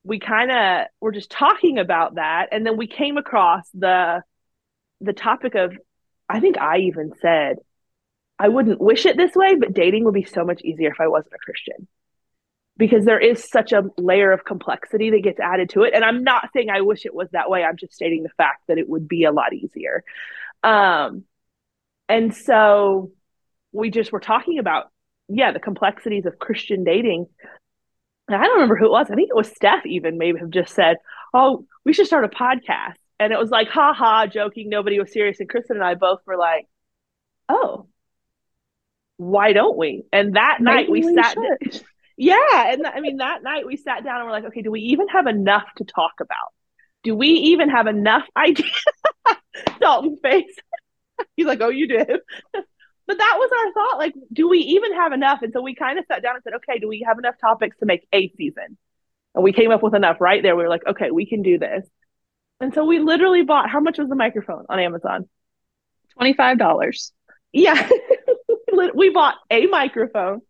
we 0.05 0.19
kind 0.19 0.51
of 0.51 0.87
were 1.01 1.12
just 1.12 1.31
talking 1.31 1.79
about 1.79 2.14
that 2.14 2.49
and 2.53 2.64
then 2.64 2.77
we 2.77 2.87
came 2.87 3.19
across 3.19 3.69
the 3.75 4.23
the 5.01 5.12
topic 5.12 5.55
of 5.55 5.77
i 6.29 6.41
think 6.41 6.59
i 6.59 6.79
even 6.79 7.12
said 7.21 7.57
i 8.38 8.49
wouldn't 8.49 8.81
wish 8.81 9.07
it 9.07 9.17
this 9.17 9.35
way 9.35 9.55
but 9.55 9.75
dating 9.75 10.05
would 10.05 10.14
be 10.14 10.25
so 10.25 10.45
much 10.45 10.62
easier 10.62 10.91
if 10.91 11.01
i 11.01 11.09
wasn't 11.09 11.33
a 11.35 11.45
christian 11.45 11.87
because 12.79 13.05
there 13.05 13.21
is 13.21 13.45
such 13.51 13.73
a 13.73 13.83
layer 13.99 14.33
of 14.33 14.45
complexity 14.45 15.11
that 15.11 15.23
gets 15.23 15.41
added 15.41 15.69
to 15.69 15.83
it 15.83 15.93
and 15.95 16.05
i'm 16.05 16.25
not 16.25 16.49
saying 16.55 16.71
i 16.71 16.81
wish 16.81 17.05
it 17.05 17.14
was 17.14 17.29
that 17.33 17.51
way 17.51 17.62
i'm 17.62 17.77
just 17.77 17.93
stating 17.93 18.23
the 18.23 18.31
fact 18.31 18.62
that 18.69 18.79
it 18.79 18.88
would 18.88 19.07
be 19.07 19.25
a 19.25 19.33
lot 19.33 19.53
easier 19.53 20.05
um 20.62 21.25
and 22.09 22.35
so 22.35 23.11
we 23.73 23.91
just 23.91 24.12
were 24.12 24.21
talking 24.21 24.59
about 24.59 24.91
yeah 25.29 25.53
the 25.53 25.61
complexities 25.61 26.25
of 26.25 26.38
christian 26.38 26.85
dating 26.85 27.27
I 28.31 28.45
don't 28.45 28.55
remember 28.55 28.77
who 28.77 28.87
it 28.87 28.91
was. 28.91 29.11
I 29.11 29.14
think 29.14 29.31
it 29.31 29.37
was 29.37 29.49
Steph, 29.49 29.87
even 29.87 30.19
maybe 30.19 30.38
have 30.38 30.51
just 30.51 30.75
said, 30.75 30.97
Oh, 31.33 31.64
we 31.85 31.93
should 31.93 32.07
start 32.07 32.25
a 32.25 32.29
podcast. 32.29 32.97
And 33.19 33.33
it 33.33 33.38
was 33.38 33.51
like, 33.51 33.69
ha 33.69 33.93
ha, 33.95 34.27
joking. 34.27 34.69
Nobody 34.69 34.99
was 35.01 35.12
serious. 35.12 35.41
And 35.41 35.49
Kristen 35.49 35.77
and 35.77 35.85
I 35.85 35.95
both 35.95 36.21
were 36.27 36.37
like, 36.37 36.67
Oh, 37.49 37.87
why 39.17 39.53
don't 39.53 39.77
we? 39.77 40.05
And 40.12 40.37
that 40.37 40.59
maybe 40.61 40.75
night 40.75 40.91
we, 40.91 41.05
we 41.05 41.14
sat. 41.14 41.37
Yeah. 42.19 42.73
And 42.73 42.85
th- 42.85 42.95
I 42.95 43.01
mean, 43.01 43.17
that 43.19 43.43
night 43.43 43.67
we 43.67 43.77
sat 43.77 44.05
down 44.05 44.17
and 44.17 44.27
we're 44.27 44.33
like, 44.33 44.45
okay, 44.47 44.63
do 44.63 44.71
we 44.71 44.81
even 44.81 45.09
have 45.09 45.27
enough 45.27 45.65
to 45.77 45.85
talk 45.85 46.15
about? 46.21 46.53
Do 47.05 47.15
we 47.15 47.29
even 47.29 47.71
have 47.71 47.87
enough 47.87 48.27
ideas? 48.37 48.71
Dalton 49.81 50.19
face. 50.23 50.55
He's 51.37 51.47
like, 51.47 51.61
oh, 51.61 51.69
you 51.71 51.89
did 51.89 52.09
but 53.09 53.17
that 53.17 53.37
was 53.39 53.51
our 53.59 53.73
thought. 53.73 53.99
Like, 53.99 54.15
do 54.33 54.49
we 54.49 54.59
even 54.59 54.95
have 54.95 55.13
enough? 55.13 55.41
And 55.41 55.51
so 55.53 55.63
we 55.63 55.75
kind 55.75 55.99
of 55.99 56.05
sat 56.09 56.23
down 56.23 56.35
and 56.35 56.45
said, 56.45 56.53
okay, 56.57 56.79
do 56.79 56.87
we 56.87 57.05
have 57.09 57.19
enough 57.19 57.37
topics 57.41 57.77
to 57.79 57.87
make 57.87 58.07
a 58.13 58.29
season? 58.37 58.77
And 59.35 59.43
we 59.43 59.55
came 59.55 59.71
up 59.71 59.83
with 59.83 59.95
enough 59.95 60.21
right 60.21 60.43
there. 60.43 60.55
We 60.55 60.63
were 60.63 60.69
like, 60.69 60.87
okay, 60.87 61.11
we 61.11 61.25
can 61.25 61.41
do 61.41 61.59
this. 61.59 61.87
And 62.61 62.75
so 62.75 62.85
we 62.85 62.99
literally 62.99 63.43
bought 63.43 63.71
how 63.71 63.81
much 63.81 63.99
was 63.99 64.11
the 64.11 64.15
microphone 64.15 64.67
on 64.69 64.79
Amazon? 64.79 65.27
$25. 66.21 67.13
Yeah. 67.53 67.89
we 68.95 69.09
bought 69.09 69.37
a 69.51 69.67
microphone. 69.67 70.43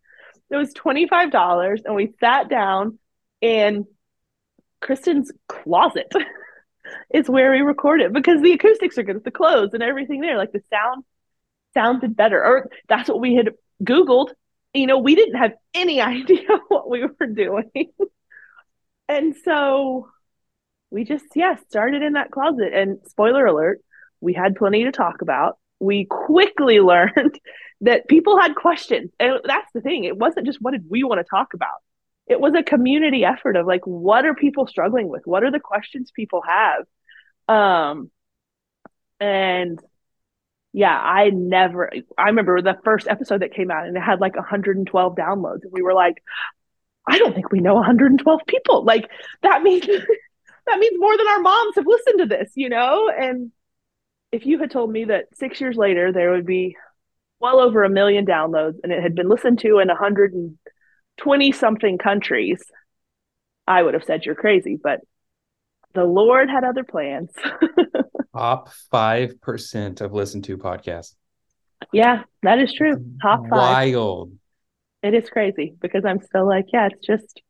It 0.49 0.55
was 0.55 0.73
$25 0.73 1.81
and 1.85 1.95
we 1.95 2.13
sat 2.19 2.49
down 2.49 2.99
in 3.41 3.85
Kristen's 4.81 5.31
closet. 5.47 6.11
is 7.13 7.29
where 7.29 7.51
we 7.51 7.59
recorded 7.59 8.11
because 8.13 8.41
the 8.41 8.53
acoustics 8.53 8.97
are 8.97 9.03
good. 9.03 9.23
The 9.23 9.29
clothes 9.29 9.75
and 9.75 9.83
everything 9.83 10.21
there. 10.21 10.37
Like 10.37 10.51
the 10.51 10.63
sound 10.71 11.03
sounded 11.73 12.15
better 12.15 12.43
or 12.43 12.69
that's 12.87 13.09
what 13.09 13.19
we 13.19 13.35
had 13.35 13.49
googled 13.83 14.29
you 14.73 14.87
know 14.87 14.97
we 14.97 15.15
didn't 15.15 15.37
have 15.37 15.53
any 15.73 16.01
idea 16.13 16.47
what 16.67 16.89
we 16.89 17.03
were 17.03 17.27
doing 17.27 17.71
and 19.07 19.35
so 19.43 20.09
we 20.89 21.03
just 21.03 21.25
yeah 21.35 21.55
started 21.69 22.01
in 22.01 22.13
that 22.13 22.31
closet 22.31 22.73
and 22.73 22.97
spoiler 23.07 23.45
alert 23.45 23.79
we 24.19 24.33
had 24.33 24.55
plenty 24.55 24.83
to 24.83 24.91
talk 24.91 25.21
about 25.21 25.57
we 25.79 26.05
quickly 26.05 26.79
learned 26.79 27.39
that 27.81 28.07
people 28.07 28.39
had 28.39 28.55
questions 28.55 29.11
and 29.19 29.39
that's 29.45 29.71
the 29.73 29.81
thing 29.81 30.03
it 30.03 30.17
wasn't 30.17 30.45
just 30.45 30.61
what 30.61 30.71
did 30.71 30.85
we 30.89 31.03
want 31.03 31.19
to 31.19 31.29
talk 31.29 31.53
about 31.53 31.77
it 32.27 32.39
was 32.39 32.53
a 32.53 32.63
community 32.63 33.23
effort 33.23 33.55
of 33.55 33.65
like 33.65 33.81
what 33.85 34.25
are 34.25 34.35
people 34.35 34.67
struggling 34.67 35.07
with 35.07 35.21
what 35.25 35.43
are 35.43 35.51
the 35.51 35.59
questions 35.59 36.11
people 36.15 36.41
have 36.45 36.85
um 37.47 38.11
and 39.19 39.79
yeah, 40.71 40.97
I 40.97 41.29
never, 41.29 41.91
I 42.17 42.25
remember 42.25 42.61
the 42.61 42.77
first 42.83 43.07
episode 43.07 43.41
that 43.41 43.53
came 43.53 43.71
out 43.71 43.87
and 43.87 43.97
it 43.97 44.01
had 44.01 44.21
like 44.21 44.35
112 44.35 45.15
downloads. 45.15 45.63
And 45.63 45.71
we 45.71 45.81
were 45.81 45.93
like, 45.93 46.21
I 47.07 47.17
don't 47.17 47.33
think 47.33 47.51
we 47.51 47.59
know 47.59 47.75
112 47.75 48.41
people. 48.45 48.83
Like 48.83 49.09
that 49.41 49.63
means, 49.63 49.87
that 50.67 50.79
means 50.79 50.99
more 50.99 51.17
than 51.17 51.27
our 51.27 51.39
moms 51.39 51.75
have 51.75 51.87
listened 51.87 52.19
to 52.19 52.25
this, 52.27 52.51
you 52.55 52.69
know? 52.69 53.09
And 53.09 53.51
if 54.31 54.45
you 54.45 54.59
had 54.59 54.69
told 54.69 54.91
me 54.91 55.05
that 55.05 55.25
six 55.33 55.59
years 55.59 55.75
later 55.75 56.11
there 56.11 56.31
would 56.31 56.45
be 56.45 56.77
well 57.39 57.59
over 57.59 57.83
a 57.83 57.89
million 57.89 58.25
downloads 58.25 58.75
and 58.83 58.91
it 58.91 59.01
had 59.01 59.15
been 59.15 59.29
listened 59.29 59.59
to 59.59 59.79
in 59.79 59.87
120 59.87 61.51
something 61.51 61.97
countries, 61.97 62.61
I 63.67 63.81
would 63.83 63.93
have 63.93 64.03
said 64.03 64.25
you're 64.25 64.35
crazy. 64.35 64.77
But 64.81 65.01
the 65.93 66.03
Lord 66.03 66.49
had 66.49 66.63
other 66.63 66.83
plans. 66.83 67.31
Top 68.35 68.69
5% 68.93 70.01
of 70.01 70.13
listened 70.13 70.43
to 70.45 70.57
podcasts. 70.57 71.15
Yeah, 71.91 72.23
that 72.43 72.59
is 72.59 72.73
true. 72.73 73.03
Top 73.21 73.41
five. 73.41 73.51
Wild. 73.51 74.33
It 75.01 75.13
is 75.13 75.29
crazy 75.29 75.73
because 75.79 76.03
I'm 76.05 76.21
still 76.21 76.47
like, 76.47 76.65
yeah, 76.73 76.89
it's 76.91 77.05
just 77.05 77.41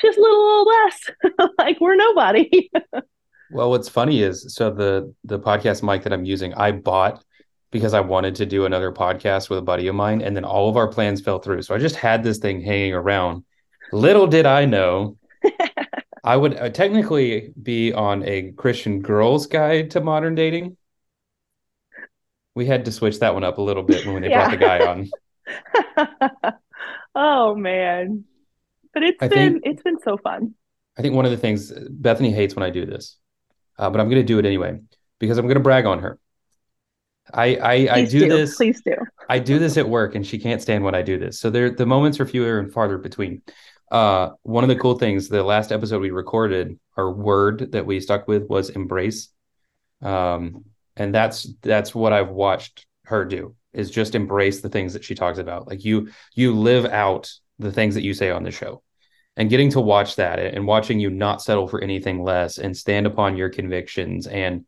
just 0.00 0.18
a 0.18 0.20
little 0.20 0.64
less. 0.64 1.10
like 1.58 1.80
we're 1.80 1.96
nobody. 1.96 2.70
well, 3.50 3.70
what's 3.70 3.88
funny 3.88 4.22
is 4.22 4.54
so 4.54 4.70
the 4.70 5.14
the 5.24 5.40
podcast 5.40 5.82
mic 5.82 6.02
that 6.02 6.12
I'm 6.12 6.24
using, 6.24 6.54
I 6.54 6.72
bought 6.72 7.24
because 7.70 7.94
I 7.94 8.00
wanted 8.00 8.34
to 8.36 8.46
do 8.46 8.64
another 8.64 8.92
podcast 8.92 9.50
with 9.50 9.58
a 9.58 9.62
buddy 9.62 9.88
of 9.88 9.94
mine, 9.94 10.22
and 10.22 10.34
then 10.34 10.44
all 10.44 10.68
of 10.68 10.76
our 10.76 10.88
plans 10.88 11.20
fell 11.20 11.38
through. 11.38 11.62
So 11.62 11.74
I 11.74 11.78
just 11.78 11.96
had 11.96 12.22
this 12.22 12.38
thing 12.38 12.60
hanging 12.60 12.94
around. 12.94 13.44
Little 13.92 14.26
did 14.26 14.46
I 14.46 14.64
know 14.64 15.16
I 16.24 16.36
would 16.36 16.56
uh, 16.56 16.70
technically 16.70 17.52
be 17.60 17.92
on 17.92 18.22
a 18.24 18.52
Christian 18.52 19.00
girl's 19.00 19.46
guide 19.46 19.92
to 19.92 20.00
modern 20.00 20.34
dating. 20.34 20.76
We 22.54 22.66
had 22.66 22.84
to 22.86 22.92
switch 22.92 23.20
that 23.20 23.34
one 23.34 23.44
up 23.44 23.58
a 23.58 23.62
little 23.62 23.82
bit 23.82 24.04
when 24.06 24.22
they 24.22 24.30
yeah. 24.30 24.48
brought 24.48 24.50
the 24.50 24.56
guy 24.56 24.86
on. 24.86 26.52
oh 27.14 27.54
man. 27.54 28.24
But 28.92 29.04
it's 29.04 29.22
I 29.22 29.28
been 29.28 29.60
think, 29.60 29.62
it's 29.64 29.82
been 29.82 30.00
so 30.00 30.16
fun. 30.16 30.54
I 30.98 31.02
think 31.02 31.14
one 31.14 31.24
of 31.24 31.30
the 31.30 31.36
things 31.36 31.72
Bethany 31.88 32.32
hates 32.32 32.56
when 32.56 32.64
I 32.64 32.70
do 32.70 32.84
this, 32.84 33.16
uh, 33.78 33.88
but 33.90 34.00
I'm 34.00 34.08
going 34.08 34.20
to 34.20 34.26
do 34.26 34.38
it 34.38 34.44
anyway 34.44 34.80
because 35.20 35.38
I'm 35.38 35.46
going 35.46 35.56
to 35.56 35.62
brag 35.62 35.86
on 35.86 36.00
her. 36.00 36.18
I 37.34 37.56
I, 37.56 37.72
I 37.90 38.04
do, 38.04 38.20
do, 38.20 38.28
this. 38.28 38.56
Please 38.56 38.80
do. 38.82 38.94
I 39.28 39.38
do 39.38 39.58
this 39.58 39.76
at 39.76 39.88
work, 39.88 40.14
and 40.14 40.26
she 40.26 40.38
can't 40.38 40.62
stand 40.62 40.84
when 40.84 40.94
I 40.94 41.02
do 41.02 41.18
this. 41.18 41.38
So 41.38 41.50
there, 41.50 41.70
the 41.70 41.86
moments 41.86 42.20
are 42.20 42.26
fewer 42.26 42.58
and 42.58 42.72
farther 42.72 42.98
between 42.98 43.42
uh 43.90 44.30
one 44.42 44.64
of 44.64 44.68
the 44.68 44.76
cool 44.76 44.98
things 44.98 45.28
the 45.28 45.42
last 45.42 45.72
episode 45.72 46.00
we 46.00 46.10
recorded 46.10 46.78
our 46.96 47.10
word 47.10 47.72
that 47.72 47.86
we 47.86 48.00
stuck 48.00 48.28
with 48.28 48.46
was 48.48 48.70
embrace 48.70 49.28
um 50.02 50.64
and 50.96 51.14
that's 51.14 51.48
that's 51.62 51.94
what 51.94 52.12
i've 52.12 52.28
watched 52.28 52.86
her 53.04 53.24
do 53.24 53.54
is 53.72 53.90
just 53.90 54.14
embrace 54.14 54.60
the 54.60 54.68
things 54.68 54.92
that 54.92 55.04
she 55.04 55.14
talks 55.14 55.38
about 55.38 55.66
like 55.66 55.84
you 55.84 56.10
you 56.34 56.54
live 56.54 56.84
out 56.84 57.32
the 57.58 57.72
things 57.72 57.94
that 57.94 58.02
you 58.02 58.12
say 58.12 58.30
on 58.30 58.42
the 58.42 58.50
show 58.50 58.82
and 59.36 59.50
getting 59.50 59.70
to 59.70 59.80
watch 59.80 60.16
that 60.16 60.38
and 60.38 60.66
watching 60.66 61.00
you 61.00 61.08
not 61.08 61.40
settle 61.40 61.66
for 61.66 61.80
anything 61.80 62.22
less 62.22 62.58
and 62.58 62.76
stand 62.76 63.06
upon 63.06 63.36
your 63.36 63.48
convictions 63.48 64.26
and 64.26 64.66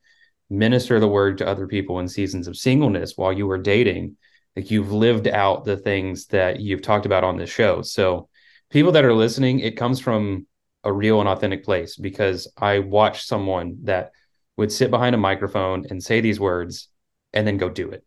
minister 0.51 0.99
the 0.99 1.09
word 1.09 1.39
to 1.39 1.47
other 1.47 1.67
people 1.67 2.01
in 2.01 2.09
seasons 2.09 2.49
of 2.49 2.57
singleness 2.57 3.17
while 3.17 3.33
you 3.33 3.47
were 3.47 3.59
dating. 3.59 4.17
Like 4.57 4.71
you've 4.71 4.93
lived 4.93 5.29
out 5.29 5.65
the 5.65 5.77
things 5.77 6.27
that 6.27 6.61
you've 6.61 6.83
talked 6.83 7.07
about 7.07 7.25
on 7.25 7.37
this 7.37 7.51
show. 7.51 7.83
So 7.83 8.29
people 8.71 8.93
that 8.93 9.05
are 9.05 9.15
listening 9.15 9.61
it 9.61 9.77
comes 9.77 10.01
from 10.01 10.47
a 10.85 10.93
real 10.93 11.21
and 11.21 11.29
authentic 11.29 11.65
place 11.65 11.97
because 11.97 12.49
i 12.57 12.79
watched 12.79 13.27
someone 13.27 13.79
that 13.83 14.13
would 14.57 14.73
sit 14.73 14.91
behind 14.91 15.15
a 15.15 15.19
microphone 15.19 15.85
and 15.91 16.03
say 16.03 16.21
these 16.21 16.41
words 16.41 16.89
and 17.33 17.47
then 17.47 17.57
go 17.57 17.69
do 17.69 17.91
it. 17.91 18.05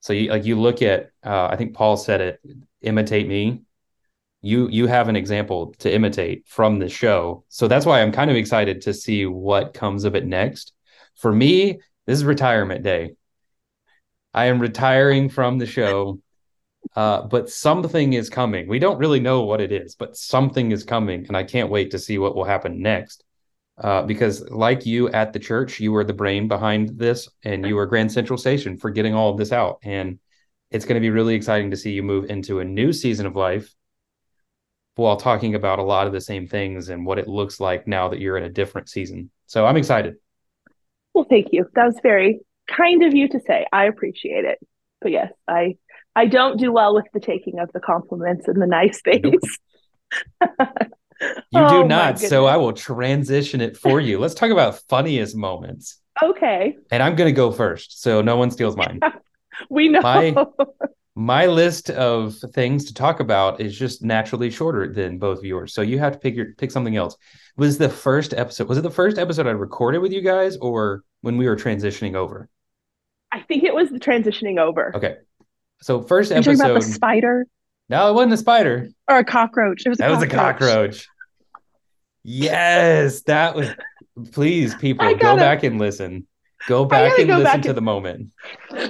So 0.00 0.12
you 0.12 0.30
like 0.30 0.44
you 0.44 0.60
look 0.60 0.82
at 0.82 1.10
uh, 1.24 1.48
i 1.50 1.56
think 1.56 1.74
paul 1.74 1.96
said 1.96 2.20
it 2.20 2.40
imitate 2.82 3.28
me. 3.28 3.62
You 4.40 4.68
you 4.68 4.86
have 4.86 5.08
an 5.08 5.16
example 5.16 5.74
to 5.78 5.92
imitate 5.92 6.46
from 6.46 6.78
the 6.78 6.88
show. 6.88 7.44
So 7.48 7.68
that's 7.68 7.86
why 7.86 8.02
i'm 8.02 8.12
kind 8.12 8.30
of 8.30 8.36
excited 8.36 8.82
to 8.82 8.94
see 8.94 9.26
what 9.26 9.74
comes 9.74 10.04
of 10.04 10.14
it 10.14 10.26
next 10.26 10.72
for 11.18 11.32
me 11.32 11.80
this 12.06 12.18
is 12.18 12.24
retirement 12.24 12.82
day 12.82 13.10
i 14.34 14.46
am 14.46 14.58
retiring 14.58 15.28
from 15.28 15.58
the 15.58 15.66
show 15.66 16.18
uh, 16.96 17.22
but 17.22 17.50
something 17.50 18.14
is 18.14 18.30
coming 18.30 18.68
we 18.68 18.78
don't 18.78 18.98
really 18.98 19.20
know 19.20 19.42
what 19.42 19.60
it 19.60 19.72
is 19.72 19.94
but 19.94 20.16
something 20.16 20.72
is 20.72 20.84
coming 20.84 21.26
and 21.26 21.36
i 21.36 21.42
can't 21.42 21.70
wait 21.70 21.90
to 21.90 21.98
see 21.98 22.18
what 22.18 22.34
will 22.34 22.44
happen 22.44 22.80
next 22.80 23.24
uh, 23.78 24.02
because 24.02 24.48
like 24.50 24.86
you 24.86 25.08
at 25.10 25.32
the 25.32 25.38
church 25.38 25.80
you 25.80 25.92
were 25.92 26.04
the 26.04 26.12
brain 26.12 26.48
behind 26.48 26.98
this 26.98 27.28
and 27.44 27.66
you 27.66 27.76
were 27.76 27.86
grand 27.86 28.10
central 28.10 28.38
station 28.38 28.78
for 28.78 28.90
getting 28.90 29.14
all 29.14 29.30
of 29.30 29.36
this 29.36 29.52
out 29.52 29.78
and 29.82 30.18
it's 30.70 30.84
going 30.84 30.94
to 30.94 31.00
be 31.00 31.10
really 31.10 31.34
exciting 31.34 31.70
to 31.70 31.76
see 31.76 31.92
you 31.92 32.02
move 32.02 32.30
into 32.30 32.60
a 32.60 32.64
new 32.64 32.92
season 32.92 33.26
of 33.26 33.36
life 33.36 33.74
while 34.98 35.16
talking 35.16 35.54
about 35.54 35.78
a 35.78 35.82
lot 35.82 36.08
of 36.08 36.12
the 36.12 36.20
same 36.20 36.46
things 36.46 36.88
and 36.88 37.06
what 37.06 37.20
it 37.20 37.28
looks 37.28 37.60
like 37.60 37.86
now 37.86 38.08
that 38.08 38.18
you're 38.18 38.36
in 38.36 38.42
a 38.42 38.50
different 38.50 38.88
season. 38.88 39.30
So 39.46 39.64
I'm 39.64 39.76
excited. 39.76 40.16
Well, 41.18 41.26
thank 41.28 41.48
you. 41.50 41.66
That 41.74 41.84
was 41.84 41.98
very 42.00 42.38
kind 42.68 43.02
of 43.02 43.12
you 43.12 43.26
to 43.30 43.40
say. 43.44 43.66
I 43.72 43.86
appreciate 43.86 44.44
it. 44.44 44.60
But 45.00 45.10
yes, 45.10 45.32
I 45.48 45.76
I 46.14 46.26
don't 46.26 46.58
do 46.60 46.70
well 46.70 46.94
with 46.94 47.06
the 47.12 47.18
taking 47.18 47.58
of 47.58 47.72
the 47.74 47.80
compliments 47.80 48.46
and 48.46 48.62
the 48.62 48.68
nice 48.68 49.02
things. 49.02 49.24
Nope. 50.40 50.50
you 51.20 51.60
oh, 51.60 51.82
do 51.82 51.88
not. 51.88 52.20
So 52.20 52.46
I 52.46 52.56
will 52.56 52.72
transition 52.72 53.60
it 53.60 53.76
for 53.76 54.00
you. 54.00 54.20
Let's 54.20 54.34
talk 54.34 54.52
about 54.52 54.78
funniest 54.88 55.34
moments. 55.34 56.00
Okay. 56.22 56.76
And 56.92 57.02
I'm 57.02 57.16
going 57.16 57.28
to 57.28 57.36
go 57.36 57.50
first 57.50 58.00
so 58.00 58.22
no 58.22 58.36
one 58.36 58.52
steals 58.52 58.76
mine. 58.76 59.00
we 59.70 59.88
know. 59.88 60.00
My, 60.02 60.46
my 61.18 61.46
list 61.46 61.90
of 61.90 62.36
things 62.54 62.84
to 62.84 62.94
talk 62.94 63.18
about 63.18 63.60
is 63.60 63.76
just 63.76 64.04
naturally 64.04 64.50
shorter 64.50 64.92
than 64.92 65.18
both 65.18 65.38
of 65.38 65.44
yours. 65.44 65.74
So 65.74 65.82
you 65.82 65.98
have 65.98 66.12
to 66.12 66.18
pick 66.20 66.36
your 66.36 66.54
pick 66.54 66.70
something 66.70 66.94
else. 66.94 67.16
Was 67.56 67.76
the 67.76 67.88
first 67.88 68.32
episode 68.34 68.68
was 68.68 68.78
it 68.78 68.82
the 68.82 68.90
first 68.90 69.18
episode 69.18 69.48
I 69.48 69.50
recorded 69.50 69.98
with 69.98 70.12
you 70.12 70.20
guys 70.20 70.56
or 70.58 71.02
when 71.22 71.36
we 71.36 71.48
were 71.48 71.56
transitioning 71.56 72.14
over? 72.14 72.48
I 73.32 73.40
think 73.40 73.64
it 73.64 73.74
was 73.74 73.90
the 73.90 73.98
transitioning 73.98 74.60
over. 74.60 74.94
Okay. 74.94 75.16
So 75.82 76.02
first 76.02 76.30
You're 76.30 76.38
episode 76.38 76.54
about 76.64 76.74
the 76.74 76.82
spider? 76.82 77.48
No, 77.88 78.10
it 78.10 78.14
wasn't 78.14 78.34
a 78.34 78.36
spider. 78.36 78.88
Or 79.08 79.18
a 79.18 79.24
cockroach. 79.24 79.82
It 79.86 79.88
was 79.88 79.98
that 79.98 80.12
a 80.12 80.14
was 80.14 80.22
a 80.22 80.28
cockroach. 80.28 81.04
Yes, 82.22 83.22
that 83.22 83.56
was 83.56 83.74
please 84.30 84.72
people 84.76 85.12
go 85.16 85.36
back 85.36 85.64
and 85.64 85.80
listen. 85.80 86.28
Go 86.66 86.84
back 86.84 87.18
and 87.18 87.28
go 87.28 87.38
listen 87.38 87.44
back 87.44 87.62
to 87.62 87.72
the 87.72 87.80
moment. 87.80 88.32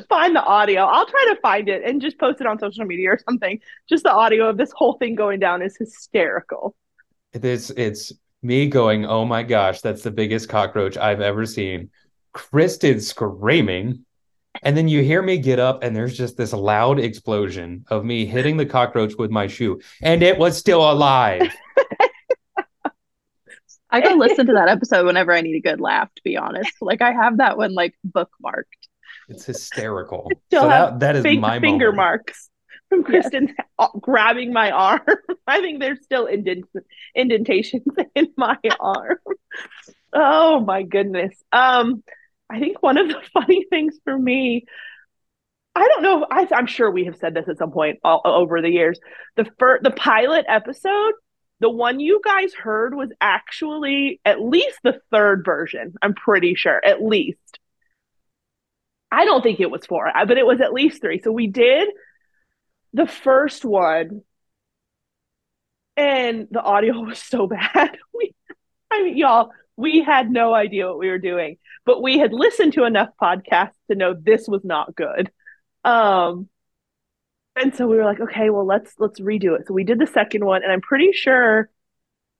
Find 0.09 0.35
the 0.35 0.43
audio. 0.43 0.83
I'll 0.83 1.07
try 1.07 1.27
to 1.35 1.41
find 1.41 1.69
it 1.69 1.83
and 1.85 2.01
just 2.01 2.19
post 2.19 2.41
it 2.41 2.47
on 2.47 2.59
social 2.59 2.85
media 2.85 3.11
or 3.11 3.21
something. 3.29 3.61
Just 3.89 4.05
the 4.05 4.13
audio 4.13 4.49
of 4.49 4.57
this 4.57 4.73
whole 4.73 4.95
thing 4.95 5.15
going 5.15 5.39
down 5.41 5.63
is 5.63 5.77
hysterical. 5.77 6.75
It's 7.33 7.71
it's 7.71 8.13
me 8.43 8.69
going, 8.69 9.05
oh 9.05 9.25
my 9.25 9.43
gosh, 9.43 9.81
that's 9.81 10.03
the 10.03 10.11
biggest 10.11 10.49
cockroach 10.49 10.97
I've 10.97 11.21
ever 11.21 11.45
seen. 11.45 11.91
Kristen 12.33 13.01
screaming. 13.01 14.05
And 14.63 14.77
then 14.77 14.89
you 14.89 15.03
hear 15.03 15.23
me 15.23 15.39
get 15.39 15.61
up, 15.61 15.85
and 15.85 15.95
there's 15.95 16.17
just 16.17 16.37
this 16.37 16.53
loud 16.53 16.99
explosion 16.99 17.85
of 17.89 18.05
me 18.05 18.27
hitting 18.27 18.57
the 18.57 18.67
cockroach 18.67 19.15
with 19.17 19.31
my 19.31 19.47
shoe, 19.47 19.81
and 20.03 20.23
it 20.23 20.37
was 20.37 20.57
still 20.57 20.91
alive. 20.91 21.53
I 23.91 24.01
go 24.01 24.15
listen 24.15 24.47
to 24.47 24.53
that 24.55 24.69
episode 24.69 25.07
whenever 25.07 25.33
I 25.33 25.41
need 25.41 25.57
a 25.57 25.61
good 25.61 25.81
laugh, 25.81 26.13
to 26.15 26.23
be 26.23 26.37
honest. 26.37 26.73
Like 26.81 27.03
I 27.03 27.13
have 27.13 27.39
that 27.39 27.57
one 27.57 27.75
like 27.75 27.95
bookmarked. 28.07 28.65
It's 29.29 29.45
hysterical. 29.45 30.31
so 30.53 30.69
that, 30.69 31.01
that 31.01 31.17
is 31.17 31.25
my 31.39 31.61
finger 31.61 31.93
moment. 31.93 31.97
marks 31.97 32.51
from 32.89 33.05
Kristen 33.05 33.55
yes. 33.79 33.91
grabbing 34.01 34.53
my 34.53 34.71
arm. 34.71 35.01
I 35.47 35.61
think 35.61 35.81
there's 35.81 36.03
still 36.03 36.27
indent- 36.27 36.67
indentations 37.15 37.85
in 38.15 38.29
my 38.37 38.59
arm. 38.81 39.19
Oh 40.13 40.61
my 40.61 40.83
goodness. 40.83 41.35
Um, 41.53 42.03
I 42.51 42.61
think 42.61 42.83
one 42.83 42.97
of 42.99 43.09
the 43.09 43.21
funny 43.33 43.67
things 43.69 43.99
for 44.05 44.19
me, 44.19 44.65
I 45.75 45.87
don't 45.87 46.03
know. 46.03 46.27
I, 46.31 46.47
am 46.51 46.67
sure 46.67 46.91
we 46.91 47.05
have 47.05 47.17
said 47.17 47.35
this 47.35 47.49
at 47.49 47.59
some 47.59 47.71
point 47.71 47.99
all, 48.03 48.23
over 48.25 48.63
the 48.63 48.71
years. 48.71 48.99
The 49.37 49.47
fir- 49.59 49.81
the 49.83 49.91
pilot 49.91 50.47
episode 50.49 51.13
the 51.61 51.71
one 51.71 52.01
you 52.01 52.21
guys 52.25 52.55
heard 52.55 52.95
was 52.95 53.11
actually 53.21 54.21
at 54.25 54.41
least 54.41 54.79
the 54.83 55.01
third 55.11 55.45
version. 55.45 55.95
I'm 56.01 56.15
pretty 56.15 56.55
sure, 56.55 56.81
at 56.85 57.03
least. 57.03 57.59
I 59.11 59.25
don't 59.25 59.43
think 59.43 59.61
it 59.61 59.71
was 59.71 59.87
four, 59.87 60.11
but 60.15 60.39
it 60.39 60.47
was 60.47 60.61
at 60.61 60.73
least 60.73 61.01
three. 61.01 61.21
So 61.21 61.33
we 61.33 61.47
did 61.47 61.89
the 62.93 63.07
first 63.07 63.65
one, 63.65 64.23
and 65.97 66.47
the 66.51 66.61
audio 66.61 67.01
was 67.05 67.19
so 67.19 67.47
bad. 67.47 67.97
We, 68.15 68.35
I 68.91 69.03
mean, 69.03 69.17
y'all, 69.17 69.51
we 69.77 70.03
had 70.03 70.31
no 70.31 70.55
idea 70.55 70.89
what 70.89 70.99
we 70.99 71.09
were 71.09 71.19
doing, 71.19 71.59
but 71.85 72.03
we 72.03 72.19
had 72.19 72.33
listened 72.33 72.73
to 72.75 72.85
enough 72.85 73.11
podcasts 73.21 73.77
to 73.89 73.97
know 73.97 74.15
this 74.15 74.49
was 74.49 74.65
not 74.65 74.95
good. 74.95 75.31
Um, 75.85 76.49
and 77.61 77.75
so 77.75 77.87
we 77.87 77.97
were 77.97 78.05
like, 78.05 78.21
okay, 78.21 78.51
well 78.51 78.67
let's 78.67 78.95
let's 78.99 79.21
redo 79.21 79.59
it. 79.59 79.67
So 79.67 79.75
we 79.75 79.85
did 79.85 79.99
the 79.99 80.07
second 80.07 80.45
one, 80.45 80.63
and 80.63 80.73
I'm 80.73 80.81
pretty 80.81 81.13
sure 81.13 81.71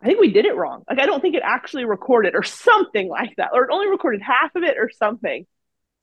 I 0.03 0.07
think 0.07 0.21
we 0.21 0.33
did 0.33 0.45
it 0.45 0.57
wrong. 0.57 0.85
Like 0.89 1.01
I 1.01 1.07
don't 1.07 1.21
think 1.21 1.35
it 1.35 1.43
actually 1.45 1.85
recorded 1.85 2.35
or 2.35 2.43
something 2.43 3.09
like 3.09 3.35
that, 3.37 3.51
or 3.53 3.65
it 3.65 3.73
only 3.73 3.89
recorded 3.89 4.23
half 4.23 4.55
of 4.55 4.63
it 4.63 4.77
or 4.79 4.91
something. 4.91 5.47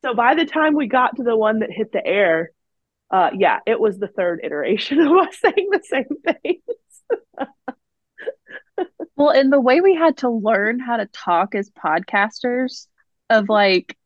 So 0.03 0.13
by 0.13 0.35
the 0.35 0.45
time 0.45 0.75
we 0.75 0.87
got 0.87 1.15
to 1.15 1.23
the 1.23 1.35
one 1.35 1.59
that 1.59 1.71
hit 1.71 1.91
the 1.91 2.05
air, 2.05 2.51
uh, 3.09 3.31
yeah, 3.35 3.59
it 3.65 3.79
was 3.79 3.97
the 3.97 4.07
third 4.07 4.41
iteration 4.43 4.99
of 5.05 5.11
us 5.17 5.37
saying 5.39 5.69
the 5.71 5.83
same 5.83 6.35
things. 6.43 6.61
well, 9.15 9.31
in 9.31 9.49
the 9.49 9.61
way 9.61 9.81
we 9.81 9.95
had 9.95 10.17
to 10.17 10.29
learn 10.29 10.79
how 10.79 10.97
to 10.97 11.07
talk 11.07 11.55
as 11.55 11.69
podcasters, 11.71 12.87
of 13.29 13.49
like 13.49 13.97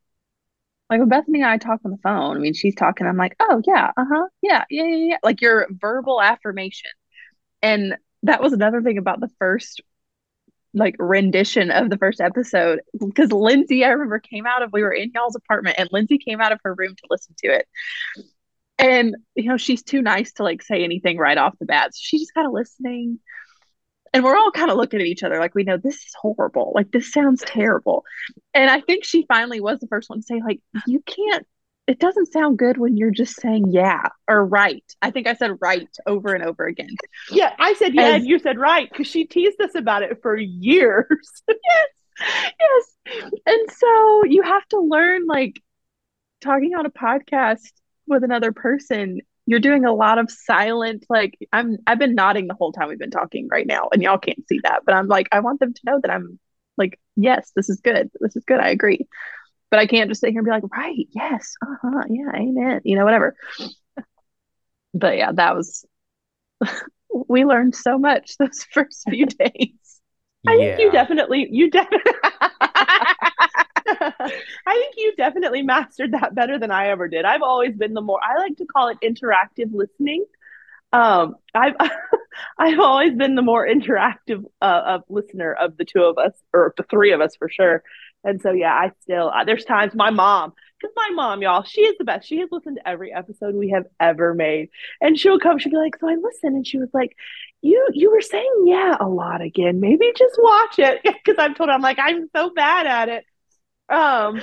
like 0.89 0.99
when 0.99 1.09
Bethany 1.09 1.41
and 1.41 1.49
I 1.49 1.57
talk 1.57 1.81
on 1.85 1.91
the 1.91 1.97
phone, 1.97 2.37
I 2.37 2.39
mean, 2.39 2.53
she's 2.53 2.75
talking, 2.75 3.05
I'm 3.05 3.17
like, 3.17 3.35
oh, 3.39 3.61
yeah, 3.65 3.91
uh 3.95 4.05
huh, 4.11 4.27
yeah, 4.41 4.63
yeah, 4.69 4.85
yeah, 4.85 4.95
yeah. 4.95 5.17
Like 5.23 5.41
your 5.41 5.67
verbal 5.69 6.21
affirmation. 6.21 6.91
And 7.61 7.95
that 8.23 8.41
was 8.41 8.53
another 8.53 8.81
thing 8.81 8.97
about 8.97 9.19
the 9.19 9.29
first 9.39 9.81
like 10.73 10.95
rendition 10.99 11.71
of 11.71 11.89
the 11.89 11.97
first 11.97 12.21
episode 12.21 12.81
because 12.99 13.31
Lindsay, 13.31 13.83
I 13.83 13.89
remember, 13.89 14.19
came 14.19 14.45
out 14.45 14.61
of, 14.61 14.71
we 14.71 14.83
were 14.83 14.91
in 14.91 15.11
y'all's 15.13 15.35
apartment 15.35 15.77
and 15.79 15.89
Lindsay 15.91 16.17
came 16.17 16.41
out 16.41 16.51
of 16.51 16.59
her 16.63 16.75
room 16.75 16.95
to 16.95 17.03
listen 17.09 17.35
to 17.43 17.47
it. 17.47 17.67
And, 18.77 19.15
you 19.35 19.49
know, 19.49 19.57
she's 19.57 19.83
too 19.83 20.01
nice 20.01 20.31
to 20.33 20.43
like 20.43 20.61
say 20.61 20.83
anything 20.83 21.17
right 21.17 21.37
off 21.37 21.57
the 21.59 21.65
bat. 21.65 21.93
So 21.93 21.99
she's 22.01 22.21
just 22.21 22.33
kind 22.33 22.47
of 22.47 22.53
listening 22.53 23.19
and 24.13 24.23
we're 24.23 24.37
all 24.37 24.51
kind 24.51 24.71
of 24.71 24.77
looking 24.77 24.99
at 24.99 25.05
each 25.05 25.23
other 25.23 25.39
like 25.39 25.55
we 25.55 25.63
know 25.63 25.77
this 25.77 25.95
is 25.95 26.15
horrible 26.19 26.71
like 26.75 26.91
this 26.91 27.11
sounds 27.11 27.43
terrible. 27.45 28.03
And 28.53 28.69
i 28.69 28.81
think 28.81 29.03
she 29.03 29.25
finally 29.27 29.59
was 29.59 29.79
the 29.79 29.87
first 29.87 30.09
one 30.09 30.19
to 30.19 30.23
say 30.23 30.41
like 30.45 30.59
you 30.87 31.01
can't 31.05 31.45
it 31.87 31.97
doesn't 31.99 32.31
sound 32.31 32.59
good 32.59 32.77
when 32.77 32.97
you're 32.97 33.09
just 33.09 33.35
saying 33.41 33.71
yeah 33.71 34.09
or 34.27 34.45
right. 34.45 34.83
I 35.01 35.11
think 35.11 35.27
i 35.27 35.33
said 35.33 35.57
right 35.59 35.89
over 36.05 36.33
and 36.33 36.43
over 36.43 36.65
again. 36.65 36.95
Yeah 37.31 37.53
i 37.59 37.73
said 37.73 37.93
yeah 37.93 38.03
As, 38.03 38.15
and 38.15 38.27
you 38.27 38.39
said 38.39 38.57
right 38.57 38.89
because 38.89 39.07
she 39.07 39.25
teased 39.25 39.59
us 39.61 39.75
about 39.75 40.03
it 40.03 40.19
for 40.21 40.37
years. 40.37 41.43
Yes 41.47 41.87
yes. 42.59 43.37
And 43.45 43.71
so 43.71 44.23
you 44.25 44.41
have 44.43 44.67
to 44.69 44.79
learn 44.79 45.25
like 45.25 45.61
talking 46.41 46.75
on 46.75 46.85
a 46.85 46.89
podcast 46.89 47.71
with 48.07 48.23
another 48.23 48.51
person 48.51 49.21
you're 49.49 49.59
doing 49.59 49.83
a 49.83 49.91
lot 49.91 50.19
of 50.19 50.29
silent 50.29 51.03
like 51.09 51.35
i'm 51.51 51.77
i've 51.87 51.97
been 51.97 52.13
nodding 52.13 52.47
the 52.47 52.53
whole 52.53 52.71
time 52.71 52.87
we've 52.87 52.99
been 52.99 53.09
talking 53.09 53.47
right 53.49 53.65
now 53.65 53.89
and 53.91 54.03
y'all 54.03 54.19
can't 54.19 54.47
see 54.47 54.59
that 54.63 54.81
but 54.85 54.93
i'm 54.93 55.07
like 55.07 55.27
i 55.31 55.39
want 55.39 55.59
them 55.59 55.73
to 55.73 55.81
know 55.85 55.99
that 55.99 56.11
i'm 56.11 56.37
like 56.77 56.99
yes 57.15 57.51
this 57.55 57.67
is 57.67 57.81
good. 57.81 58.09
This 58.19 58.35
is 58.35 58.45
good. 58.45 58.59
I 58.59 58.69
agree. 58.69 59.07
But 59.71 59.79
i 59.79 59.87
can't 59.87 60.09
just 60.09 60.21
sit 60.21 60.29
here 60.31 60.39
and 60.39 60.45
be 60.45 60.51
like 60.51 60.63
right. 60.71 61.07
Yes. 61.11 61.53
Uh-huh. 61.61 62.03
Yeah. 62.09 62.31
Amen. 62.35 62.81
You 62.83 62.95
know 62.95 63.05
whatever. 63.05 63.35
But 64.93 65.17
yeah 65.17 65.31
that 65.33 65.55
was 65.55 65.85
we 67.27 67.43
learned 67.43 67.75
so 67.75 67.97
much 67.97 68.37
those 68.39 68.65
first 68.71 69.03
few 69.09 69.25
days. 69.25 69.73
I 70.47 70.53
yeah. 70.53 70.57
think 70.57 70.79
you 70.79 70.91
definitely 70.91 71.47
you 71.51 71.69
definitely 71.69 72.13
I 72.23 72.87
think 72.87 73.09
you 73.09 73.18
definitely 75.29 75.61
mastered 75.61 76.13
that 76.13 76.33
better 76.33 76.57
than 76.57 76.71
I 76.71 76.89
ever 76.89 77.07
did. 77.07 77.25
I've 77.25 77.43
always 77.43 77.75
been 77.75 77.93
the 77.93 78.01
more 78.01 78.19
I 78.23 78.39
like 78.39 78.57
to 78.57 78.65
call 78.65 78.89
it 78.89 78.97
interactive 79.03 79.71
listening. 79.71 80.25
Um, 80.91 81.35
I've 81.53 81.75
I've 82.57 82.79
always 82.79 83.13
been 83.13 83.35
the 83.35 83.41
more 83.41 83.67
interactive 83.67 84.43
uh, 84.61 84.81
of 84.85 85.03
listener 85.07 85.53
of 85.53 85.77
the 85.77 85.85
two 85.85 86.01
of 86.01 86.17
us, 86.17 86.33
or 86.53 86.73
the 86.77 86.83
three 86.83 87.11
of 87.11 87.21
us 87.21 87.35
for 87.35 87.49
sure. 87.49 87.83
And 88.23 88.41
so, 88.41 88.51
yeah, 88.51 88.73
I 88.73 88.91
still, 89.01 89.29
uh, 89.29 89.45
there's 89.45 89.63
times 89.63 89.93
my 89.95 90.09
mom, 90.09 90.53
because 90.79 90.93
my 90.95 91.09
mom, 91.13 91.41
y'all, 91.41 91.63
she 91.63 91.81
is 91.81 91.97
the 91.97 92.03
best. 92.03 92.27
She 92.27 92.39
has 92.39 92.49
listened 92.51 92.77
to 92.77 92.87
every 92.87 93.13
episode 93.13 93.55
we 93.55 93.69
have 93.69 93.85
ever 93.99 94.33
made. 94.33 94.69
And 94.99 95.17
she'll 95.17 95.39
come, 95.39 95.57
she'll 95.59 95.71
be 95.71 95.77
like, 95.77 95.97
So 95.99 96.09
I 96.09 96.15
listened. 96.15 96.55
And 96.55 96.67
she 96.67 96.79
was 96.79 96.89
like, 96.93 97.15
You 97.61 97.87
you 97.93 98.11
were 98.11 98.21
saying 98.21 98.63
yeah 98.65 98.97
a 98.99 99.07
lot 99.07 99.41
again. 99.41 99.79
Maybe 99.79 100.11
just 100.17 100.39
watch 100.41 100.79
it. 100.79 101.01
Because 101.03 101.37
I've 101.37 101.55
told 101.55 101.69
her, 101.69 101.75
I'm 101.75 101.81
like, 101.81 101.99
I'm 101.99 102.29
so 102.35 102.49
bad 102.53 102.87
at 102.87 103.09
it. 103.09 103.25
Um, 103.89 104.41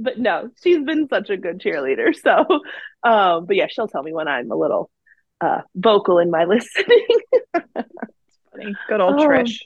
but 0.00 0.18
no, 0.18 0.50
she's 0.62 0.82
been 0.84 1.08
such 1.08 1.30
a 1.30 1.36
good 1.36 1.60
cheerleader. 1.60 2.14
So, 2.22 2.44
um, 3.08 3.46
but 3.46 3.56
yeah, 3.56 3.66
she'll 3.68 3.88
tell 3.88 4.02
me 4.02 4.12
when 4.12 4.28
I'm 4.28 4.50
a 4.50 4.56
little 4.56 4.90
uh, 5.40 5.62
vocal 5.74 6.18
in 6.18 6.30
my 6.30 6.44
listening. 6.48 7.06
funny. 7.52 8.74
Good 8.88 9.00
old 9.00 9.20
um, 9.20 9.26
Trish. 9.26 9.58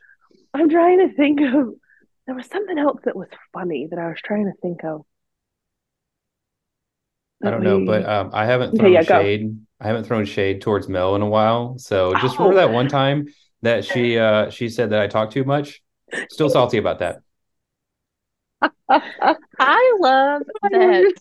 I'm 0.53 0.69
trying 0.69 0.99
to 1.09 1.15
think 1.15 1.41
of 1.41 1.75
there 2.27 2.35
was 2.35 2.47
something 2.47 2.79
else 2.79 3.01
that 3.05 3.17
was 3.17 3.29
funny 3.53 3.89
that 3.91 3.99
I 3.99 4.09
was 4.09 4.19
trying 4.25 4.47
to 4.47 4.53
think 4.63 4.85
of. 4.85 5.03
I 7.45 7.51
don't 7.51 7.63
know, 7.63 7.85
but 7.85 8.09
um, 8.09 8.31
I 8.33 8.47
haven't 8.47 8.77
thrown 8.77 8.97
okay, 8.97 9.07
yeah, 9.07 9.21
shade. 9.21 9.49
Go. 9.49 9.55
I 9.81 9.89
haven't 9.89 10.05
thrown 10.05 10.25
shade 10.25 10.63
towards 10.63 10.89
Mel 10.89 11.15
in 11.15 11.21
a 11.23 11.29
while. 11.29 11.77
So 11.79 12.15
just 12.15 12.41
oh. 12.41 12.45
remember 12.45 12.67
that 12.67 12.73
one 12.73 12.89
time 12.89 13.27
that 13.63 13.85
she 13.85 14.19
uh, 14.19 14.51
she 14.51 14.69
said 14.69 14.91
that 14.91 15.01
I 15.01 15.09
talk 15.09 15.31
too 15.31 15.45
much. 15.45 15.83
Still 16.31 16.49
salty 16.49 16.79
about 16.79 17.01
that. 17.01 17.19
I 19.59 19.97
love 20.01 20.43
that 20.63 21.15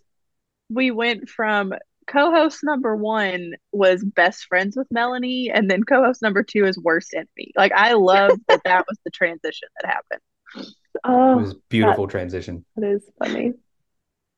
we 0.69 0.91
went 0.91 1.29
from 1.29 1.73
co-host 2.07 2.59
number 2.63 2.95
one 2.95 3.53
was 3.71 4.03
best 4.03 4.45
friends 4.45 4.75
with 4.75 4.87
Melanie, 4.91 5.49
and 5.53 5.69
then 5.69 5.83
co-host 5.83 6.21
number 6.21 6.43
two 6.43 6.65
is 6.65 6.77
worst 6.77 7.13
enemy. 7.13 7.51
Like 7.55 7.71
I 7.73 7.93
love 7.93 8.39
that 8.47 8.61
that 8.65 8.85
was 8.87 8.97
the 9.03 9.11
transition 9.11 9.69
that 9.81 9.89
happened. 9.89 10.21
Oh, 11.03 11.39
it 11.39 11.41
was 11.41 11.55
beautiful 11.69 12.05
that, 12.05 12.11
transition. 12.11 12.63
That 12.77 12.87
is 12.91 13.03
funny. 13.17 13.53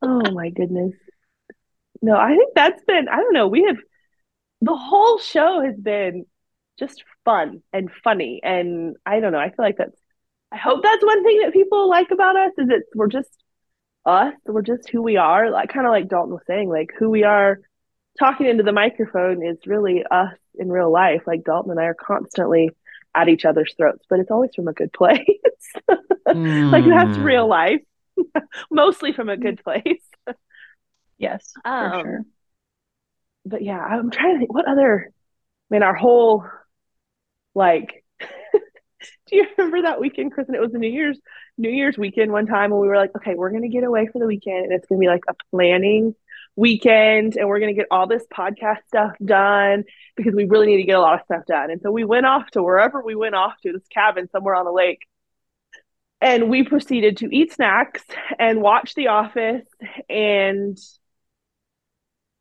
Oh 0.02 0.32
my 0.32 0.50
goodness. 0.50 0.94
No, 2.02 2.16
I 2.16 2.30
think 2.30 2.54
that's 2.56 2.82
been. 2.86 3.10
I 3.10 3.18
don't 3.18 3.34
know. 3.34 3.50
We 3.50 3.64
have 3.66 3.76
the 4.62 4.76
whole 4.76 5.20
show 5.20 5.62
has 5.62 5.76
been 5.76 6.26
just 6.80 7.04
fun 7.26 7.62
and 7.74 7.92
funny, 8.04 8.40
and 8.42 8.96
I 9.06 9.20
don't 9.20 9.34
know. 9.34 9.38
I 9.38 9.50
feel 9.50 9.66
like 9.66 9.78
that's. 9.78 10.00
I 10.52 10.58
hope 10.58 10.84
that's 10.84 11.04
one 11.04 11.24
thing 11.24 11.40
that 11.40 11.54
people 11.54 11.90
like 11.90 12.12
about 12.12 12.38
us 12.38 12.52
is 12.58 12.68
that 12.68 12.84
we're 12.94 13.08
just 13.08 13.30
us. 14.06 14.34
We're 14.46 14.62
just 14.62 14.90
who 14.90 15.02
we 15.02 15.18
are. 15.18 15.50
Like 15.50 15.70
kind 15.70 15.86
of 15.86 15.92
like 15.92 16.08
Dalton 16.08 16.34
was 16.34 16.44
saying, 16.48 16.70
like 16.70 16.92
who 16.98 17.10
we 17.10 17.24
are 17.24 17.60
talking 18.20 18.48
into 18.48 18.64
the 18.64 18.72
microphone 18.72 19.46
is 19.46 19.58
really 19.66 20.04
us 20.10 20.38
in 20.56 20.70
real 20.70 20.92
life. 20.92 21.24
Like 21.26 21.44
Dalton 21.44 21.72
and 21.72 21.80
I 21.80 21.86
are 21.86 21.96
constantly 21.96 22.70
at 23.14 23.30
each 23.30 23.46
other's 23.46 23.74
throats, 23.78 24.06
but 24.10 24.20
it's 24.20 24.32
always 24.32 24.54
from 24.56 24.68
a 24.68 24.74
good 24.74 24.94
place. 24.94 25.18
mm. 25.90 26.72
Like 26.72 26.86
that's 26.86 27.18
real 27.18 27.46
hmm. 27.46 27.52
life. 27.52 27.82
Mostly 28.72 29.14
from 29.14 29.30
a 29.30 29.38
good 29.38 29.62
place. 29.64 30.04
yes, 31.18 31.54
um, 31.64 31.92
for 31.92 32.00
sure. 32.00 32.22
But 33.46 33.62
yeah, 33.62 33.80
I'm 33.80 34.10
trying 34.10 34.34
to 34.34 34.40
think 34.40 34.54
what 34.54 34.68
other 34.68 35.12
I 35.12 35.74
mean 35.74 35.84
our 35.84 35.96
whole 35.96 36.46
like 37.54 38.05
do 39.28 39.36
you 39.38 39.48
remember 39.58 39.84
that 39.84 40.00
weekend, 40.00 40.32
Kristen? 40.32 40.56
It 40.56 40.62
was 40.62 40.74
a 40.74 40.78
New 40.78 40.90
Year's 40.90 41.20
New 41.58 41.70
Year's 41.70 41.98
weekend 41.98 42.32
one 42.32 42.46
time 42.46 42.72
when 42.72 42.82
we 42.82 42.88
were 42.88 42.98
like, 42.98 43.16
okay, 43.16 43.36
we're 43.36 43.52
gonna 43.52 43.70
get 43.70 43.84
away 43.84 44.08
for 44.12 44.20
the 44.20 44.28
weekend 44.28 44.66
and 44.66 44.74
it's 44.74 44.88
gonna 44.88 45.00
be 45.00 45.08
like 45.08 45.24
a 45.30 45.34
planning 45.52 46.16
weekend 46.56 47.36
and 47.36 47.48
we're 47.48 47.60
gonna 47.60 47.74
get 47.74 47.88
all 47.92 48.08
this 48.08 48.24
podcast 48.34 48.86
stuff 48.88 49.12
done 49.24 49.84
because 50.16 50.34
we 50.34 50.46
really 50.46 50.68
need 50.68 50.78
to 50.78 50.84
get 50.84 50.98
a 50.98 51.02
lot 51.02 51.16
of 51.16 51.26
stuff 51.26 51.46
done. 51.46 51.72
And 51.72 51.82
so 51.82 51.92
we 51.92 52.04
went 52.04 52.26
off 52.26 52.50
to 52.52 52.64
wherever 52.64 53.02
we 53.04 53.16
went 53.16 53.36
off 53.36 53.54
to, 53.64 53.74
this 53.74 53.88
cabin 53.88 54.30
somewhere 54.32 54.56
on 54.56 54.66
the 54.66 54.72
lake. 54.72 55.00
And 56.22 56.50
we 56.50 56.64
proceeded 56.64 57.18
to 57.18 57.36
eat 57.36 57.54
snacks 57.54 58.04
and 58.40 58.62
watch 58.62 58.96
The 58.96 59.08
Office 59.08 59.66
and 60.10 60.78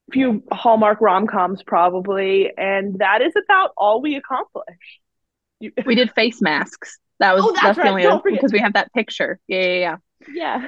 a 0.08 0.12
few 0.12 0.42
Hallmark 0.50 1.00
rom 1.00 1.26
coms 1.26 1.62
probably. 1.62 2.50
And 2.56 2.98
that 3.00 3.20
is 3.22 3.32
about 3.36 3.70
all 3.76 4.00
we 4.00 4.16
accomplished 5.60 5.86
we 5.86 5.94
did 5.94 6.12
face 6.12 6.40
masks. 6.40 6.98
That 7.20 7.34
was 7.34 7.44
oh, 7.44 7.52
that's, 7.52 7.62
that's 7.62 7.78
right. 7.78 8.02
the 8.02 8.10
only 8.10 8.32
because 8.32 8.52
we 8.52 8.58
have 8.58 8.72
that 8.74 8.92
picture. 8.92 9.38
Yeah, 9.46 9.60
yeah, 9.60 9.74
yeah. 9.74 9.96
Yeah. 10.32 10.66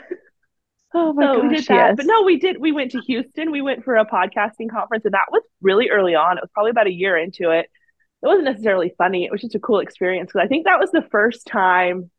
Oh 0.94 1.12
my 1.12 1.24
so 1.24 1.34
gosh, 1.34 1.42
we 1.42 1.56
did 1.56 1.66
that. 1.66 1.74
Yes. 1.74 1.94
But 1.96 2.06
no, 2.06 2.22
we 2.22 2.38
did. 2.38 2.58
We 2.58 2.72
went 2.72 2.92
to 2.92 3.00
Houston. 3.00 3.50
We 3.50 3.60
went 3.60 3.84
for 3.84 3.96
a 3.96 4.06
podcasting 4.06 4.70
conference, 4.70 5.04
and 5.04 5.14
that 5.14 5.26
was 5.30 5.42
really 5.60 5.90
early 5.90 6.14
on. 6.14 6.38
It 6.38 6.42
was 6.42 6.50
probably 6.54 6.70
about 6.70 6.86
a 6.86 6.92
year 6.92 7.16
into 7.16 7.50
it. 7.50 7.68
It 8.22 8.26
wasn't 8.26 8.44
necessarily 8.44 8.94
funny. 8.96 9.24
It 9.24 9.32
was 9.32 9.40
just 9.40 9.54
a 9.54 9.60
cool 9.60 9.80
experience 9.80 10.30
because 10.32 10.44
I 10.44 10.48
think 10.48 10.64
that 10.64 10.78
was 10.78 10.90
the 10.90 11.06
first 11.10 11.46
time 11.46 12.10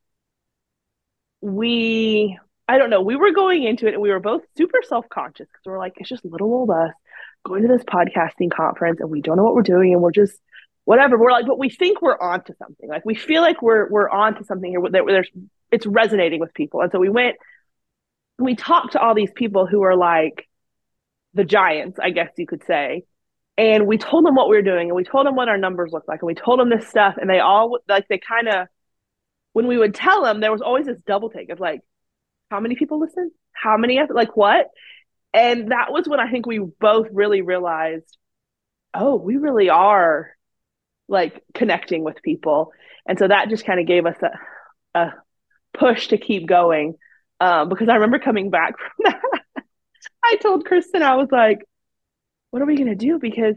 we. 1.42 2.38
I 2.68 2.78
don't 2.78 2.90
know. 2.90 3.02
We 3.02 3.16
were 3.16 3.32
going 3.32 3.64
into 3.64 3.88
it, 3.88 3.94
and 3.94 4.02
we 4.02 4.12
were 4.12 4.20
both 4.20 4.42
super 4.58 4.80
self 4.88 5.08
conscious 5.10 5.48
because 5.48 5.66
we're 5.66 5.80
like, 5.80 5.94
it's 5.98 6.10
just 6.10 6.26
little 6.26 6.54
old 6.54 6.70
us 6.70 6.92
going 7.46 7.62
to 7.62 7.70
this 7.70 7.84
podcasting 7.84 8.52
conference, 8.52 9.00
and 9.00 9.10
we 9.10 9.22
don't 9.22 9.38
know 9.38 9.44
what 9.44 9.56
we're 9.56 9.62
doing, 9.62 9.94
and 9.94 10.02
we're 10.02 10.12
just 10.12 10.38
whatever. 10.88 11.20
We're 11.20 11.32
like, 11.32 11.46
but 11.46 11.60
we 11.60 11.70
think 11.70 12.02
we're 12.02 12.18
onto 12.18 12.54
something. 12.58 12.88
Like 12.88 13.06
we 13.06 13.14
feel 13.14 13.42
like 13.42 13.62
we're 13.62 13.90
we're 13.90 14.10
onto 14.10 14.46
something 14.46 14.72
here. 14.72 14.82
That 14.82 15.04
there's 15.06 15.30
it's 15.70 15.86
resonating 15.86 16.40
with 16.40 16.54
people, 16.54 16.80
and 16.80 16.90
so 16.92 16.98
we 16.98 17.10
went. 17.10 17.36
We 18.40 18.56
talked 18.56 18.94
to 18.94 19.00
all 19.00 19.14
these 19.14 19.32
people 19.36 19.68
who 19.68 19.84
are 19.84 19.98
like 19.98 20.48
the 21.34 21.44
giants, 21.44 22.00
I 22.02 22.12
guess 22.12 22.30
you 22.38 22.48
could 22.48 22.64
say, 22.64 23.04
and 23.58 23.86
we 23.86 23.98
told 23.98 24.26
them 24.26 24.36
what 24.36 24.48
we 24.48 24.56
were 24.56 24.62
doing, 24.62 24.88
and 24.88 24.96
we 24.96 25.04
told 25.04 25.28
them 25.28 25.36
what 25.36 25.50
our 25.50 25.58
numbers 25.58 25.92
looked 25.92 26.08
like, 26.08 26.22
and 26.22 26.28
we 26.28 26.36
told 26.36 26.58
them 26.60 26.70
this 26.70 26.88
stuff, 26.88 27.16
and 27.20 27.30
they 27.30 27.40
all 27.40 27.80
like 27.90 28.08
they 28.08 28.18
kind 28.20 28.48
of 28.48 28.68
when 29.52 29.68
we 29.68 29.78
would 29.78 29.94
tell 29.94 30.24
them, 30.24 30.40
there 30.40 30.54
was 30.54 30.62
always 30.62 30.86
this 30.86 31.02
double 31.06 31.30
take 31.30 31.50
of 31.50 31.60
like, 31.60 31.82
how 32.50 32.62
many 32.62 32.76
people 32.76 33.02
listen? 33.02 33.32
How 33.52 33.76
many? 33.76 34.00
Like 34.10 34.38
what? 34.38 34.68
And 35.34 35.72
that 35.72 35.92
was 35.92 36.08
when 36.08 36.22
I 36.22 36.32
think 36.32 36.46
we 36.46 36.60
both 36.60 37.08
really 37.12 37.42
realized, 37.42 38.18
oh, 38.94 39.16
we 39.18 39.36
really 39.36 39.70
are 39.70 40.37
like 41.08 41.44
connecting 41.54 42.04
with 42.04 42.22
people. 42.22 42.72
And 43.08 43.18
so 43.18 43.28
that 43.28 43.50
just 43.50 43.66
kind 43.66 43.80
of 43.80 43.88
gave 43.88 44.06
us 44.06 44.18
a, 44.22 45.00
a 45.00 45.14
push 45.74 46.08
to 46.08 46.18
keep 46.18 46.48
going. 46.48 46.96
Um, 47.40 47.70
because 47.70 47.88
I 47.88 47.96
remember 47.96 48.20
coming 48.20 48.50
back 48.50 48.74
from 48.78 49.14
that. 49.14 49.64
I 50.24 50.36
told 50.38 50.66
Kristen, 50.66 51.04
I 51.04 51.16
was 51.16 51.30
like, 51.32 51.60
what 52.52 52.62
are 52.62 52.66
we 52.66 52.76
going 52.76 52.90
to 52.90 52.96
do? 52.96 53.20
Because 53.20 53.56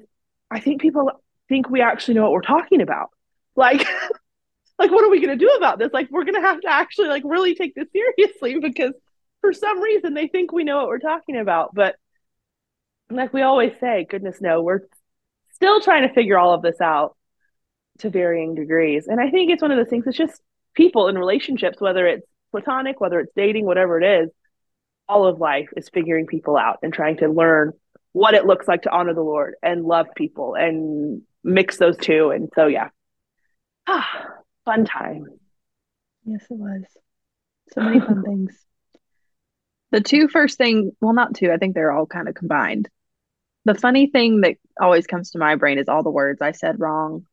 I 0.50 0.60
think 0.60 0.80
people 0.80 1.10
think 1.48 1.68
we 1.68 1.80
actually 1.80 2.14
know 2.14 2.22
what 2.22 2.32
we're 2.32 2.42
talking 2.42 2.80
about. 2.80 3.08
Like, 3.56 3.86
like 4.78 4.90
what 4.90 5.04
are 5.04 5.10
we 5.10 5.24
going 5.24 5.36
to 5.36 5.44
do 5.44 5.50
about 5.56 5.78
this? 5.78 5.90
Like, 5.92 6.08
we're 6.10 6.24
going 6.24 6.40
to 6.40 6.46
have 6.46 6.60
to 6.60 6.70
actually 6.70 7.08
like 7.08 7.22
really 7.24 7.54
take 7.54 7.74
this 7.74 7.88
seriously 7.92 8.58
because 8.62 8.92
for 9.40 9.52
some 9.52 9.80
reason 9.80 10.14
they 10.14 10.28
think 10.28 10.52
we 10.52 10.64
know 10.64 10.76
what 10.76 10.88
we're 10.88 10.98
talking 10.98 11.36
about. 11.36 11.74
But 11.74 11.96
like 13.10 13.32
we 13.32 13.42
always 13.42 13.72
say, 13.80 14.06
goodness 14.08 14.40
no, 14.40 14.62
we're 14.62 14.82
still 15.54 15.80
trying 15.80 16.06
to 16.06 16.14
figure 16.14 16.38
all 16.38 16.54
of 16.54 16.62
this 16.62 16.80
out 16.80 17.16
to 18.00 18.10
varying 18.10 18.54
degrees. 18.54 19.06
And 19.06 19.20
I 19.20 19.30
think 19.30 19.50
it's 19.50 19.62
one 19.62 19.70
of 19.70 19.78
those 19.78 19.88
things, 19.88 20.06
it's 20.06 20.16
just 20.16 20.40
people 20.74 21.08
in 21.08 21.18
relationships, 21.18 21.80
whether 21.80 22.06
it's 22.06 22.26
platonic, 22.50 23.00
whether 23.00 23.20
it's 23.20 23.32
dating, 23.34 23.66
whatever 23.66 24.00
it 24.00 24.24
is, 24.24 24.30
all 25.08 25.26
of 25.26 25.40
life 25.40 25.68
is 25.76 25.88
figuring 25.88 26.26
people 26.26 26.56
out 26.56 26.78
and 26.82 26.92
trying 26.92 27.16
to 27.18 27.28
learn 27.28 27.72
what 28.12 28.34
it 28.34 28.46
looks 28.46 28.66
like 28.66 28.82
to 28.82 28.92
honor 28.92 29.14
the 29.14 29.22
Lord 29.22 29.54
and 29.62 29.84
love 29.84 30.06
people 30.16 30.54
and 30.54 31.22
mix 31.42 31.78
those 31.78 31.96
two. 31.96 32.30
And 32.30 32.48
so, 32.54 32.66
yeah, 32.66 32.88
ah, 33.86 34.26
fun 34.64 34.84
time. 34.84 35.26
Yes, 36.24 36.44
it 36.50 36.56
was. 36.56 36.84
So 37.72 37.80
many 37.80 38.00
fun 38.00 38.22
things. 38.24 38.56
The 39.90 40.00
two 40.00 40.28
first 40.28 40.58
thing, 40.58 40.92
well, 41.00 41.12
not 41.12 41.34
two, 41.34 41.50
I 41.50 41.56
think 41.56 41.74
they're 41.74 41.92
all 41.92 42.06
kind 42.06 42.28
of 42.28 42.34
combined. 42.34 42.88
The 43.64 43.74
funny 43.74 44.06
thing 44.06 44.42
that 44.42 44.56
always 44.80 45.06
comes 45.06 45.30
to 45.30 45.38
my 45.38 45.56
brain 45.56 45.78
is 45.78 45.88
all 45.88 46.02
the 46.02 46.10
words 46.10 46.40
I 46.40 46.52
said 46.52 46.80
wrong 46.80 47.26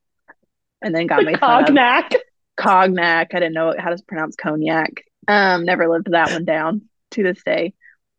and 0.81 0.93
then 0.93 1.07
got 1.07 1.23
made 1.23 1.39
cognac. 1.39 2.13
Cognac. 2.55 3.31
I 3.33 3.39
didn't 3.39 3.53
know 3.53 3.73
how 3.77 3.89
to 3.89 4.03
pronounce 4.07 4.35
cognac. 4.35 5.03
Um, 5.27 5.65
never 5.65 5.87
lived 5.89 6.11
that 6.11 6.31
one 6.31 6.45
down 6.45 6.83
to 7.11 7.23
this 7.23 7.41
day. 7.43 7.73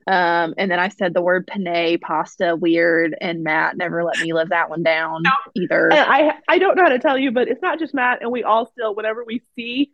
Um, 0.06 0.54
and 0.56 0.70
then 0.70 0.78
I 0.78 0.88
said 0.88 1.12
the 1.12 1.20
word 1.20 1.46
penne 1.46 1.98
pasta 2.00 2.56
weird, 2.56 3.14
and 3.20 3.44
Matt 3.44 3.76
never 3.76 4.02
let 4.02 4.18
me 4.20 4.32
live 4.32 4.48
that 4.50 4.70
one 4.70 4.82
down 4.82 5.22
no. 5.22 5.30
either. 5.54 5.92
And 5.92 6.00
I 6.00 6.32
I 6.48 6.58
don't 6.58 6.76
know 6.76 6.84
how 6.84 6.88
to 6.88 6.98
tell 6.98 7.18
you, 7.18 7.30
but 7.30 7.48
it's 7.48 7.60
not 7.60 7.78
just 7.78 7.92
Matt, 7.92 8.22
and 8.22 8.32
we 8.32 8.42
all 8.42 8.70
still 8.70 8.94
whenever 8.94 9.22
we 9.22 9.42
see 9.54 9.90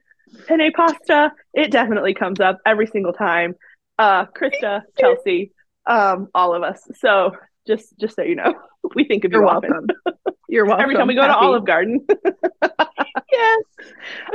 penne 0.47 0.71
pasta, 0.73 1.33
it 1.53 1.73
definitely 1.73 2.15
comes 2.15 2.39
up 2.39 2.59
every 2.65 2.87
single 2.87 3.13
time. 3.13 3.57
Uh, 3.99 4.27
Krista, 4.27 4.83
Chelsea, 5.01 5.53
um, 5.85 6.29
all 6.33 6.55
of 6.55 6.63
us. 6.63 6.81
So 7.01 7.33
just 7.67 7.99
just 7.99 8.15
so 8.15 8.23
you 8.23 8.37
know, 8.37 8.55
we 8.95 9.05
think 9.05 9.25
of 9.25 9.33
you 9.33 9.39
You're 9.39 9.47
often. 9.47 9.71
welcome. 9.71 9.89
You're 10.49 10.67
welcome. 10.67 10.83
Every 10.85 10.97
time 10.97 11.09
we 11.09 11.15
go 11.15 11.23
Happy. 11.23 11.33
to 11.33 11.37
Olive 11.37 11.65
Garden. 11.67 12.07
yes. 13.33 13.63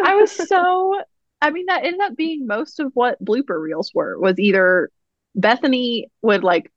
I 0.04 0.16
was 0.16 0.32
so 0.47 1.00
I 1.41 1.52
mean 1.52 1.68
that 1.68 1.86
ended 1.86 2.02
up 2.02 2.16
being 2.16 2.47
most 2.47 2.80
of 2.80 2.91
what 2.93 3.24
blooper 3.24 3.62
reels 3.62 3.91
were 3.93 4.20
was 4.20 4.39
either 4.39 4.89
Bethany 5.36 6.10
would 6.22 6.43
like 6.43 6.72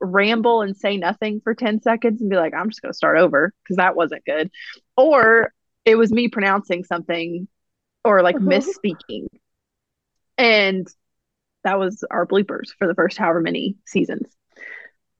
ramble 0.00 0.62
and 0.62 0.76
say 0.76 0.96
nothing 0.96 1.40
for 1.42 1.54
10 1.54 1.80
seconds 1.82 2.20
and 2.20 2.30
be 2.30 2.36
like, 2.36 2.54
I'm 2.54 2.70
just 2.70 2.82
gonna 2.82 2.94
start 2.94 3.18
over 3.18 3.52
because 3.62 3.76
that 3.76 3.96
wasn't 3.96 4.24
good. 4.24 4.50
or 4.96 5.52
it 5.84 5.96
was 5.96 6.10
me 6.12 6.28
pronouncing 6.28 6.82
something 6.84 7.46
or 8.04 8.22
like 8.22 8.36
Uh-huh. 8.36 8.46
misspeaking. 8.50 9.26
And 10.38 10.86
that 11.64 11.78
was 11.78 12.04
our 12.10 12.26
bloopers 12.26 12.70
for 12.78 12.86
the 12.86 12.94
first 12.94 13.18
however 13.18 13.40
many 13.40 13.76
seasons. 13.86 14.26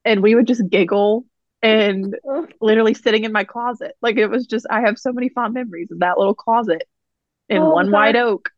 And 0.05 0.22
we 0.22 0.35
would 0.35 0.47
just 0.47 0.68
giggle 0.68 1.24
and 1.66 2.16
literally 2.60 2.94
sitting 2.94 3.24
in 3.24 3.32
my 3.32 3.44
closet. 3.44 3.92
Like 4.02 4.16
it 4.16 4.28
was 4.28 4.46
just 4.46 4.66
I 4.70 4.80
have 4.82 4.98
so 4.98 5.12
many 5.12 5.28
fond 5.28 5.54
memories 5.54 5.90
of 5.90 6.00
that 6.00 6.18
little 6.18 6.34
closet 6.34 6.84
in 7.48 7.58
Oh, 7.58 7.70
one 7.70 7.90
white 7.90 8.16
our- 8.16 8.26
oak. 8.26 8.50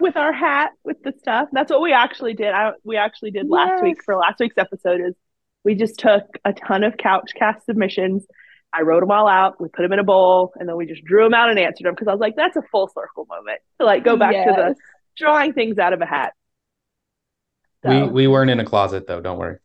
with 0.00 0.16
our 0.16 0.32
hat 0.32 0.70
with 0.84 1.02
the 1.02 1.12
stuff. 1.18 1.48
That's 1.52 1.70
what 1.70 1.80
we 1.80 1.92
actually 1.92 2.34
did. 2.34 2.52
I 2.52 2.72
we 2.84 2.96
actually 2.96 3.30
did 3.30 3.48
last 3.48 3.82
week 3.82 4.02
for 4.04 4.16
last 4.16 4.40
week's 4.40 4.58
episode 4.58 5.00
is 5.00 5.14
we 5.64 5.74
just 5.74 5.98
took 5.98 6.22
a 6.44 6.52
ton 6.52 6.84
of 6.84 6.96
couch 6.96 7.32
cast 7.38 7.64
submissions. 7.66 8.26
I 8.72 8.82
wrote 8.82 9.00
them 9.00 9.10
all 9.10 9.26
out. 9.26 9.60
We 9.60 9.68
put 9.68 9.82
them 9.82 9.92
in 9.92 9.98
a 9.98 10.04
bowl, 10.04 10.52
and 10.56 10.68
then 10.68 10.76
we 10.76 10.84
just 10.86 11.02
drew 11.04 11.24
them 11.24 11.32
out 11.34 11.48
and 11.50 11.58
answered 11.58 11.86
them 11.86 11.94
because 11.94 12.08
I 12.08 12.12
was 12.12 12.20
like, 12.20 12.36
"That's 12.36 12.56
a 12.56 12.62
full 12.70 12.88
circle 12.88 13.26
moment 13.28 13.60
to 13.80 13.86
like 13.86 14.04
go 14.04 14.16
back 14.16 14.32
to 14.32 14.52
the 14.54 14.74
drawing 15.16 15.54
things 15.54 15.78
out 15.78 15.92
of 15.94 16.00
a 16.02 16.06
hat." 16.06 16.34
We 17.84 18.02
we 18.02 18.26
weren't 18.26 18.50
in 18.50 18.60
a 18.60 18.64
closet 18.64 19.06
though. 19.06 19.20
Don't 19.20 19.38
worry. 19.38 19.58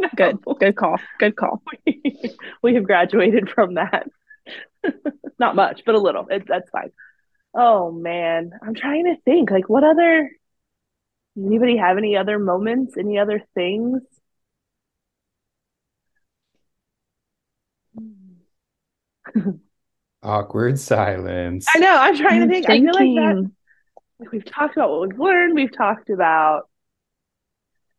No, 0.00 0.08
Good. 0.16 0.38
Good 0.58 0.76
call. 0.76 0.96
Good 1.18 1.36
call. 1.36 1.62
we 2.62 2.74
have 2.74 2.84
graduated 2.84 3.50
from 3.50 3.74
that. 3.74 4.08
Not 5.38 5.56
much, 5.56 5.82
but 5.84 5.94
a 5.94 5.98
little. 6.00 6.26
It, 6.28 6.44
that's 6.46 6.70
fine. 6.70 6.90
Oh 7.54 7.90
man, 7.90 8.52
I'm 8.62 8.74
trying 8.74 9.04
to 9.04 9.16
think. 9.24 9.50
Like, 9.50 9.68
what 9.68 9.84
other? 9.84 10.30
Anybody 11.36 11.76
have 11.76 11.96
any 11.96 12.16
other 12.16 12.38
moments? 12.38 12.96
Any 12.96 13.18
other 13.18 13.42
things? 13.54 14.02
Awkward 20.22 20.78
silence. 20.78 21.66
I 21.74 21.78
know. 21.78 21.96
I'm 21.96 22.16
trying 22.16 22.40
to 22.40 22.48
think. 22.48 22.68
I 22.68 22.78
feel 22.78 22.94
like 22.94 22.94
that. 22.94 23.50
Like 24.18 24.32
we've 24.32 24.44
talked 24.44 24.76
about 24.76 24.90
what 24.90 25.08
we've 25.08 25.18
learned. 25.18 25.54
We've 25.54 25.74
talked 25.74 26.10
about 26.10 26.68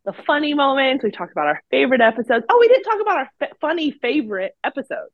the 0.04 0.12
funny 0.26 0.54
moments. 0.54 1.04
We've 1.04 1.12
talked 1.16 1.32
about 1.32 1.46
our 1.46 1.62
favorite 1.70 2.00
episodes. 2.00 2.44
Oh, 2.48 2.58
we 2.60 2.68
didn't 2.68 2.84
talk 2.84 3.00
about 3.00 3.16
our 3.18 3.30
f- 3.40 3.56
funny 3.60 3.90
favorite 3.90 4.56
episode. 4.64 5.08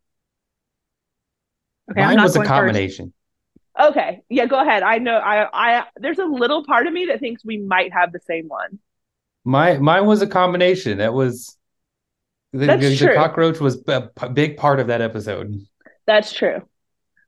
Okay, 1.91 2.01
Mine 2.01 2.21
was 2.23 2.35
a 2.35 2.39
going 2.39 2.49
first. 2.49 2.59
combination. 2.59 3.13
Okay, 3.81 4.23
yeah, 4.29 4.47
go 4.47 4.61
ahead. 4.61 4.83
I 4.83 4.99
know. 4.99 5.17
I, 5.17 5.47
I. 5.53 5.85
There's 5.97 6.19
a 6.19 6.25
little 6.25 6.65
part 6.65 6.87
of 6.87 6.93
me 6.93 7.07
that 7.07 7.21
thinks 7.21 7.45
we 7.45 7.59
might 7.59 7.93
have 7.93 8.13
the 8.13 8.21
same 8.27 8.49
one. 8.49 8.79
My 9.45 9.79
mine 9.79 10.05
was 10.07 10.21
a 10.21 10.27
combination. 10.27 10.99
That 10.99 11.15
was 11.15 11.57
the, 12.53 12.67
the, 12.67 12.77
the 12.77 13.13
cockroach 13.15 13.61
was 13.61 13.83
a 13.87 14.09
p- 14.09 14.29
big 14.31 14.57
part 14.57 14.81
of 14.81 14.89
that 14.89 15.01
episode. 15.01 15.55
That's 16.07 16.33
true. 16.33 16.63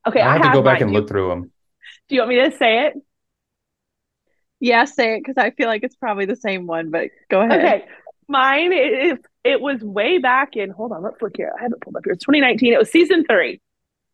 Okay, 0.06 0.20
I 0.20 0.32
have 0.38 0.42
to 0.42 0.52
go 0.52 0.62
back 0.62 0.80
and 0.80 0.90
you- 0.90 0.98
look 0.98 1.08
through 1.08 1.28
them. 1.28 1.52
Do 2.08 2.16
you 2.16 2.22
want 2.22 2.30
me 2.30 2.36
to 2.50 2.56
say 2.56 2.86
it? 2.86 2.94
Yeah, 4.60 4.84
say 4.84 5.14
it 5.14 5.20
because 5.24 5.38
I 5.38 5.50
feel 5.50 5.68
like 5.68 5.82
it's 5.82 5.96
probably 5.96 6.26
the 6.26 6.36
same 6.36 6.66
one, 6.66 6.90
but 6.90 7.08
go 7.30 7.40
ahead. 7.40 7.60
Okay, 7.60 7.84
mine 8.28 8.72
is. 8.72 9.18
It 9.42 9.60
was 9.60 9.80
way 9.80 10.18
back 10.18 10.54
in. 10.56 10.68
Hold 10.70 10.92
on, 10.92 11.02
let's 11.02 11.20
look 11.22 11.36
here. 11.36 11.50
I 11.58 11.62
haven't 11.62 11.80
pulled 11.80 11.96
up 11.96 12.04
here. 12.04 12.12
It's 12.12 12.24
2019. 12.24 12.74
It 12.74 12.78
was 12.78 12.90
season 12.90 13.24
three. 13.24 13.60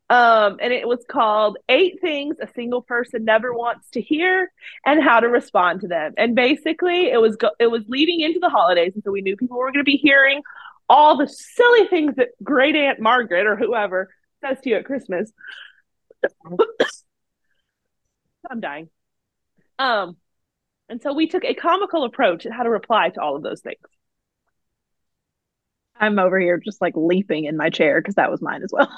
Um, 0.08 0.58
and 0.60 0.72
it 0.72 0.86
was 0.86 1.04
called 1.08 1.58
Eight 1.68 2.00
Things 2.00 2.36
a 2.40 2.46
Single 2.54 2.80
Person 2.80 3.24
Never 3.24 3.52
Wants 3.52 3.90
to 3.90 4.00
Hear 4.00 4.52
and 4.84 5.02
How 5.02 5.18
to 5.18 5.28
Respond 5.28 5.80
to 5.80 5.88
Them. 5.88 6.14
And 6.16 6.36
basically, 6.36 7.10
it 7.10 7.20
was 7.20 7.34
go- 7.34 7.56
it 7.58 7.66
was 7.66 7.82
leading 7.88 8.20
into 8.20 8.38
the 8.38 8.48
holidays, 8.48 8.92
and 8.94 9.02
so 9.02 9.10
we 9.10 9.20
knew 9.20 9.36
people 9.36 9.58
were 9.58 9.72
going 9.72 9.84
to 9.84 9.90
be 9.90 9.96
hearing 9.96 10.42
all 10.88 11.16
the 11.16 11.26
silly 11.26 11.88
things 11.88 12.14
that 12.16 12.28
Great 12.40 12.76
Aunt 12.76 13.00
Margaret 13.00 13.46
or 13.46 13.56
whoever 13.56 14.08
says 14.40 14.60
to 14.60 14.70
you 14.70 14.76
at 14.76 14.84
Christmas. 14.84 15.32
I'm 18.48 18.60
dying. 18.60 18.88
Um, 19.80 20.16
and 20.88 21.02
so 21.02 21.12
we 21.12 21.26
took 21.26 21.44
a 21.44 21.54
comical 21.54 22.04
approach 22.04 22.46
at 22.46 22.52
how 22.52 22.62
to 22.62 22.70
reply 22.70 23.10
to 23.10 23.20
all 23.20 23.36
of 23.36 23.42
those 23.42 23.60
things. 23.60 23.76
I'm 25.98 26.18
over 26.18 26.38
here 26.38 26.58
just 26.58 26.80
like 26.80 26.94
leaping 26.96 27.44
in 27.44 27.56
my 27.56 27.70
chair 27.70 28.00
because 28.00 28.16
that 28.16 28.30
was 28.30 28.42
mine 28.42 28.62
as 28.62 28.70
well. 28.72 28.90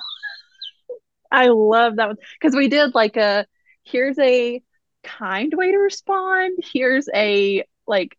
I 1.30 1.48
love 1.48 1.96
that 1.96 2.08
one 2.08 2.16
because 2.40 2.56
we 2.56 2.68
did 2.68 2.94
like 2.94 3.16
a 3.16 3.46
here's 3.84 4.18
a 4.18 4.62
kind 5.04 5.52
way 5.54 5.72
to 5.72 5.78
respond, 5.78 6.58
here's 6.72 7.08
a 7.14 7.64
like 7.86 8.18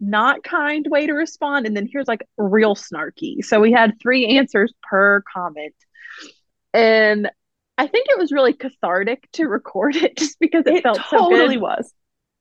not 0.00 0.42
kind 0.42 0.86
way 0.88 1.06
to 1.06 1.12
respond, 1.12 1.66
and 1.66 1.76
then 1.76 1.88
here's 1.90 2.08
like 2.08 2.26
real 2.36 2.74
snarky. 2.74 3.44
So 3.44 3.60
we 3.60 3.72
had 3.72 4.00
three 4.00 4.38
answers 4.38 4.72
per 4.82 5.22
comment. 5.32 5.74
And 6.72 7.30
I 7.78 7.86
think 7.86 8.06
it 8.08 8.18
was 8.18 8.32
really 8.32 8.52
cathartic 8.52 9.28
to 9.32 9.46
record 9.46 9.96
it 9.96 10.16
just 10.18 10.38
because 10.38 10.64
it, 10.66 10.76
It 10.76 10.82
felt 10.82 11.00
so 11.08 11.18
totally 11.18 11.54
good 11.54 11.62
was. 11.62 11.92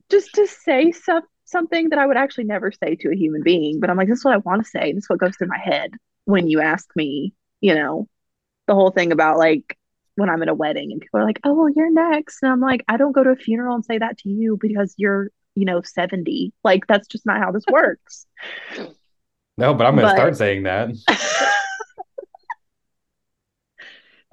Just 0.09 0.33
to 0.35 0.47
say 0.47 0.91
some, 0.91 1.23
something 1.45 1.89
that 1.89 1.99
I 1.99 2.05
would 2.05 2.17
actually 2.17 2.45
never 2.45 2.71
say 2.71 2.95
to 2.95 3.09
a 3.11 3.15
human 3.15 3.43
being, 3.43 3.79
but 3.79 3.89
I'm 3.89 3.97
like, 3.97 4.07
this 4.07 4.19
is 4.19 4.25
what 4.25 4.33
I 4.33 4.37
want 4.37 4.63
to 4.63 4.69
say. 4.69 4.91
This 4.91 5.03
is 5.05 5.09
what 5.09 5.19
goes 5.19 5.35
through 5.35 5.47
my 5.47 5.57
head 5.59 5.91
when 6.25 6.47
you 6.47 6.61
ask 6.61 6.87
me, 6.95 7.33
you 7.61 7.75
know, 7.75 8.07
the 8.67 8.73
whole 8.75 8.91
thing 8.91 9.11
about 9.11 9.37
like 9.37 9.77
when 10.15 10.29
I'm 10.29 10.41
at 10.41 10.47
a 10.49 10.53
wedding 10.53 10.91
and 10.91 11.01
people 11.01 11.19
are 11.19 11.25
like, 11.25 11.39
oh, 11.43 11.53
well, 11.53 11.69
you're 11.75 11.91
next. 11.91 12.39
And 12.43 12.51
I'm 12.51 12.59
like, 12.61 12.83
I 12.87 12.97
don't 12.97 13.11
go 13.13 13.23
to 13.23 13.31
a 13.31 13.35
funeral 13.35 13.75
and 13.75 13.83
say 13.83 13.97
that 13.97 14.17
to 14.19 14.29
you 14.29 14.57
because 14.61 14.93
you're, 14.97 15.29
you 15.55 15.65
know, 15.65 15.81
70. 15.81 16.53
Like, 16.63 16.85
that's 16.87 17.07
just 17.07 17.25
not 17.25 17.39
how 17.39 17.51
this 17.51 17.65
works. 17.71 18.25
No, 19.57 19.73
but 19.73 19.85
I'm 19.85 19.95
going 19.95 20.07
to 20.07 20.13
But- 20.13 20.15
start 20.15 20.37
saying 20.37 20.63
that. 20.63 20.91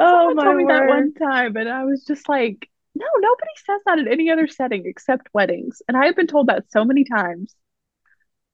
Oh 0.03 0.29
Someone 0.31 0.37
my 0.37 0.45
told 0.45 0.57
me 0.57 0.65
that 0.69 0.89
one 0.89 1.13
time, 1.13 1.57
and 1.57 1.69
I 1.69 1.85
was 1.85 2.05
just 2.07 2.27
like, 2.27 2.71
no, 3.01 3.07
nobody 3.19 3.51
says 3.65 3.81
that 3.87 3.99
in 3.99 4.09
any 4.09 4.31
other 4.31 4.47
setting 4.47 4.85
except 4.87 5.29
weddings. 5.33 5.81
And 5.89 5.97
I 5.97 6.07
have 6.07 6.17
been 6.17 6.27
told 6.27 6.49
that 6.49 6.71
so 6.71 6.85
many 6.85 7.05
times. 7.05 7.55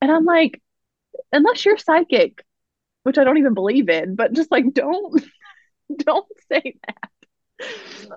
And 0.01 0.11
I'm 0.13 0.25
like, 0.25 0.63
unless 1.33 1.65
you're 1.65 1.79
psychic, 1.79 2.45
which 3.03 3.19
I 3.19 3.25
don't 3.25 3.39
even 3.39 3.55
believe 3.55 3.89
in, 3.89 4.15
but 4.15 4.33
just 4.33 4.51
like 4.53 4.73
don't 4.73 5.23
don't 5.99 6.27
say 6.51 6.77
that. 6.87 7.69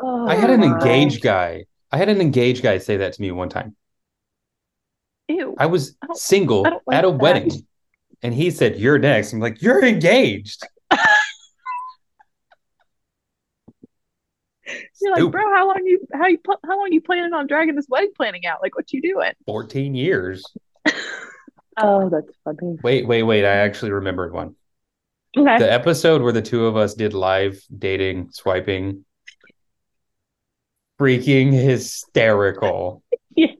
Oh 0.01 0.27
I 0.27 0.35
had 0.35 0.49
an 0.49 0.63
oh, 0.63 0.73
engaged 0.73 1.21
guy. 1.21 1.65
I 1.91 1.97
had 1.97 2.09
an 2.09 2.21
engaged 2.21 2.61
guy 2.61 2.77
say 2.77 2.97
that 2.97 3.13
to 3.13 3.21
me 3.21 3.31
one 3.31 3.49
time. 3.49 3.75
Ew. 5.27 5.55
I 5.57 5.65
was 5.65 5.95
I 6.01 6.07
single 6.13 6.65
I 6.67 6.71
like 6.85 6.97
at 6.97 7.05
a 7.05 7.11
that. 7.11 7.17
wedding, 7.17 7.51
and 8.21 8.33
he 8.33 8.51
said, 8.51 8.77
"You're 8.77 8.99
next." 8.99 9.33
I'm 9.33 9.39
like, 9.39 9.61
"You're 9.61 9.83
engaged." 9.83 10.67
You're 15.01 15.15
like, 15.15 15.31
bro, 15.31 15.41
how 15.53 15.67
long 15.67 15.81
you 15.85 15.99
how 16.13 16.27
you 16.27 16.39
how 16.65 16.77
long 16.77 16.89
you 16.91 17.01
planning 17.01 17.33
on 17.33 17.47
dragging 17.47 17.75
this 17.75 17.87
wedding 17.89 18.11
planning 18.15 18.45
out? 18.45 18.59
Like, 18.61 18.75
what 18.75 18.91
you 18.91 19.01
doing? 19.01 19.31
14 19.45 19.95
years. 19.95 20.43
Oh, 21.77 22.09
that's 22.09 22.35
funny. 22.43 22.77
Wait, 22.83 23.07
wait, 23.07 23.23
wait. 23.23 23.45
I 23.45 23.57
actually 23.57 23.91
remembered 23.91 24.33
one. 24.33 24.55
Okay. 25.37 25.59
The 25.59 25.71
episode 25.71 26.21
where 26.21 26.33
the 26.33 26.41
two 26.41 26.65
of 26.65 26.75
us 26.75 26.93
did 26.93 27.13
live 27.13 27.61
dating, 27.77 28.29
swiping. 28.31 29.05
Freaking 30.99 31.53
hysterical. 31.53 33.03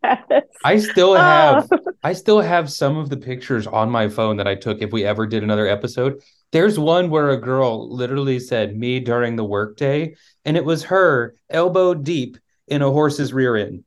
Yes. 0.04 0.44
I 0.66 0.78
still 0.78 1.12
Oh. 1.12 1.16
have 1.18 1.70
I 2.04 2.14
still 2.14 2.42
have 2.42 2.72
some 2.72 2.98
of 2.98 3.10
the 3.10 3.18
pictures 3.18 3.68
on 3.68 3.90
my 3.90 4.10
phone 4.10 4.38
that 4.38 4.48
I 4.48 4.56
took 4.56 4.82
if 4.82 4.92
we 4.92 5.06
ever 5.06 5.26
did 5.28 5.44
another 5.44 5.68
episode. 5.68 6.22
There's 6.52 6.80
one 6.80 7.10
where 7.10 7.30
a 7.30 7.40
girl 7.40 7.90
literally 7.96 8.40
said 8.40 8.76
me 8.76 9.00
during 9.00 9.36
the 9.36 9.44
workday, 9.44 10.16
and 10.46 10.58
it 10.58 10.66
was 10.66 10.84
her 10.86 11.36
elbow 11.50 11.94
deep 11.94 12.38
in 12.68 12.82
a 12.82 12.90
horse's 12.92 13.32
rear 13.34 13.56
end. 13.56 13.84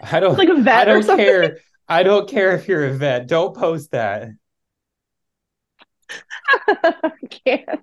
I 0.00 0.20
don't 0.20 0.38
like 0.38 0.48
a 0.48 0.54
vet 0.60 0.88
I 0.88 0.92
or 0.92 0.94
don't 0.94 1.02
something. 1.04 1.26
care. 1.26 1.58
I 1.88 2.02
don't 2.02 2.28
care 2.28 2.52
if 2.54 2.68
you're 2.68 2.86
a 2.86 2.92
vet. 2.92 3.26
Don't 3.28 3.56
post 3.56 3.90
that. 3.92 4.28
I 6.68 7.10
can't. 7.44 7.80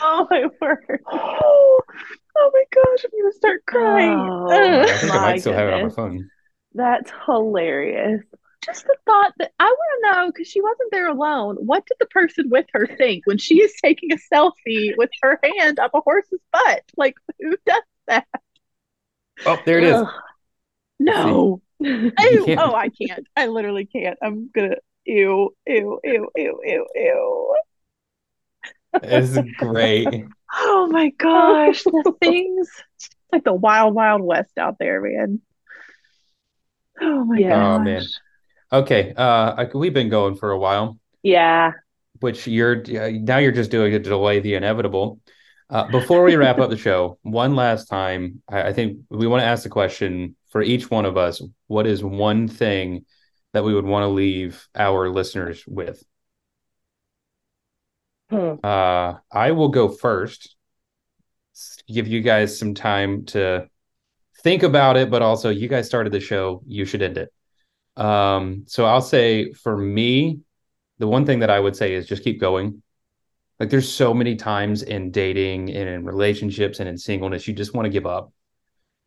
Oh 0.00 0.26
my 0.30 0.46
word. 0.60 1.00
Oh, 2.36 2.50
my 2.52 2.64
gosh, 2.70 3.04
I'm 3.04 3.10
gonna 3.20 3.32
start 3.32 3.62
crying. 3.66 4.18
Oh. 4.18 4.82
I 4.82 4.96
think 4.96 5.12
I 5.12 5.16
might 5.16 5.40
still 5.40 5.52
have 5.52 5.68
it 5.68 5.74
on 5.74 5.82
my 5.84 5.88
phone. 5.88 6.28
That's 6.74 7.12
hilarious. 7.26 8.22
Just 8.64 8.84
the 8.86 8.96
thought 9.04 9.32
that 9.38 9.52
I 9.58 9.64
want 9.64 9.76
to 9.76 10.10
know 10.10 10.32
because 10.32 10.48
she 10.48 10.60
wasn't 10.60 10.90
there 10.90 11.08
alone. 11.08 11.56
What 11.56 11.86
did 11.86 11.96
the 12.00 12.06
person 12.06 12.48
with 12.48 12.66
her 12.72 12.86
think 12.86 13.26
when 13.26 13.36
she 13.38 13.56
is 13.60 13.74
taking 13.82 14.10
a 14.12 14.16
selfie 14.32 14.96
with 14.96 15.10
her 15.22 15.38
hand 15.58 15.78
up 15.78 15.92
a 15.94 16.00
horse's 16.00 16.40
butt? 16.52 16.82
Like, 16.96 17.14
who 17.40 17.56
does 17.66 17.82
that? 18.06 18.26
Oh, 19.44 19.60
there 19.66 19.78
it 19.78 19.84
is. 19.84 19.94
Ugh. 19.94 20.08
No. 21.00 21.60
Oh 21.86 21.86
Ew. 21.86 22.56
Oh, 22.56 22.72
I 22.72 22.88
can't. 22.88 23.26
I 23.36 23.48
literally 23.48 23.84
can't. 23.84 24.16
I'm 24.22 24.48
gonna. 24.54 24.76
Ew. 25.04 25.54
Ew. 25.66 26.00
Ew. 26.02 26.30
Ew. 26.34 26.60
Ew. 26.64 26.86
Ew. 26.94 27.54
It's 29.02 29.36
great. 29.58 30.24
Oh 30.56 30.88
my 30.90 31.10
gosh, 31.18 31.82
the 31.84 32.14
things. 32.20 32.68
It's 32.96 33.10
like 33.32 33.44
the 33.44 33.54
wild, 33.54 33.94
wild 33.94 34.22
west 34.22 34.56
out 34.58 34.76
there, 34.78 35.00
man. 35.00 35.40
Oh 37.00 37.24
my 37.24 37.38
Yeah. 37.38 37.74
Oh 37.74 37.78
gosh. 37.78 37.84
man. 37.84 38.02
Okay. 38.72 39.14
Uh 39.16 39.54
I, 39.58 39.70
we've 39.74 39.94
been 39.94 40.08
going 40.08 40.36
for 40.36 40.50
a 40.50 40.58
while. 40.58 40.98
yeah. 41.22 41.72
which 42.20 42.46
you're 42.46 42.82
now 42.86 43.38
you're 43.38 43.52
just 43.52 43.70
doing 43.70 43.92
it 43.92 44.04
to 44.04 44.10
delay 44.10 44.40
the 44.40 44.54
inevitable. 44.54 45.20
Uh, 45.70 45.88
before 45.90 46.22
we 46.22 46.36
wrap 46.36 46.58
up 46.58 46.70
the 46.70 46.76
show, 46.76 47.18
one 47.22 47.56
last 47.56 47.86
time, 47.86 48.42
I, 48.48 48.68
I 48.68 48.72
think 48.72 48.98
we 49.10 49.26
want 49.26 49.40
to 49.42 49.46
ask 49.46 49.62
the 49.64 49.70
question 49.70 50.36
for 50.50 50.62
each 50.62 50.90
one 50.90 51.04
of 51.06 51.16
us: 51.16 51.42
What 51.66 51.86
is 51.86 52.04
one 52.04 52.46
thing 52.48 53.06
that 53.54 53.64
we 53.64 53.74
would 53.74 53.84
want 53.86 54.04
to 54.04 54.08
leave 54.08 54.68
our 54.76 55.08
listeners 55.10 55.64
with? 55.66 56.02
Hmm. 58.30 58.54
Uh, 58.62 59.14
I 59.30 59.52
will 59.52 59.68
go 59.68 59.88
first. 59.88 60.56
Give 61.86 62.08
you 62.08 62.20
guys 62.20 62.58
some 62.58 62.74
time 62.74 63.26
to 63.26 63.68
think 64.42 64.62
about 64.62 64.96
it, 64.96 65.10
but 65.10 65.22
also 65.22 65.50
you 65.50 65.68
guys 65.68 65.86
started 65.86 66.12
the 66.12 66.20
show. 66.20 66.62
You 66.66 66.84
should 66.84 67.02
end 67.02 67.18
it. 67.18 67.32
Um, 67.96 68.64
so 68.66 68.84
I'll 68.84 69.00
say 69.00 69.52
for 69.52 69.76
me, 69.76 70.40
the 70.98 71.06
one 71.06 71.26
thing 71.26 71.40
that 71.40 71.50
I 71.50 71.60
would 71.60 71.76
say 71.76 71.94
is 71.94 72.06
just 72.06 72.24
keep 72.24 72.40
going. 72.40 72.82
Like 73.60 73.70
there's 73.70 73.90
so 73.90 74.12
many 74.12 74.36
times 74.36 74.82
in 74.82 75.10
dating 75.10 75.70
and 75.70 75.88
in 75.88 76.04
relationships 76.04 76.80
and 76.80 76.88
in 76.88 76.98
singleness, 76.98 77.46
you 77.46 77.54
just 77.54 77.74
want 77.74 77.86
to 77.86 77.90
give 77.90 78.06
up. 78.06 78.32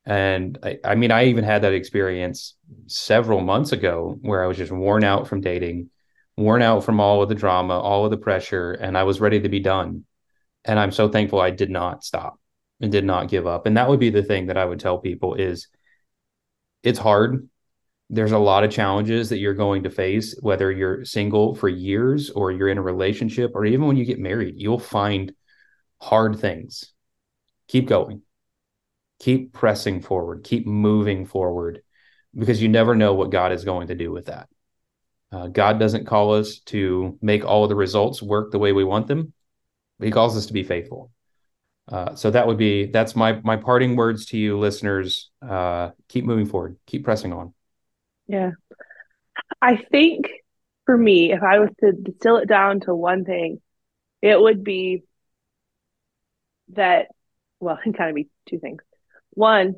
And 0.06 0.58
I, 0.64 0.80
I 0.86 0.96
mean, 0.96 1.12
I 1.12 1.26
even 1.26 1.44
had 1.44 1.64
that 1.64 1.74
experience 1.74 2.56
several 2.88 3.42
months 3.42 3.74
ago 3.74 4.18
where 4.22 4.42
I 4.42 4.48
was 4.48 4.58
just 4.58 4.72
worn 4.72 5.04
out 5.04 5.28
from 5.28 5.42
dating, 5.42 5.90
worn 6.38 6.62
out 6.62 6.84
from 6.84 7.00
all 7.00 7.22
of 7.22 7.30
the 7.30 7.36
drama, 7.36 7.80
all 7.80 8.06
of 8.06 8.12
the 8.12 8.18
pressure, 8.18 8.74
and 8.74 8.98
I 8.98 9.04
was 9.04 9.20
ready 9.20 9.42
to 9.42 9.50
be 9.50 9.60
done. 9.60 10.06
And 10.64 10.80
I'm 10.80 10.92
so 10.92 11.10
thankful 11.10 11.40
I 11.40 11.52
did 11.52 11.70
not 11.70 12.04
stop 12.04 12.40
and 12.80 12.92
did 12.92 13.06
not 13.06 13.30
give 13.30 13.48
up. 13.48 13.66
And 13.66 13.78
that 13.78 13.90
would 13.90 14.00
be 14.00 14.10
the 14.10 14.24
thing 14.24 14.48
that 14.48 14.58
I 14.58 14.66
would 14.66 14.80
tell 14.80 15.00
people 15.00 15.36
is 15.36 15.68
it's 16.84 17.00
hard 17.00 17.50
there's 18.10 18.32
a 18.32 18.38
lot 18.38 18.64
of 18.64 18.72
challenges 18.72 19.30
that 19.30 19.40
you're 19.40 19.54
going 19.54 19.84
to 19.84 19.90
face, 19.90 20.38
whether 20.42 20.72
you're 20.72 21.04
single 21.04 21.56
for 21.56 21.68
years 21.68 22.30
or 22.30 22.52
you're 22.52 22.70
in 22.70 22.78
a 22.78 22.82
relationship, 22.82 23.52
or 23.54 23.66
even 23.66 23.86
when 23.86 23.98
you 23.98 24.06
get 24.06 24.20
married, 24.20 24.56
you'll 24.58 24.80
find 24.80 25.34
hard 26.00 26.40
things. 26.40 26.94
Keep 27.68 27.88
going, 27.88 28.22
keep 29.20 29.52
pressing 29.52 30.02
forward, 30.02 30.46
keep 30.46 30.66
moving 30.66 31.26
forward, 31.26 31.82
because 32.34 32.62
you 32.62 32.70
never 32.70 32.96
know 32.96 33.14
what 33.14 33.32
God 33.32 33.52
is 33.52 33.66
going 33.66 33.88
to 33.88 33.96
do 33.96 34.12
with 34.12 34.28
that. 34.28 34.48
Uh, 35.32 35.48
God 35.48 35.80
doesn't 35.80 36.06
call 36.06 36.34
us 36.34 36.60
to 36.60 37.18
make 37.22 37.44
all 37.44 37.64
of 37.64 37.70
the 37.70 37.76
results 37.76 38.22
work 38.22 38.52
the 38.52 38.60
way 38.60 38.72
we 38.72 38.84
want 38.84 39.08
them, 39.08 39.34
He 40.02 40.12
calls 40.12 40.38
us 40.38 40.46
to 40.48 40.54
be 40.54 40.64
faithful. 40.64 41.12
Uh, 41.90 42.16
so 42.16 42.32
that 42.32 42.48
would 42.48 42.58
be 42.58 42.88
that's 42.88 43.16
my 43.16 43.40
my 43.44 43.56
parting 43.56 43.96
words 43.96 44.26
to 44.28 44.38
you, 44.38 44.58
listeners. 44.58 45.30
Uh, 45.42 45.92
keep 46.10 46.26
moving 46.26 46.46
forward, 46.46 46.78
keep 46.86 47.04
pressing 47.04 47.34
on. 47.34 47.54
Yeah. 48.28 48.52
I 49.62 49.78
think 49.78 50.28
for 50.86 50.98
me, 50.98 51.32
if 51.32 51.44
I 51.44 51.60
was 51.60 51.70
to 51.82 51.92
distill 51.92 52.38
it 52.38 52.48
down 52.48 52.82
to 52.82 52.96
one 52.96 53.26
thing, 53.26 53.62
it 54.22 54.40
would 54.40 54.64
be 54.64 55.04
that, 56.70 57.08
well, 57.60 57.78
it 57.86 57.98
kind 57.98 58.10
of 58.10 58.16
be 58.16 58.30
two 58.50 58.60
things. 58.60 58.82
One, 59.32 59.76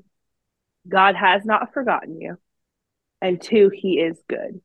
God 0.88 1.16
has 1.16 1.45
not 1.45 1.74
forgotten 1.74 2.20
you. 2.20 2.38
And 3.22 3.41
two, 3.41 3.70
he 3.74 4.00
is 4.00 4.18
good. 4.30 4.62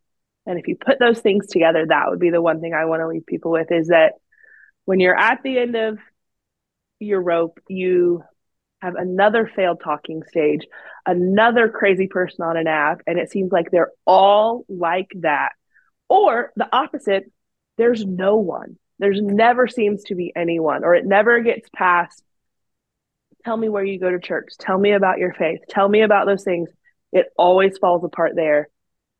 And 0.47 0.59
if 0.59 0.69
you 0.69 0.77
put 0.77 0.99
those 0.99 1.21
things 1.21 1.47
together, 1.47 1.87
that 1.89 2.07
would 2.09 2.21
be 2.21 2.31
the 2.31 2.43
one 2.43 2.61
thing 2.61 2.75
I 2.75 2.85
want 2.85 3.01
to 3.01 3.09
leave 3.09 3.27
people 3.27 3.51
with 3.51 3.73
is 3.73 3.89
that 3.89 4.13
when 4.85 5.01
you're 5.01 5.19
at 5.19 5.43
the 5.43 5.59
end 5.59 5.75
of 5.75 5.99
your 6.99 7.23
rope, 7.23 7.61
you 7.69 8.23
have 8.83 8.95
another 8.97 9.51
failed 9.57 9.81
talking 9.83 10.23
stage, 10.29 10.63
another 11.07 11.69
crazy 11.71 12.07
person 12.07 12.45
on 12.45 12.57
an 12.57 12.67
app, 12.67 13.01
and 13.07 13.19
it 13.19 13.31
seems 13.31 13.51
like 13.51 13.71
they're 13.71 13.93
all 14.07 14.65
like 14.69 15.11
that. 15.21 15.53
Or 16.09 16.53
the 16.57 16.69
opposite, 16.71 17.31
there's 17.79 18.05
no 18.05 18.37
one. 18.37 18.79
There's 18.99 19.21
never 19.21 19.67
seems 19.67 20.05
to 20.05 20.15
be 20.15 20.33
anyone, 20.37 20.85
or 20.85 20.95
it 20.95 21.07
never 21.07 21.41
gets 21.41 21.69
past. 21.75 22.23
Tell 23.45 23.57
me 23.57 23.69
where 23.69 23.85
you 23.85 23.99
go 23.99 24.11
to 24.11 24.21
church. 24.21 24.53
Tell 24.59 24.79
me 24.79 24.93
about 24.93 25.19
your 25.19 25.33
faith. 25.33 25.61
Tell 25.69 25.89
me 25.89 26.03
about 26.03 26.27
those 26.27 26.45
things. 26.45 26.71
It 27.13 27.27
always 27.37 27.79
falls 27.79 28.05
apart 28.05 28.33
there. 28.37 28.69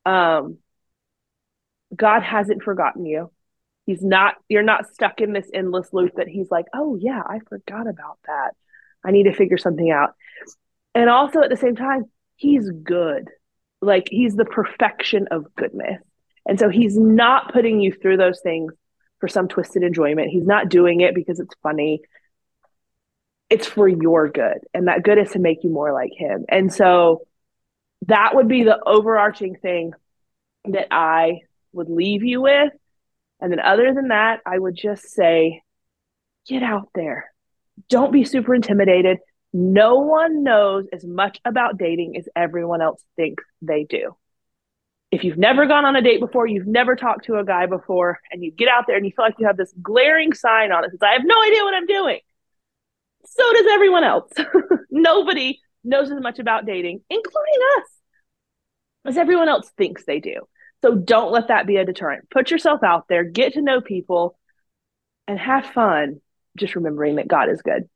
Um, 0.05 0.59
God 1.95 2.23
hasn't 2.23 2.63
forgotten 2.63 3.05
you. 3.05 3.31
He's 3.85 4.03
not, 4.03 4.35
you're 4.49 4.63
not 4.63 4.91
stuck 4.93 5.21
in 5.21 5.31
this 5.31 5.49
endless 5.53 5.93
loop 5.93 6.15
that 6.15 6.27
he's 6.27 6.49
like, 6.49 6.65
oh, 6.73 6.97
yeah, 6.99 7.21
I 7.23 7.39
forgot 7.47 7.87
about 7.87 8.17
that. 8.25 8.51
I 9.03 9.11
need 9.11 9.23
to 9.23 9.33
figure 9.33 9.57
something 9.57 9.91
out. 9.91 10.15
And 10.95 11.09
also 11.09 11.41
at 11.41 11.49
the 11.49 11.57
same 11.57 11.75
time, 11.75 12.05
he's 12.35 12.69
good. 12.69 13.29
Like 13.81 14.07
he's 14.09 14.35
the 14.35 14.45
perfection 14.45 15.27
of 15.29 15.53
goodness. 15.55 16.01
And 16.47 16.59
so 16.59 16.69
he's 16.69 16.97
not 16.97 17.53
putting 17.53 17.79
you 17.79 17.91
through 17.91 18.17
those 18.17 18.39
things 18.41 18.73
for 19.19 19.27
some 19.27 19.47
twisted 19.47 19.83
enjoyment. 19.83 20.29
He's 20.29 20.45
not 20.45 20.69
doing 20.69 21.01
it 21.01 21.13
because 21.13 21.39
it's 21.39 21.53
funny. 21.61 22.01
It's 23.49 23.67
for 23.67 23.87
your 23.87 24.29
good. 24.29 24.59
And 24.73 24.87
that 24.87 25.03
good 25.03 25.17
is 25.17 25.31
to 25.31 25.39
make 25.39 25.63
you 25.63 25.69
more 25.69 25.93
like 25.93 26.11
him. 26.13 26.45
And 26.49 26.73
so 26.73 27.21
that 28.07 28.35
would 28.35 28.47
be 28.47 28.63
the 28.63 28.79
overarching 28.83 29.55
thing 29.55 29.93
that 30.65 30.87
I 30.91 31.41
would 31.75 31.89
leave 31.89 32.23
you 32.23 32.41
with. 32.41 32.71
And 33.39 33.51
then 33.51 33.59
other 33.59 33.93
than 33.93 34.07
that, 34.07 34.39
I 34.45 34.57
would 34.57 34.75
just 34.75 35.03
say, 35.09 35.61
get 36.47 36.63
out 36.63 36.89
there, 36.95 37.31
don't 37.89 38.11
be 38.11 38.23
super 38.23 38.55
intimidated. 38.55 39.19
No 39.53 39.95
one 39.99 40.43
knows 40.43 40.85
as 40.91 41.03
much 41.03 41.39
about 41.45 41.77
dating 41.77 42.17
as 42.17 42.27
everyone 42.35 42.81
else 42.81 43.03
thinks 43.15 43.43
they 43.61 43.83
do. 43.83 44.15
If 45.11 45.23
you've 45.23 45.37
never 45.37 45.65
gone 45.65 45.85
on 45.85 45.95
a 45.95 46.01
date 46.01 46.19
before, 46.19 46.47
you've 46.47 46.67
never 46.67 46.95
talked 46.95 47.25
to 47.25 47.37
a 47.37 47.45
guy 47.45 47.67
before, 47.67 48.19
and 48.31 48.43
you 48.43 48.51
get 48.51 48.67
out 48.67 48.85
there 48.87 48.97
and 48.97 49.05
you 49.05 49.11
feel 49.15 49.25
like 49.25 49.35
you 49.37 49.47
have 49.47 49.57
this 49.57 49.73
glaring 49.81 50.33
sign 50.33 50.71
on 50.71 50.83
it 50.83 50.91
says, 50.91 50.99
I 51.01 51.13
have 51.13 51.21
no 51.23 51.41
idea 51.41 51.63
what 51.63 51.73
I'm 51.73 51.85
doing. 51.85 52.19
So 53.25 53.53
does 53.53 53.65
everyone 53.71 54.03
else. 54.03 54.31
Nobody 54.89 55.59
knows 55.83 56.11
as 56.11 56.19
much 56.21 56.39
about 56.39 56.65
dating, 56.65 57.01
including 57.09 57.59
us, 57.77 57.89
as 59.05 59.17
everyone 59.17 59.47
else 59.47 59.69
thinks 59.77 60.03
they 60.05 60.19
do. 60.19 60.41
So 60.85 60.93
don't 60.93 61.31
let 61.31 61.47
that 61.47 61.65
be 61.65 61.77
a 61.77 61.85
deterrent. 61.85 62.29
Put 62.29 62.51
yourself 62.51 62.83
out 62.83 63.05
there, 63.09 63.23
get 63.23 63.53
to 63.53 63.61
know 63.63 63.81
people, 63.81 64.37
and 65.27 65.39
have 65.39 65.65
fun 65.65 66.21
just 66.59 66.75
remembering 66.75 67.15
that 67.15 67.27
God 67.27 67.49
is 67.49 67.63
good. 67.63 67.89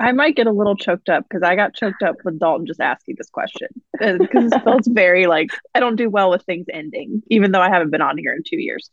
I 0.00 0.12
might 0.12 0.36
get 0.36 0.46
a 0.46 0.52
little 0.52 0.74
choked 0.74 1.10
up 1.10 1.26
because 1.28 1.42
I 1.42 1.54
got 1.54 1.74
choked 1.74 2.02
up 2.02 2.16
with 2.24 2.38
Dalton 2.38 2.66
just 2.66 2.80
asking 2.80 3.16
this 3.18 3.28
question 3.28 3.68
because 3.92 4.52
it 4.52 4.64
feels 4.64 4.86
very 4.86 5.26
like 5.26 5.50
I 5.74 5.80
don't 5.80 5.96
do 5.96 6.08
well 6.08 6.30
with 6.30 6.44
things 6.44 6.64
ending, 6.72 7.22
even 7.26 7.52
though 7.52 7.60
I 7.60 7.68
haven't 7.68 7.90
been 7.90 8.00
on 8.00 8.16
here 8.16 8.32
in 8.32 8.42
two 8.42 8.58
years. 8.58 8.88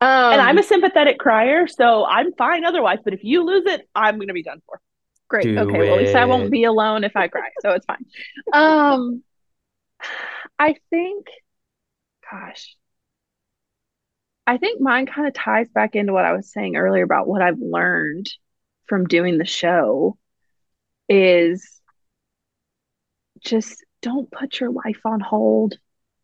Um, 0.00 0.32
and 0.32 0.40
I'm 0.40 0.56
a 0.56 0.62
sympathetic 0.62 1.18
crier, 1.18 1.66
so 1.66 2.06
I'm 2.06 2.32
fine 2.38 2.64
otherwise. 2.64 3.00
But 3.04 3.12
if 3.12 3.22
you 3.22 3.44
lose 3.44 3.66
it, 3.66 3.86
I'm 3.94 4.16
going 4.16 4.28
to 4.28 4.34
be 4.34 4.42
done 4.42 4.62
for. 4.64 4.80
Great. 5.28 5.42
Do 5.42 5.58
okay. 5.58 5.74
It. 5.74 5.90
Well, 5.90 5.98
at 5.98 6.04
least 6.04 6.16
I 6.16 6.24
won't 6.24 6.50
be 6.50 6.64
alone 6.64 7.04
if 7.04 7.16
I 7.16 7.28
cry, 7.28 7.50
so 7.60 7.72
it's 7.72 7.84
fine. 7.84 8.06
Um, 8.52 9.22
I 10.58 10.76
think, 10.90 11.26
gosh, 12.30 12.76
I 14.46 14.58
think 14.58 14.80
mine 14.80 15.06
kind 15.06 15.26
of 15.26 15.34
ties 15.34 15.68
back 15.70 15.96
into 15.96 16.12
what 16.12 16.24
I 16.24 16.32
was 16.32 16.52
saying 16.52 16.76
earlier 16.76 17.04
about 17.04 17.26
what 17.26 17.42
I've 17.42 17.58
learned 17.58 18.30
from 18.86 19.06
doing 19.06 19.38
the 19.38 19.44
show 19.44 20.16
is 21.08 21.80
just 23.40 23.84
don't 24.02 24.30
put 24.30 24.60
your 24.60 24.70
life 24.70 25.00
on 25.04 25.20
hold 25.20 25.78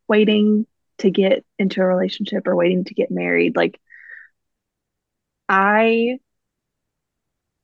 waiting 0.07 0.65
to 0.99 1.09
get 1.09 1.43
into 1.59 1.81
a 1.81 1.85
relationship 1.85 2.47
or 2.47 2.55
waiting 2.55 2.85
to 2.85 2.93
get 2.93 3.11
married. 3.11 3.55
Like, 3.55 3.79
I 5.49 6.19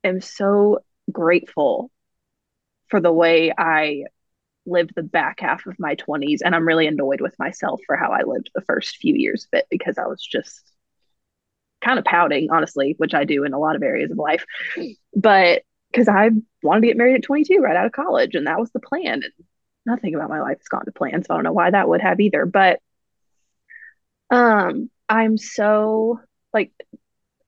am 0.04 0.22
so 0.22 0.80
grateful 1.12 1.92
for 2.88 3.00
the 3.00 3.14
way 3.14 3.54
I 3.58 4.06
lived 4.70 4.94
the 4.96 5.04
back 5.04 5.40
half 5.40 5.66
of 5.66 5.80
my 5.80 5.96
20s 5.96 6.40
and 6.44 6.56
i'm 6.56 6.68
really 6.68 6.88
annoyed 6.88 7.22
with 7.22 7.38
myself 7.40 7.82
for 7.86 7.96
how 7.96 8.12
i 8.12 8.24
lived 8.24 8.50
the 8.56 8.62
first 8.62 8.98
few 8.98 9.16
years 9.16 9.46
of 9.46 9.60
it 9.60 9.66
because 9.70 9.98
i 9.98 10.06
was 10.06 10.24
just 10.24 10.72
kind 11.84 11.98
of 11.98 12.06
pouting 12.06 12.50
honestly 12.52 12.96
which 12.98 13.14
i 13.14 13.24
do 13.24 13.44
in 13.44 13.54
a 13.54 13.60
lot 13.60 13.76
of 13.76 13.84
areas 13.84 14.12
of 14.12 14.18
life. 14.18 14.46
But 15.16 15.64
because 15.92 16.08
i 16.08 16.30
wanted 16.62 16.82
to 16.82 16.88
get 16.88 16.98
married 16.98 17.16
at 17.16 17.24
22 17.24 17.60
right 17.60 17.76
out 17.76 17.86
of 17.86 17.92
college 17.92 18.36
and 18.36 18.48
that 18.48 18.60
was 18.60 18.72
the 18.72 18.80
plan 18.80 19.24
and 19.24 19.34
nothing 19.86 20.14
about 20.14 20.30
my 20.30 20.42
life 20.42 20.58
has 20.58 20.68
gone 20.68 20.86
to 20.86 20.92
plan 20.92 21.24
so 21.24 21.34
i 21.34 21.38
don't 21.38 21.44
know 21.44 21.54
why 21.54 21.72
that 21.72 21.88
would 21.88 22.02
have 22.02 22.20
either. 22.20 22.46
But 22.46 22.80
um 24.30 24.90
i'm 25.08 25.38
so 25.38 26.20
like 26.54 26.72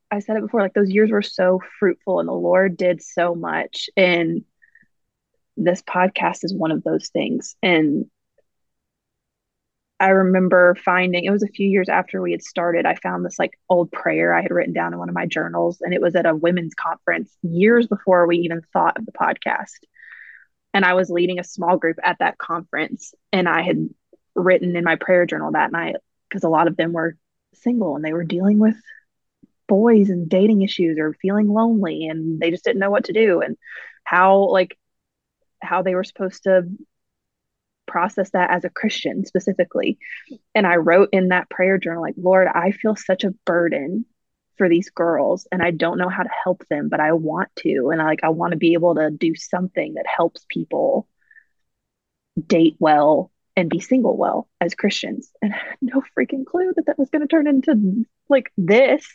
i 0.09 0.19
said 0.19 0.37
it 0.37 0.41
before 0.41 0.61
like 0.61 0.73
those 0.73 0.89
years 0.89 1.11
were 1.11 1.21
so 1.21 1.59
fruitful 1.79 2.19
and 2.19 2.27
the 2.27 2.33
lord 2.33 2.77
did 2.77 3.03
so 3.03 3.35
much 3.35 3.89
and 3.95 4.43
this 5.63 5.81
podcast 5.81 6.43
is 6.43 6.53
one 6.53 6.71
of 6.71 6.83
those 6.83 7.09
things. 7.09 7.55
And 7.61 8.05
I 9.99 10.09
remember 10.09 10.75
finding 10.83 11.25
it 11.25 11.31
was 11.31 11.43
a 11.43 11.47
few 11.47 11.67
years 11.69 11.87
after 11.87 12.21
we 12.21 12.31
had 12.31 12.41
started. 12.41 12.85
I 12.87 12.95
found 12.95 13.23
this 13.23 13.37
like 13.37 13.59
old 13.69 13.91
prayer 13.91 14.33
I 14.33 14.41
had 14.41 14.51
written 14.51 14.73
down 14.73 14.93
in 14.93 14.99
one 14.99 15.09
of 15.09 15.15
my 15.15 15.27
journals, 15.27 15.79
and 15.81 15.93
it 15.93 16.01
was 16.01 16.15
at 16.15 16.25
a 16.25 16.35
women's 16.35 16.73
conference 16.73 17.35
years 17.43 17.85
before 17.85 18.25
we 18.25 18.37
even 18.37 18.61
thought 18.73 18.97
of 18.97 19.05
the 19.05 19.11
podcast. 19.11 19.77
And 20.73 20.85
I 20.85 20.95
was 20.95 21.09
leading 21.11 21.39
a 21.39 21.43
small 21.43 21.77
group 21.77 21.97
at 22.03 22.17
that 22.19 22.39
conference, 22.39 23.13
and 23.31 23.47
I 23.47 23.61
had 23.61 23.89
written 24.33 24.75
in 24.75 24.83
my 24.83 24.95
prayer 24.95 25.27
journal 25.27 25.51
that 25.51 25.71
night, 25.71 25.97
because 26.27 26.43
a 26.43 26.49
lot 26.49 26.67
of 26.67 26.77
them 26.77 26.93
were 26.93 27.17
single 27.53 27.95
and 27.95 28.03
they 28.03 28.13
were 28.13 28.23
dealing 28.23 28.57
with 28.57 28.75
boys 29.67 30.09
and 30.09 30.29
dating 30.29 30.63
issues 30.63 30.97
or 30.99 31.13
feeling 31.21 31.47
lonely 31.47 32.07
and 32.07 32.39
they 32.39 32.51
just 32.51 32.63
didn't 32.63 32.79
know 32.79 32.89
what 32.89 33.05
to 33.05 33.13
do 33.13 33.41
and 33.41 33.55
how 34.03 34.49
like 34.49 34.77
how 35.61 35.81
they 35.81 35.95
were 35.95 36.03
supposed 36.03 36.43
to 36.43 36.63
process 37.87 38.29
that 38.31 38.51
as 38.51 38.63
a 38.63 38.69
Christian 38.69 39.25
specifically. 39.25 39.97
And 40.55 40.65
I 40.65 40.77
wrote 40.77 41.09
in 41.11 41.29
that 41.29 41.49
prayer 41.49 41.77
journal, 41.77 42.01
like, 42.01 42.15
Lord, 42.17 42.47
I 42.47 42.71
feel 42.71 42.95
such 42.95 43.23
a 43.23 43.33
burden 43.45 44.05
for 44.57 44.69
these 44.69 44.89
girls 44.89 45.47
and 45.51 45.61
I 45.61 45.71
don't 45.71 45.97
know 45.97 46.09
how 46.09 46.23
to 46.23 46.29
help 46.43 46.65
them, 46.69 46.87
but 46.89 46.99
I 46.99 47.13
want 47.13 47.49
to. 47.59 47.89
And 47.91 48.01
I 48.01 48.05
like 48.05 48.23
I 48.23 48.29
want 48.29 48.51
to 48.51 48.57
be 48.57 48.73
able 48.73 48.95
to 48.95 49.09
do 49.11 49.35
something 49.35 49.95
that 49.95 50.05
helps 50.05 50.45
people 50.49 51.07
date 52.47 52.75
well 52.79 53.31
and 53.55 53.69
be 53.69 53.79
single 53.79 54.15
well 54.15 54.47
as 54.59 54.75
Christians. 54.75 55.31
And 55.41 55.53
I 55.53 55.57
had 55.57 55.77
no 55.81 56.03
freaking 56.17 56.45
clue 56.45 56.73
that 56.75 56.85
that 56.85 56.99
was 56.99 57.09
going 57.09 57.21
to 57.21 57.27
turn 57.27 57.47
into 57.47 58.05
like 58.29 58.51
this. 58.57 59.05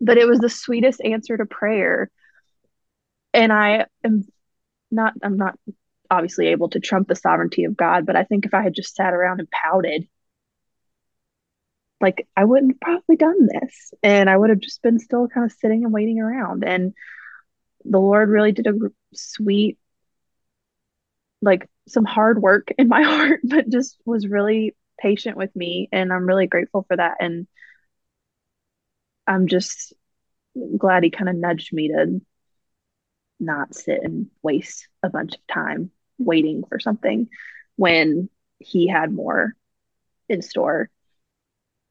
But 0.00 0.18
it 0.18 0.26
was 0.26 0.40
the 0.40 0.50
sweetest 0.50 1.00
answer 1.00 1.36
to 1.36 1.46
prayer. 1.46 2.10
And 3.32 3.52
I 3.52 3.86
am 4.04 4.26
not, 4.92 5.14
I'm 5.22 5.36
not 5.36 5.58
obviously 6.10 6.48
able 6.48 6.68
to 6.70 6.80
trump 6.80 7.08
the 7.08 7.16
sovereignty 7.16 7.64
of 7.64 7.76
God, 7.76 8.06
but 8.06 8.16
I 8.16 8.24
think 8.24 8.44
if 8.46 8.54
I 8.54 8.62
had 8.62 8.74
just 8.74 8.94
sat 8.94 9.14
around 9.14 9.40
and 9.40 9.50
pouted, 9.50 10.06
like 12.00 12.26
I 12.36 12.44
wouldn't 12.44 12.80
probably 12.80 13.16
done 13.16 13.46
this. 13.46 13.94
And 14.02 14.28
I 14.28 14.36
would 14.36 14.50
have 14.50 14.60
just 14.60 14.82
been 14.82 14.98
still 14.98 15.28
kind 15.28 15.46
of 15.46 15.56
sitting 15.56 15.84
and 15.84 15.92
waiting 15.92 16.20
around. 16.20 16.64
And 16.64 16.92
the 17.84 17.98
Lord 17.98 18.28
really 18.28 18.52
did 18.52 18.66
a 18.66 18.74
sweet, 19.14 19.78
like 21.40 21.68
some 21.88 22.04
hard 22.04 22.42
work 22.42 22.68
in 22.76 22.88
my 22.88 23.02
heart, 23.04 23.40
but 23.44 23.68
just 23.70 23.96
was 24.04 24.26
really 24.26 24.74
patient 25.00 25.36
with 25.36 25.54
me. 25.56 25.88
And 25.92 26.12
I'm 26.12 26.26
really 26.26 26.46
grateful 26.46 26.84
for 26.86 26.96
that. 26.96 27.16
And 27.20 27.46
I'm 29.26 29.46
just 29.46 29.94
glad 30.76 31.04
he 31.04 31.10
kind 31.10 31.28
of 31.28 31.36
nudged 31.36 31.72
me 31.72 31.88
to 31.88 32.20
not 33.42 33.74
sit 33.74 34.02
and 34.02 34.28
waste 34.42 34.88
a 35.02 35.10
bunch 35.10 35.34
of 35.34 35.46
time 35.46 35.90
waiting 36.18 36.62
for 36.68 36.78
something 36.78 37.28
when 37.76 38.28
he 38.58 38.88
had 38.88 39.12
more 39.12 39.54
in 40.28 40.42
store 40.42 40.88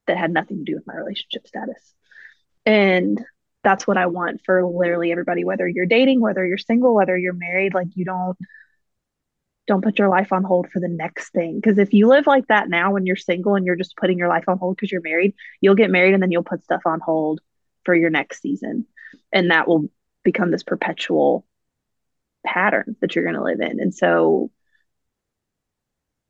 that 0.06 0.16
had 0.16 0.32
nothing 0.32 0.58
to 0.58 0.64
do 0.64 0.74
with 0.74 0.86
my 0.86 0.94
relationship 0.94 1.46
status. 1.46 1.94
And 2.66 3.22
that's 3.62 3.86
what 3.86 3.96
I 3.96 4.06
want 4.06 4.40
for 4.44 4.64
literally 4.64 5.12
everybody, 5.12 5.44
whether 5.44 5.68
you're 5.68 5.86
dating, 5.86 6.20
whether 6.20 6.44
you're 6.44 6.58
single, 6.58 6.94
whether 6.94 7.16
you're 7.16 7.32
married, 7.32 7.74
like 7.74 7.88
you 7.94 8.04
don't 8.04 8.36
don't 9.68 9.84
put 9.84 9.98
your 9.98 10.08
life 10.08 10.32
on 10.32 10.42
hold 10.42 10.68
for 10.70 10.80
the 10.80 10.88
next 10.88 11.30
thing. 11.30 11.56
Because 11.56 11.78
if 11.78 11.92
you 11.92 12.08
live 12.08 12.26
like 12.26 12.48
that 12.48 12.68
now 12.68 12.92
when 12.92 13.06
you're 13.06 13.14
single 13.14 13.54
and 13.54 13.64
you're 13.64 13.76
just 13.76 13.96
putting 13.96 14.18
your 14.18 14.28
life 14.28 14.44
on 14.48 14.58
hold 14.58 14.76
because 14.76 14.90
you're 14.90 15.02
married, 15.02 15.34
you'll 15.60 15.76
get 15.76 15.90
married 15.90 16.14
and 16.14 16.22
then 16.22 16.32
you'll 16.32 16.42
put 16.42 16.64
stuff 16.64 16.82
on 16.84 16.98
hold 16.98 17.40
for 17.84 17.94
your 17.94 18.10
next 18.10 18.42
season. 18.42 18.86
And 19.32 19.50
that 19.50 19.68
will 19.68 19.88
become 20.24 20.50
this 20.50 20.62
perpetual 20.62 21.44
pattern 22.44 22.96
that 23.00 23.14
you're 23.14 23.24
going 23.24 23.36
to 23.36 23.42
live 23.42 23.60
in. 23.60 23.80
And 23.80 23.94
so, 23.94 24.50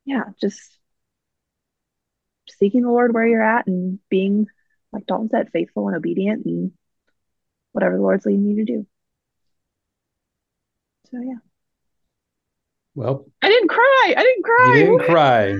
yeah, 0.04 0.24
just 0.40 0.60
seeking 2.50 2.82
the 2.82 2.90
Lord 2.90 3.14
where 3.14 3.26
you're 3.26 3.42
at 3.42 3.66
and 3.66 3.98
being, 4.08 4.46
like 4.92 5.06
Dalton 5.06 5.30
said, 5.30 5.50
faithful 5.50 5.88
and 5.88 5.96
obedient 5.96 6.44
and 6.44 6.72
whatever 7.72 7.96
the 7.96 8.02
Lord's 8.02 8.26
leading 8.26 8.46
you 8.46 8.56
to 8.56 8.64
do. 8.64 8.86
So, 11.10 11.20
yeah. 11.20 11.38
Well, 12.94 13.26
I 13.40 13.48
didn't 13.48 13.68
cry. 13.68 14.14
I 14.16 14.22
didn't 14.22 14.44
cry. 14.44 14.66
You 14.66 14.74
didn't 14.74 15.04
cry 15.06 15.58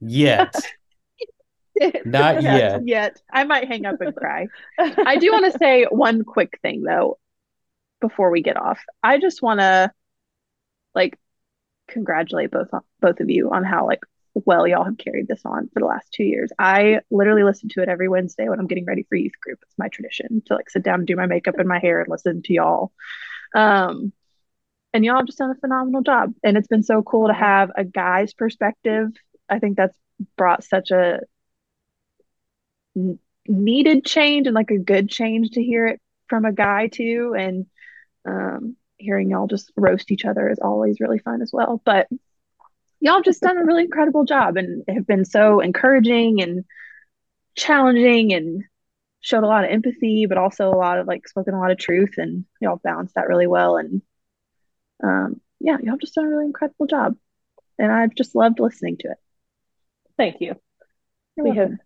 yet. 0.00 0.54
Not 2.04 2.42
yet. 2.42 2.86
Yet. 2.86 3.22
I 3.32 3.44
might 3.44 3.68
hang 3.68 3.86
up 3.86 4.00
and 4.00 4.14
cry. 4.14 4.48
I 4.78 5.16
do 5.16 5.32
want 5.32 5.50
to 5.50 5.58
say 5.58 5.84
one 5.84 6.24
quick 6.24 6.58
thing 6.60 6.82
though 6.82 7.18
before 8.00 8.30
we 8.30 8.42
get 8.42 8.56
off. 8.56 8.80
I 9.02 9.18
just 9.18 9.42
want 9.42 9.60
to 9.60 9.90
like 10.94 11.18
congratulate 11.88 12.50
both 12.50 12.68
both 13.00 13.20
of 13.20 13.30
you 13.30 13.50
on 13.50 13.64
how 13.64 13.86
like 13.86 14.00
well 14.34 14.66
y'all 14.68 14.84
have 14.84 14.98
carried 14.98 15.26
this 15.26 15.40
on 15.44 15.68
for 15.72 15.80
the 15.80 15.86
last 15.86 16.12
two 16.12 16.24
years. 16.24 16.50
I 16.58 17.00
literally 17.10 17.42
listen 17.42 17.68
to 17.70 17.82
it 17.82 17.88
every 17.88 18.08
Wednesday 18.08 18.48
when 18.48 18.60
I'm 18.60 18.66
getting 18.66 18.84
ready 18.84 19.04
for 19.08 19.16
youth 19.16 19.38
group. 19.40 19.58
It's 19.62 19.78
my 19.78 19.88
tradition 19.88 20.42
to 20.46 20.54
like 20.54 20.70
sit 20.70 20.82
down 20.82 21.04
do 21.04 21.16
my 21.16 21.26
makeup 21.26 21.58
and 21.58 21.68
my 21.68 21.78
hair 21.78 22.00
and 22.00 22.08
listen 22.08 22.42
to 22.42 22.52
y'all. 22.52 22.92
Um, 23.54 24.12
and 24.92 25.04
y'all 25.04 25.18
have 25.18 25.26
just 25.26 25.38
done 25.38 25.50
a 25.50 25.54
phenomenal 25.54 26.02
job. 26.02 26.34
And 26.42 26.56
it's 26.56 26.68
been 26.68 26.82
so 26.82 27.02
cool 27.02 27.28
to 27.28 27.34
have 27.34 27.70
a 27.76 27.84
guy's 27.84 28.32
perspective. 28.32 29.10
I 29.48 29.58
think 29.58 29.76
that's 29.76 29.96
brought 30.36 30.64
such 30.64 30.90
a 30.90 31.20
needed 33.46 34.04
change 34.04 34.46
and 34.46 34.54
like 34.54 34.70
a 34.70 34.78
good 34.78 35.08
change 35.08 35.50
to 35.50 35.62
hear 35.62 35.86
it 35.86 36.00
from 36.28 36.44
a 36.44 36.52
guy 36.52 36.88
too. 36.88 37.34
And 37.38 37.66
um, 38.26 38.76
hearing 38.96 39.30
y'all 39.30 39.46
just 39.46 39.72
roast 39.76 40.10
each 40.10 40.24
other 40.24 40.48
is 40.48 40.58
always 40.58 41.00
really 41.00 41.18
fun 41.18 41.42
as 41.42 41.50
well. 41.52 41.80
But 41.84 42.08
y'all 43.00 43.22
just 43.22 43.40
done 43.40 43.56
a 43.56 43.64
really 43.64 43.84
incredible 43.84 44.24
job 44.24 44.56
and 44.56 44.84
have 44.88 45.06
been 45.06 45.24
so 45.24 45.60
encouraging 45.60 46.42
and 46.42 46.64
challenging 47.56 48.32
and 48.32 48.64
showed 49.20 49.44
a 49.44 49.48
lot 49.48 49.64
of 49.64 49.70
empathy, 49.70 50.26
but 50.26 50.38
also 50.38 50.68
a 50.68 50.76
lot 50.76 50.98
of 50.98 51.06
like 51.06 51.28
spoken 51.28 51.54
a 51.54 51.60
lot 51.60 51.70
of 51.70 51.78
truth 51.78 52.14
and 52.18 52.44
y'all 52.60 52.80
balanced 52.82 53.14
that 53.14 53.28
really 53.28 53.46
well. 53.46 53.76
And 53.76 54.02
um, 55.02 55.40
yeah, 55.60 55.76
y'all 55.82 55.96
just 55.98 56.14
done 56.14 56.26
a 56.26 56.28
really 56.28 56.46
incredible 56.46 56.86
job. 56.86 57.16
And 57.78 57.92
I've 57.92 58.14
just 58.14 58.34
loved 58.34 58.58
listening 58.58 58.96
to 58.98 59.08
it. 59.08 59.18
Thank 60.16 60.40
you. 60.40 60.56
You're 61.36 61.44
we 61.44 61.50
welcome. 61.50 61.70
have 61.72 61.80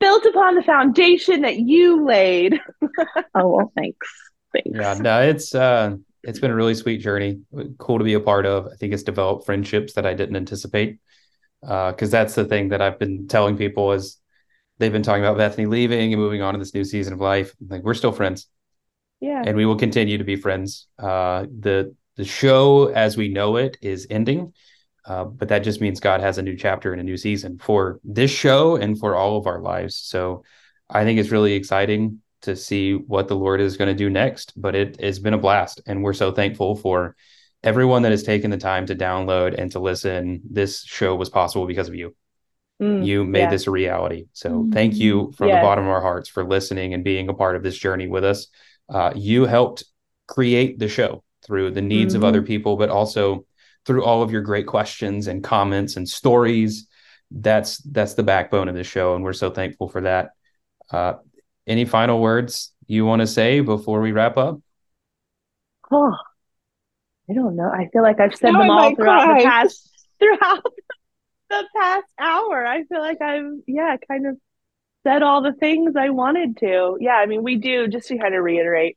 built 0.00 0.26
upon 0.26 0.56
the 0.56 0.62
foundation 0.62 1.42
that 1.42 1.56
you 1.56 2.04
laid. 2.04 2.60
oh 3.34 3.48
well, 3.48 3.72
thanks. 3.76 4.08
Thanks. 4.64 4.78
Yeah, 4.78 4.94
no, 4.94 5.22
it's 5.22 5.54
uh 5.54 5.96
it's 6.22 6.38
been 6.38 6.50
a 6.50 6.54
really 6.54 6.74
sweet 6.74 6.98
journey. 6.98 7.40
Cool 7.78 7.98
to 7.98 8.04
be 8.04 8.14
a 8.14 8.20
part 8.20 8.46
of. 8.46 8.66
I 8.66 8.76
think 8.76 8.92
it's 8.92 9.02
developed 9.02 9.46
friendships 9.46 9.94
that 9.94 10.06
I 10.06 10.14
didn't 10.14 10.36
anticipate. 10.36 11.00
Uh, 11.66 11.90
because 11.90 12.10
that's 12.10 12.34
the 12.34 12.44
thing 12.44 12.68
that 12.68 12.80
I've 12.80 12.98
been 12.98 13.26
telling 13.26 13.56
people 13.56 13.92
is 13.92 14.18
they've 14.78 14.92
been 14.92 15.02
talking 15.02 15.24
about 15.24 15.38
Bethany 15.38 15.66
leaving 15.66 16.12
and 16.12 16.22
moving 16.22 16.40
on 16.40 16.54
to 16.54 16.58
this 16.58 16.74
new 16.74 16.84
season 16.84 17.12
of 17.12 17.20
life. 17.20 17.54
Like 17.66 17.82
we're 17.82 17.94
still 17.94 18.12
friends. 18.12 18.46
Yeah. 19.20 19.42
And 19.44 19.56
we 19.56 19.66
will 19.66 19.76
continue 19.76 20.18
to 20.18 20.24
be 20.24 20.36
friends. 20.36 20.86
Uh 20.98 21.46
the 21.58 21.94
the 22.16 22.24
show 22.24 22.86
as 22.88 23.16
we 23.16 23.28
know 23.28 23.56
it 23.56 23.76
is 23.80 24.06
ending. 24.10 24.52
Uh, 25.04 25.24
but 25.24 25.48
that 25.48 25.60
just 25.60 25.80
means 25.80 26.00
God 26.00 26.20
has 26.20 26.36
a 26.36 26.42
new 26.42 26.56
chapter 26.56 26.92
and 26.92 27.00
a 27.00 27.04
new 27.04 27.16
season 27.16 27.58
for 27.58 27.98
this 28.04 28.30
show 28.30 28.76
and 28.76 28.98
for 28.98 29.16
all 29.16 29.38
of 29.38 29.46
our 29.46 29.60
lives. 29.60 29.96
So 29.96 30.44
I 30.90 31.04
think 31.04 31.18
it's 31.18 31.30
really 31.30 31.54
exciting 31.54 32.20
to 32.42 32.56
see 32.56 32.94
what 32.94 33.28
the 33.28 33.36
Lord 33.36 33.60
is 33.60 33.76
going 33.76 33.88
to 33.88 33.94
do 33.94 34.10
next. 34.10 34.52
But 34.60 34.74
it 34.74 35.00
has 35.00 35.18
been 35.18 35.34
a 35.34 35.38
blast. 35.38 35.80
And 35.86 36.02
we're 36.02 36.12
so 36.12 36.32
thankful 36.32 36.76
for 36.76 37.16
everyone 37.62 38.02
that 38.02 38.12
has 38.12 38.22
taken 38.22 38.50
the 38.50 38.56
time 38.56 38.86
to 38.86 38.94
download 38.94 39.54
and 39.58 39.70
to 39.72 39.80
listen. 39.80 40.42
This 40.48 40.84
show 40.84 41.14
was 41.14 41.28
possible 41.28 41.66
because 41.66 41.88
of 41.88 41.94
you. 41.94 42.14
Mm, 42.80 43.04
you 43.04 43.24
made 43.24 43.40
yeah. 43.40 43.50
this 43.50 43.66
a 43.66 43.70
reality. 43.70 44.26
So 44.32 44.50
mm-hmm. 44.50 44.72
thank 44.72 44.94
you 44.94 45.32
from 45.36 45.48
the 45.48 45.54
bottom 45.54 45.84
of 45.84 45.90
our 45.90 46.00
hearts 46.00 46.28
for 46.28 46.44
listening 46.44 46.94
and 46.94 47.02
being 47.02 47.28
a 47.28 47.34
part 47.34 47.56
of 47.56 47.62
this 47.62 47.76
journey 47.76 48.06
with 48.06 48.24
us. 48.24 48.46
Uh, 48.88 49.12
you 49.16 49.46
helped 49.46 49.84
create 50.28 50.78
the 50.78 50.88
show 50.88 51.24
through 51.44 51.72
the 51.72 51.82
needs 51.82 52.14
mm-hmm. 52.14 52.22
of 52.22 52.28
other 52.28 52.42
people, 52.42 52.76
but 52.76 52.88
also 52.88 53.44
through 53.84 54.04
all 54.04 54.22
of 54.22 54.30
your 54.30 54.42
great 54.42 54.66
questions 54.66 55.26
and 55.26 55.42
comments 55.42 55.96
and 55.96 56.08
stories. 56.08 56.86
That's 57.30 57.78
that's 57.78 58.14
the 58.14 58.22
backbone 58.22 58.68
of 58.68 58.74
the 58.74 58.84
show, 58.84 59.14
and 59.14 59.24
we're 59.24 59.32
so 59.32 59.50
thankful 59.50 59.88
for 59.88 60.02
that. 60.02 60.30
Uh, 60.90 61.14
any 61.68 61.84
final 61.84 62.20
words 62.20 62.72
you 62.86 63.04
want 63.04 63.20
to 63.20 63.26
say 63.26 63.60
before 63.60 64.00
we 64.00 64.12
wrap 64.12 64.36
up? 64.36 64.60
Oh, 65.90 66.14
I 67.30 67.34
don't 67.34 67.56
know. 67.56 67.70
I 67.70 67.88
feel 67.92 68.02
like 68.02 68.20
I've 68.20 68.34
said 68.34 68.52
now 68.52 68.60
them 68.60 68.70
all 68.70 68.94
throughout 68.94 69.24
cry. 69.24 69.38
the 69.38 69.44
past 69.44 69.90
throughout 70.18 70.64
the 71.50 71.64
past 71.76 72.06
hour. 72.18 72.66
I 72.66 72.84
feel 72.84 73.00
like 73.00 73.20
I've 73.20 73.52
yeah, 73.66 73.96
kind 74.08 74.26
of 74.26 74.36
said 75.04 75.22
all 75.22 75.42
the 75.42 75.52
things 75.52 75.94
I 75.96 76.10
wanted 76.10 76.56
to. 76.58 76.96
Yeah, 77.00 77.14
I 77.14 77.26
mean, 77.26 77.42
we 77.42 77.56
do 77.56 77.88
just 77.88 78.08
to 78.08 78.18
kind 78.18 78.34
of 78.34 78.42
reiterate. 78.42 78.96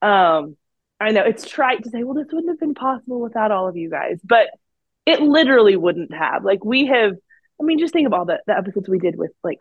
Um, 0.00 0.56
I 1.00 1.10
know 1.10 1.22
it's 1.24 1.48
trite 1.48 1.82
to 1.84 1.90
say, 1.90 2.04
well, 2.04 2.14
this 2.14 2.32
wouldn't 2.32 2.50
have 2.50 2.60
been 2.60 2.74
possible 2.74 3.20
without 3.20 3.50
all 3.50 3.68
of 3.68 3.76
you 3.76 3.90
guys, 3.90 4.20
but 4.22 4.48
it 5.04 5.20
literally 5.20 5.76
wouldn't 5.76 6.14
have. 6.14 6.44
Like 6.44 6.64
we 6.64 6.86
have, 6.86 7.14
I 7.60 7.64
mean, 7.64 7.78
just 7.78 7.92
think 7.92 8.06
of 8.06 8.12
all 8.12 8.24
the, 8.24 8.38
the 8.46 8.56
episodes 8.56 8.88
we 8.88 8.98
did 8.98 9.16
with 9.16 9.32
like 9.42 9.58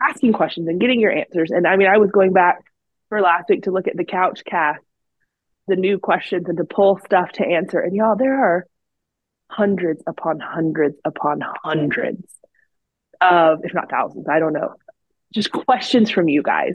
asking 0.00 0.32
questions 0.32 0.68
and 0.68 0.80
getting 0.80 1.00
your 1.00 1.12
answers. 1.12 1.50
And 1.50 1.66
I 1.66 1.76
mean, 1.76 1.88
I 1.88 1.98
was 1.98 2.10
going 2.10 2.32
back 2.32 2.58
for 3.08 3.20
last 3.20 3.48
week 3.48 3.64
to 3.64 3.70
look 3.70 3.88
at 3.88 3.96
the 3.96 4.04
couch 4.04 4.42
cast, 4.44 4.82
the 5.66 5.76
new 5.76 5.98
questions 5.98 6.46
and 6.48 6.58
to 6.58 6.64
pull 6.64 6.98
stuff 7.04 7.32
to 7.32 7.46
answer. 7.46 7.80
And 7.80 7.94
y'all, 7.94 8.16
there 8.16 8.34
are 8.34 8.66
hundreds 9.50 10.02
upon 10.06 10.40
hundreds 10.40 10.96
upon 11.04 11.40
hundreds 11.40 12.22
of, 13.20 13.60
if 13.64 13.72
not 13.74 13.90
thousands, 13.90 14.26
I 14.28 14.38
don't 14.38 14.52
know, 14.52 14.74
just 15.32 15.52
questions 15.52 16.10
from 16.10 16.28
you 16.28 16.42
guys. 16.42 16.74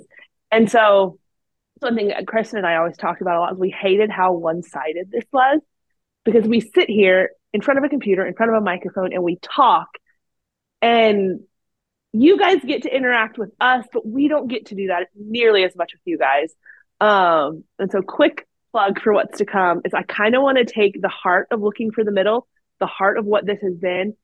And 0.51 0.69
so 0.69 1.19
something 1.81 2.09
that 2.09 2.27
Kristen 2.27 2.57
and 2.57 2.67
I 2.67 2.75
always 2.75 2.97
talked 2.97 3.21
about 3.21 3.37
a 3.37 3.39
lot 3.39 3.53
is 3.53 3.59
we 3.59 3.69
hated 3.69 4.09
how 4.09 4.33
one-sided 4.33 5.11
this 5.11 5.25
was 5.31 5.59
because 6.25 6.45
we 6.45 6.59
sit 6.59 6.89
here 6.89 7.31
in 7.53 7.61
front 7.61 7.77
of 7.77 7.83
a 7.83 7.89
computer, 7.89 8.25
in 8.25 8.33
front 8.33 8.51
of 8.51 8.57
a 8.57 8.63
microphone, 8.63 9.13
and 9.13 9.23
we 9.23 9.37
talk 9.41 9.87
and 10.81 11.41
you 12.11 12.37
guys 12.37 12.57
get 12.65 12.83
to 12.83 12.95
interact 12.95 13.37
with 13.37 13.51
us, 13.59 13.85
but 13.93 14.07
we 14.07 14.27
don't 14.27 14.47
get 14.47 14.67
to 14.67 14.75
do 14.75 14.87
that 14.87 15.07
nearly 15.15 15.63
as 15.63 15.75
much 15.75 15.93
with 15.93 16.01
you 16.05 16.17
guys. 16.17 16.53
Um, 16.99 17.63
and 17.77 17.91
so, 17.91 18.01
quick 18.01 18.47
plug 18.71 19.01
for 19.01 19.13
what's 19.13 19.37
to 19.39 19.45
come 19.45 19.81
is 19.85 19.93
I 19.93 20.03
kind 20.03 20.35
of 20.35 20.41
want 20.41 20.57
to 20.57 20.65
take 20.65 21.01
the 21.01 21.09
heart 21.09 21.47
of 21.51 21.61
looking 21.61 21.91
for 21.91 22.03
the 22.03 22.11
middle, 22.11 22.47
the 22.79 22.87
heart 22.87 23.17
of 23.17 23.25
what 23.25 23.45
this 23.45 23.61
has 23.61 23.75
been, 23.75 24.15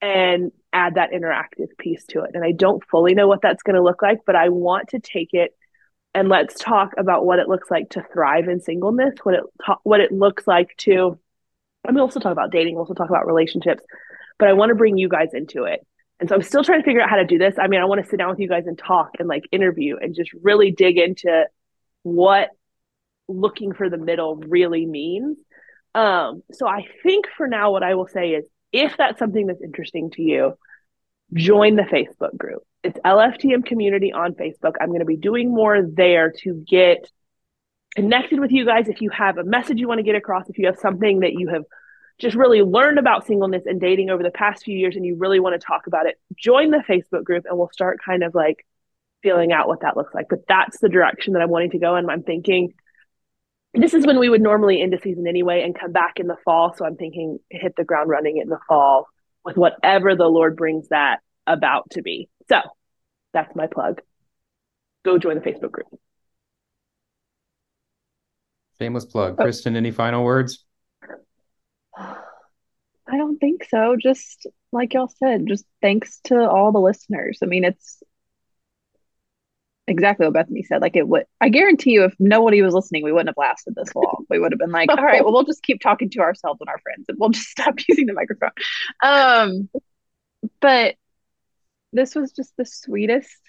and 0.00 0.52
add 0.72 0.94
that 0.94 1.12
interactive 1.12 1.76
piece 1.78 2.04
to 2.06 2.22
it. 2.22 2.30
And 2.34 2.44
I 2.44 2.52
don't 2.52 2.82
fully 2.90 3.14
know 3.14 3.28
what 3.28 3.42
that's 3.42 3.62
going 3.62 3.76
to 3.76 3.82
look 3.82 4.02
like, 4.02 4.20
but 4.26 4.36
I 4.36 4.48
want 4.48 4.88
to 4.90 5.00
take 5.00 5.30
it 5.32 5.56
and 6.14 6.28
let's 6.28 6.54
talk 6.54 6.92
about 6.96 7.26
what 7.26 7.40
it 7.40 7.48
looks 7.48 7.70
like 7.70 7.90
to 7.90 8.04
thrive 8.12 8.48
in 8.48 8.60
singleness, 8.60 9.14
what 9.24 9.34
it 9.34 9.42
what 9.82 10.00
it 10.00 10.12
looks 10.12 10.46
like 10.46 10.76
to. 10.78 11.18
I 11.84 11.90
mean, 11.90 11.96
we'll 11.96 12.04
also 12.04 12.20
talk 12.20 12.32
about 12.32 12.52
dating, 12.52 12.74
we'll 12.74 12.84
also 12.84 12.94
talk 12.94 13.10
about 13.10 13.26
relationships, 13.26 13.82
but 14.38 14.48
I 14.48 14.54
want 14.54 14.70
to 14.70 14.74
bring 14.74 14.96
you 14.96 15.08
guys 15.08 15.34
into 15.34 15.64
it. 15.64 15.84
And 16.20 16.28
so 16.28 16.36
I'm 16.36 16.42
still 16.42 16.62
trying 16.62 16.80
to 16.80 16.84
figure 16.84 17.00
out 17.00 17.10
how 17.10 17.16
to 17.16 17.24
do 17.24 17.38
this. 17.38 17.54
I 17.58 17.66
mean, 17.66 17.80
I 17.80 17.84
want 17.84 18.02
to 18.02 18.08
sit 18.08 18.18
down 18.18 18.30
with 18.30 18.38
you 18.38 18.48
guys 18.48 18.66
and 18.66 18.78
talk 18.78 19.10
and 19.18 19.28
like 19.28 19.44
interview 19.50 19.96
and 20.00 20.14
just 20.14 20.30
really 20.42 20.70
dig 20.70 20.96
into 20.96 21.46
what 22.02 22.50
looking 23.28 23.72
for 23.72 23.90
the 23.90 23.98
middle 23.98 24.36
really 24.36 24.86
means. 24.86 25.38
Um, 25.94 26.42
so 26.52 26.66
I 26.66 26.86
think 27.02 27.26
for 27.36 27.46
now, 27.46 27.72
what 27.72 27.82
I 27.82 27.94
will 27.94 28.06
say 28.06 28.30
is 28.30 28.44
if 28.72 28.96
that's 28.96 29.18
something 29.18 29.46
that's 29.46 29.62
interesting 29.62 30.10
to 30.12 30.22
you, 30.22 30.54
join 31.32 31.76
the 31.76 31.82
Facebook 31.82 32.36
group. 32.36 32.62
It's 32.82 32.98
LFTM 32.98 33.64
community 33.64 34.12
on 34.12 34.34
Facebook. 34.34 34.74
I'm 34.80 34.88
going 34.88 35.00
to 35.00 35.06
be 35.06 35.16
doing 35.16 35.52
more 35.52 35.82
there 35.82 36.32
to 36.42 36.64
get 36.66 37.08
connected 37.96 38.40
with 38.40 38.50
you 38.50 38.66
guys. 38.66 38.88
If 38.88 39.00
you 39.00 39.10
have 39.10 39.38
a 39.38 39.44
message 39.44 39.78
you 39.78 39.88
want 39.88 39.98
to 39.98 40.04
get 40.04 40.16
across, 40.16 40.48
if 40.48 40.58
you 40.58 40.66
have 40.66 40.78
something 40.78 41.20
that 41.20 41.32
you 41.32 41.48
have 41.48 41.64
just 42.18 42.36
really 42.36 42.62
learned 42.62 42.98
about 42.98 43.26
singleness 43.26 43.64
and 43.66 43.80
dating 43.80 44.10
over 44.10 44.22
the 44.22 44.30
past 44.30 44.64
few 44.64 44.76
years 44.76 44.96
and 44.96 45.04
you 45.04 45.16
really 45.16 45.40
want 45.40 45.60
to 45.60 45.66
talk 45.66 45.86
about 45.86 46.06
it, 46.06 46.18
join 46.36 46.70
the 46.70 46.84
Facebook 46.88 47.24
group 47.24 47.44
and 47.48 47.58
we'll 47.58 47.70
start 47.72 47.98
kind 48.04 48.22
of 48.22 48.34
like 48.34 48.64
feeling 49.22 49.52
out 49.52 49.66
what 49.66 49.80
that 49.80 49.96
looks 49.96 50.14
like. 50.14 50.26
But 50.28 50.46
that's 50.46 50.78
the 50.78 50.88
direction 50.88 51.32
that 51.32 51.42
I'm 51.42 51.50
wanting 51.50 51.70
to 51.70 51.78
go. 51.78 51.96
And 51.96 52.10
I'm 52.10 52.22
thinking 52.22 52.74
this 53.72 53.94
is 53.94 54.06
when 54.06 54.20
we 54.20 54.28
would 54.28 54.40
normally 54.40 54.80
end 54.80 54.94
a 54.94 55.00
season 55.00 55.26
anyway 55.26 55.62
and 55.62 55.78
come 55.78 55.90
back 55.90 56.20
in 56.20 56.28
the 56.28 56.36
fall. 56.44 56.74
So 56.76 56.84
I'm 56.84 56.96
thinking 56.96 57.40
hit 57.50 57.74
the 57.76 57.84
ground 57.84 58.08
running 58.08 58.38
in 58.38 58.48
the 58.48 58.60
fall 58.68 59.08
with 59.44 59.56
whatever 59.56 60.14
the 60.14 60.26
Lord 60.26 60.56
brings 60.56 60.88
that 60.88 61.18
about 61.46 61.90
to 61.90 62.02
be. 62.02 62.28
So 62.48 62.60
that's 63.32 63.54
my 63.56 63.66
plug. 63.66 64.00
Go 65.04 65.18
join 65.18 65.34
the 65.34 65.40
Facebook 65.40 65.72
group. 65.72 65.88
Shameless 68.78 69.04
plug. 69.04 69.36
Oh. 69.38 69.42
Kristen, 69.42 69.76
any 69.76 69.90
final 69.90 70.24
words? 70.24 70.64
I 73.06 73.18
don't 73.18 73.38
think 73.38 73.64
so. 73.68 73.96
Just 74.00 74.46
like 74.72 74.94
y'all 74.94 75.12
said, 75.18 75.46
just 75.46 75.64
thanks 75.82 76.20
to 76.24 76.48
all 76.48 76.72
the 76.72 76.80
listeners. 76.80 77.38
I 77.42 77.46
mean, 77.46 77.64
it's 77.64 78.02
exactly 79.86 80.26
what 80.26 80.34
Bethany 80.34 80.62
said. 80.62 80.80
Like 80.80 80.96
it 80.96 81.06
would, 81.06 81.24
I 81.40 81.48
guarantee 81.48 81.92
you, 81.92 82.04
if 82.04 82.14
nobody 82.18 82.62
was 82.62 82.74
listening, 82.74 83.04
we 83.04 83.12
wouldn't 83.12 83.28
have 83.28 83.36
lasted 83.36 83.74
this 83.74 83.94
long. 83.94 84.24
We 84.30 84.38
would 84.38 84.52
have 84.52 84.58
been 84.58 84.70
like, 84.72 84.90
all 84.90 85.04
right, 85.04 85.22
well, 85.22 85.32
we'll 85.32 85.44
just 85.44 85.62
keep 85.62 85.80
talking 85.80 86.10
to 86.10 86.20
ourselves 86.20 86.60
and 86.60 86.68
our 86.68 86.78
friends, 86.78 87.06
and 87.08 87.18
we'll 87.18 87.30
just 87.30 87.48
stop 87.50 87.74
using 87.88 88.06
the 88.06 88.14
microphone. 88.14 88.50
Um, 89.02 89.68
but 90.60 90.96
this 91.92 92.14
was 92.14 92.32
just 92.32 92.56
the 92.56 92.64
sweetest 92.64 93.40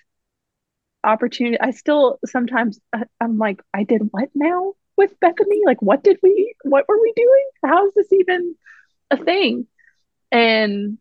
opportunity. 1.04 1.60
I 1.60 1.72
still 1.72 2.20
sometimes 2.26 2.80
I'm 3.20 3.38
like, 3.38 3.62
I 3.74 3.84
did 3.84 4.02
what 4.12 4.30
now 4.36 4.74
with 4.98 5.20
Bethany? 5.20 5.62
Like, 5.66 5.82
what 5.82 6.04
did 6.04 6.20
we? 6.24 6.56
What 6.64 6.86
were 6.88 7.02
we 7.02 7.14
doing? 7.16 7.46
How 7.64 7.88
is 7.88 7.94
this 7.96 8.12
even 8.14 8.56
a 9.12 9.18
thing? 9.18 9.68
And 10.32 10.98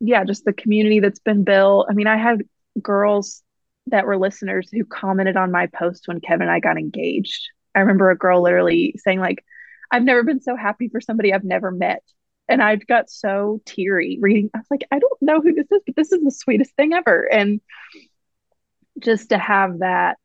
yeah, 0.00 0.24
just 0.24 0.44
the 0.44 0.52
community 0.52 1.00
that's 1.00 1.20
been 1.20 1.44
built. 1.44 1.86
I 1.90 1.94
mean, 1.94 2.06
I 2.06 2.16
had 2.16 2.42
girls 2.80 3.42
that 3.86 4.06
were 4.06 4.18
listeners 4.18 4.68
who 4.72 4.84
commented 4.84 5.36
on 5.36 5.50
my 5.52 5.66
post 5.66 6.08
when 6.08 6.20
Kevin 6.20 6.42
and 6.42 6.50
I 6.50 6.60
got 6.60 6.78
engaged. 6.78 7.48
I 7.74 7.80
remember 7.80 8.10
a 8.10 8.18
girl 8.18 8.42
literally 8.42 8.94
saying 8.98 9.20
like, 9.20 9.44
"I've 9.90 10.04
never 10.04 10.22
been 10.22 10.40
so 10.40 10.56
happy 10.56 10.88
for 10.88 11.00
somebody 11.00 11.32
I've 11.32 11.44
never 11.44 11.70
met." 11.70 12.02
And 12.48 12.62
I 12.62 12.76
got 12.76 13.10
so 13.10 13.60
teary 13.64 14.18
reading. 14.20 14.50
I 14.54 14.58
was 14.58 14.66
like, 14.70 14.84
I 14.90 14.98
don't 14.98 15.22
know 15.22 15.40
who 15.40 15.54
this 15.54 15.70
is, 15.70 15.82
but 15.86 15.96
this 15.96 16.12
is 16.12 16.22
the 16.22 16.30
sweetest 16.30 16.74
thing 16.76 16.92
ever. 16.92 17.22
And 17.32 17.60
just 18.98 19.30
to 19.30 19.38
have 19.38 19.78
that, 19.78 20.18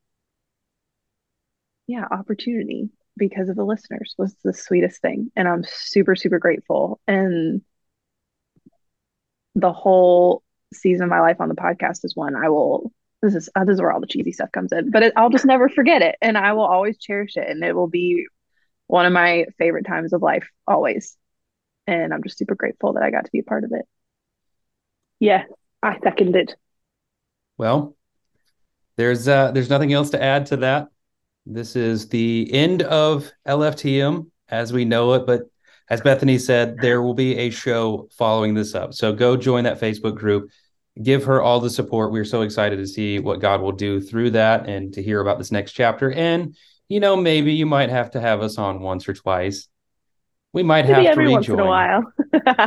yeah, 1.89 2.05
opportunity 2.11 2.87
because 3.17 3.49
of 3.49 3.55
the 3.55 3.65
listeners 3.65 4.13
was 4.15 4.35
the 4.43 4.53
sweetest 4.53 5.01
thing. 5.01 5.31
And 5.35 5.47
I'm 5.47 5.63
super, 5.67 6.15
super 6.15 6.37
grateful. 6.37 7.01
And 7.07 7.63
the 9.55 9.73
whole 9.73 10.43
season 10.71 11.05
of 11.05 11.09
my 11.09 11.19
life 11.19 11.37
on 11.41 11.49
the 11.49 11.55
podcast 11.55 12.05
is 12.05 12.15
one 12.15 12.35
I 12.35 12.49
will 12.49 12.93
this 13.23 13.33
is 13.33 13.49
this 13.65 13.73
is 13.73 13.81
where 13.81 13.91
all 13.91 13.99
the 13.99 14.05
cheesy 14.05 14.31
stuff 14.31 14.51
comes 14.51 14.71
in 14.71 14.91
but 14.91 15.01
it, 15.01 15.13
i'll 15.17 15.31
just 15.31 15.45
never 15.45 15.67
forget 15.67 16.03
it. 16.03 16.15
And 16.21 16.37
i 16.37 16.53
will 16.53 16.67
always 16.67 16.99
cherish 16.99 17.35
it. 17.35 17.49
And 17.49 17.63
it 17.63 17.75
will 17.75 17.87
be 17.87 18.27
one 18.85 19.07
of 19.07 19.11
my 19.11 19.47
favorite 19.57 19.87
times 19.87 20.13
of 20.13 20.21
life 20.21 20.47
always. 20.67 21.17
And 21.87 22.13
i'm 22.13 22.21
just 22.21 22.37
super 22.37 22.53
grateful 22.53 22.93
that 22.93 23.03
i 23.03 23.09
got 23.09 23.25
to 23.25 23.31
be 23.31 23.39
a 23.39 23.43
part 23.43 23.63
of 23.63 23.71
it. 23.73 23.85
Yeah 25.19 25.45
i 25.81 25.97
second 26.03 26.35
it 26.35 26.55
well 27.57 27.95
there's 28.95 29.27
uh 29.27 29.51
there's 29.51 29.71
nothing 29.71 29.91
else 29.91 30.11
to 30.11 30.21
add 30.21 30.45
to 30.45 30.57
that 30.57 30.89
this 31.53 31.75
is 31.75 32.07
the 32.09 32.49
end 32.53 32.81
of 32.83 33.31
lftm 33.47 34.27
as 34.49 34.71
we 34.71 34.85
know 34.85 35.13
it 35.13 35.25
but 35.25 35.43
as 35.89 36.01
bethany 36.01 36.37
said 36.37 36.77
there 36.81 37.01
will 37.01 37.13
be 37.13 37.35
a 37.37 37.49
show 37.49 38.07
following 38.17 38.53
this 38.53 38.75
up 38.75 38.93
so 38.93 39.13
go 39.13 39.35
join 39.35 39.63
that 39.63 39.79
facebook 39.79 40.15
group 40.15 40.49
give 41.01 41.25
her 41.25 41.41
all 41.41 41.59
the 41.59 41.69
support. 41.69 42.11
We're 42.11 42.25
so 42.25 42.41
excited 42.41 42.77
to 42.77 42.87
see 42.87 43.19
what 43.19 43.39
God 43.39 43.61
will 43.61 43.71
do 43.71 44.01
through 44.01 44.31
that 44.31 44.67
and 44.67 44.93
to 44.93 45.03
hear 45.03 45.21
about 45.21 45.37
this 45.37 45.51
next 45.51 45.73
chapter. 45.73 46.11
And, 46.11 46.55
you 46.87 46.99
know, 46.99 47.15
maybe 47.15 47.53
you 47.53 47.65
might 47.65 47.89
have 47.89 48.11
to 48.11 48.21
have 48.21 48.41
us 48.41 48.57
on 48.57 48.81
once 48.81 49.07
or 49.07 49.13
twice. 49.13 49.67
We 50.51 50.63
might 50.63 50.87
maybe 50.87 50.93
have 50.93 51.03
to 51.03 51.09
every 51.11 51.25
rejoin. 51.25 51.35
once 51.35 51.47
in 51.49 51.59
a 51.59 51.65
while. 51.65 52.13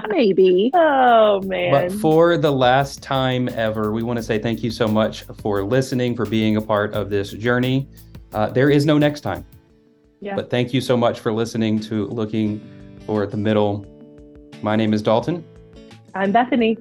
maybe. 0.08 0.70
Oh 0.72 1.40
man. 1.42 1.88
But 1.88 1.92
for 2.00 2.38
the 2.38 2.52
last 2.52 3.02
time 3.02 3.48
ever, 3.48 3.92
we 3.92 4.04
want 4.04 4.18
to 4.18 4.22
say 4.22 4.38
thank 4.38 4.62
you 4.62 4.70
so 4.70 4.86
much 4.86 5.22
for 5.40 5.64
listening, 5.64 6.14
for 6.14 6.24
being 6.24 6.56
a 6.56 6.62
part 6.62 6.94
of 6.94 7.10
this 7.10 7.32
journey. 7.32 7.88
Uh, 8.32 8.48
there 8.48 8.70
is 8.70 8.86
no 8.86 8.98
next 8.98 9.20
time. 9.20 9.44
Yeah. 10.20 10.36
But 10.36 10.50
thank 10.50 10.72
you 10.72 10.80
so 10.80 10.96
much 10.96 11.20
for 11.20 11.32
listening 11.32 11.80
to 11.80 12.06
Looking 12.06 12.60
for 13.06 13.26
the 13.26 13.36
Middle. 13.36 13.84
My 14.62 14.76
name 14.76 14.94
is 14.94 15.02
Dalton. 15.02 15.44
I'm 16.14 16.32
Bethany. 16.32 16.76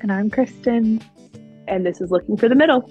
And 0.00 0.10
I'm 0.10 0.30
Kristen. 0.30 1.02
And 1.68 1.84
this 1.84 2.00
is 2.00 2.10
Looking 2.10 2.36
for 2.36 2.48
the 2.48 2.54
Middle. 2.54 2.90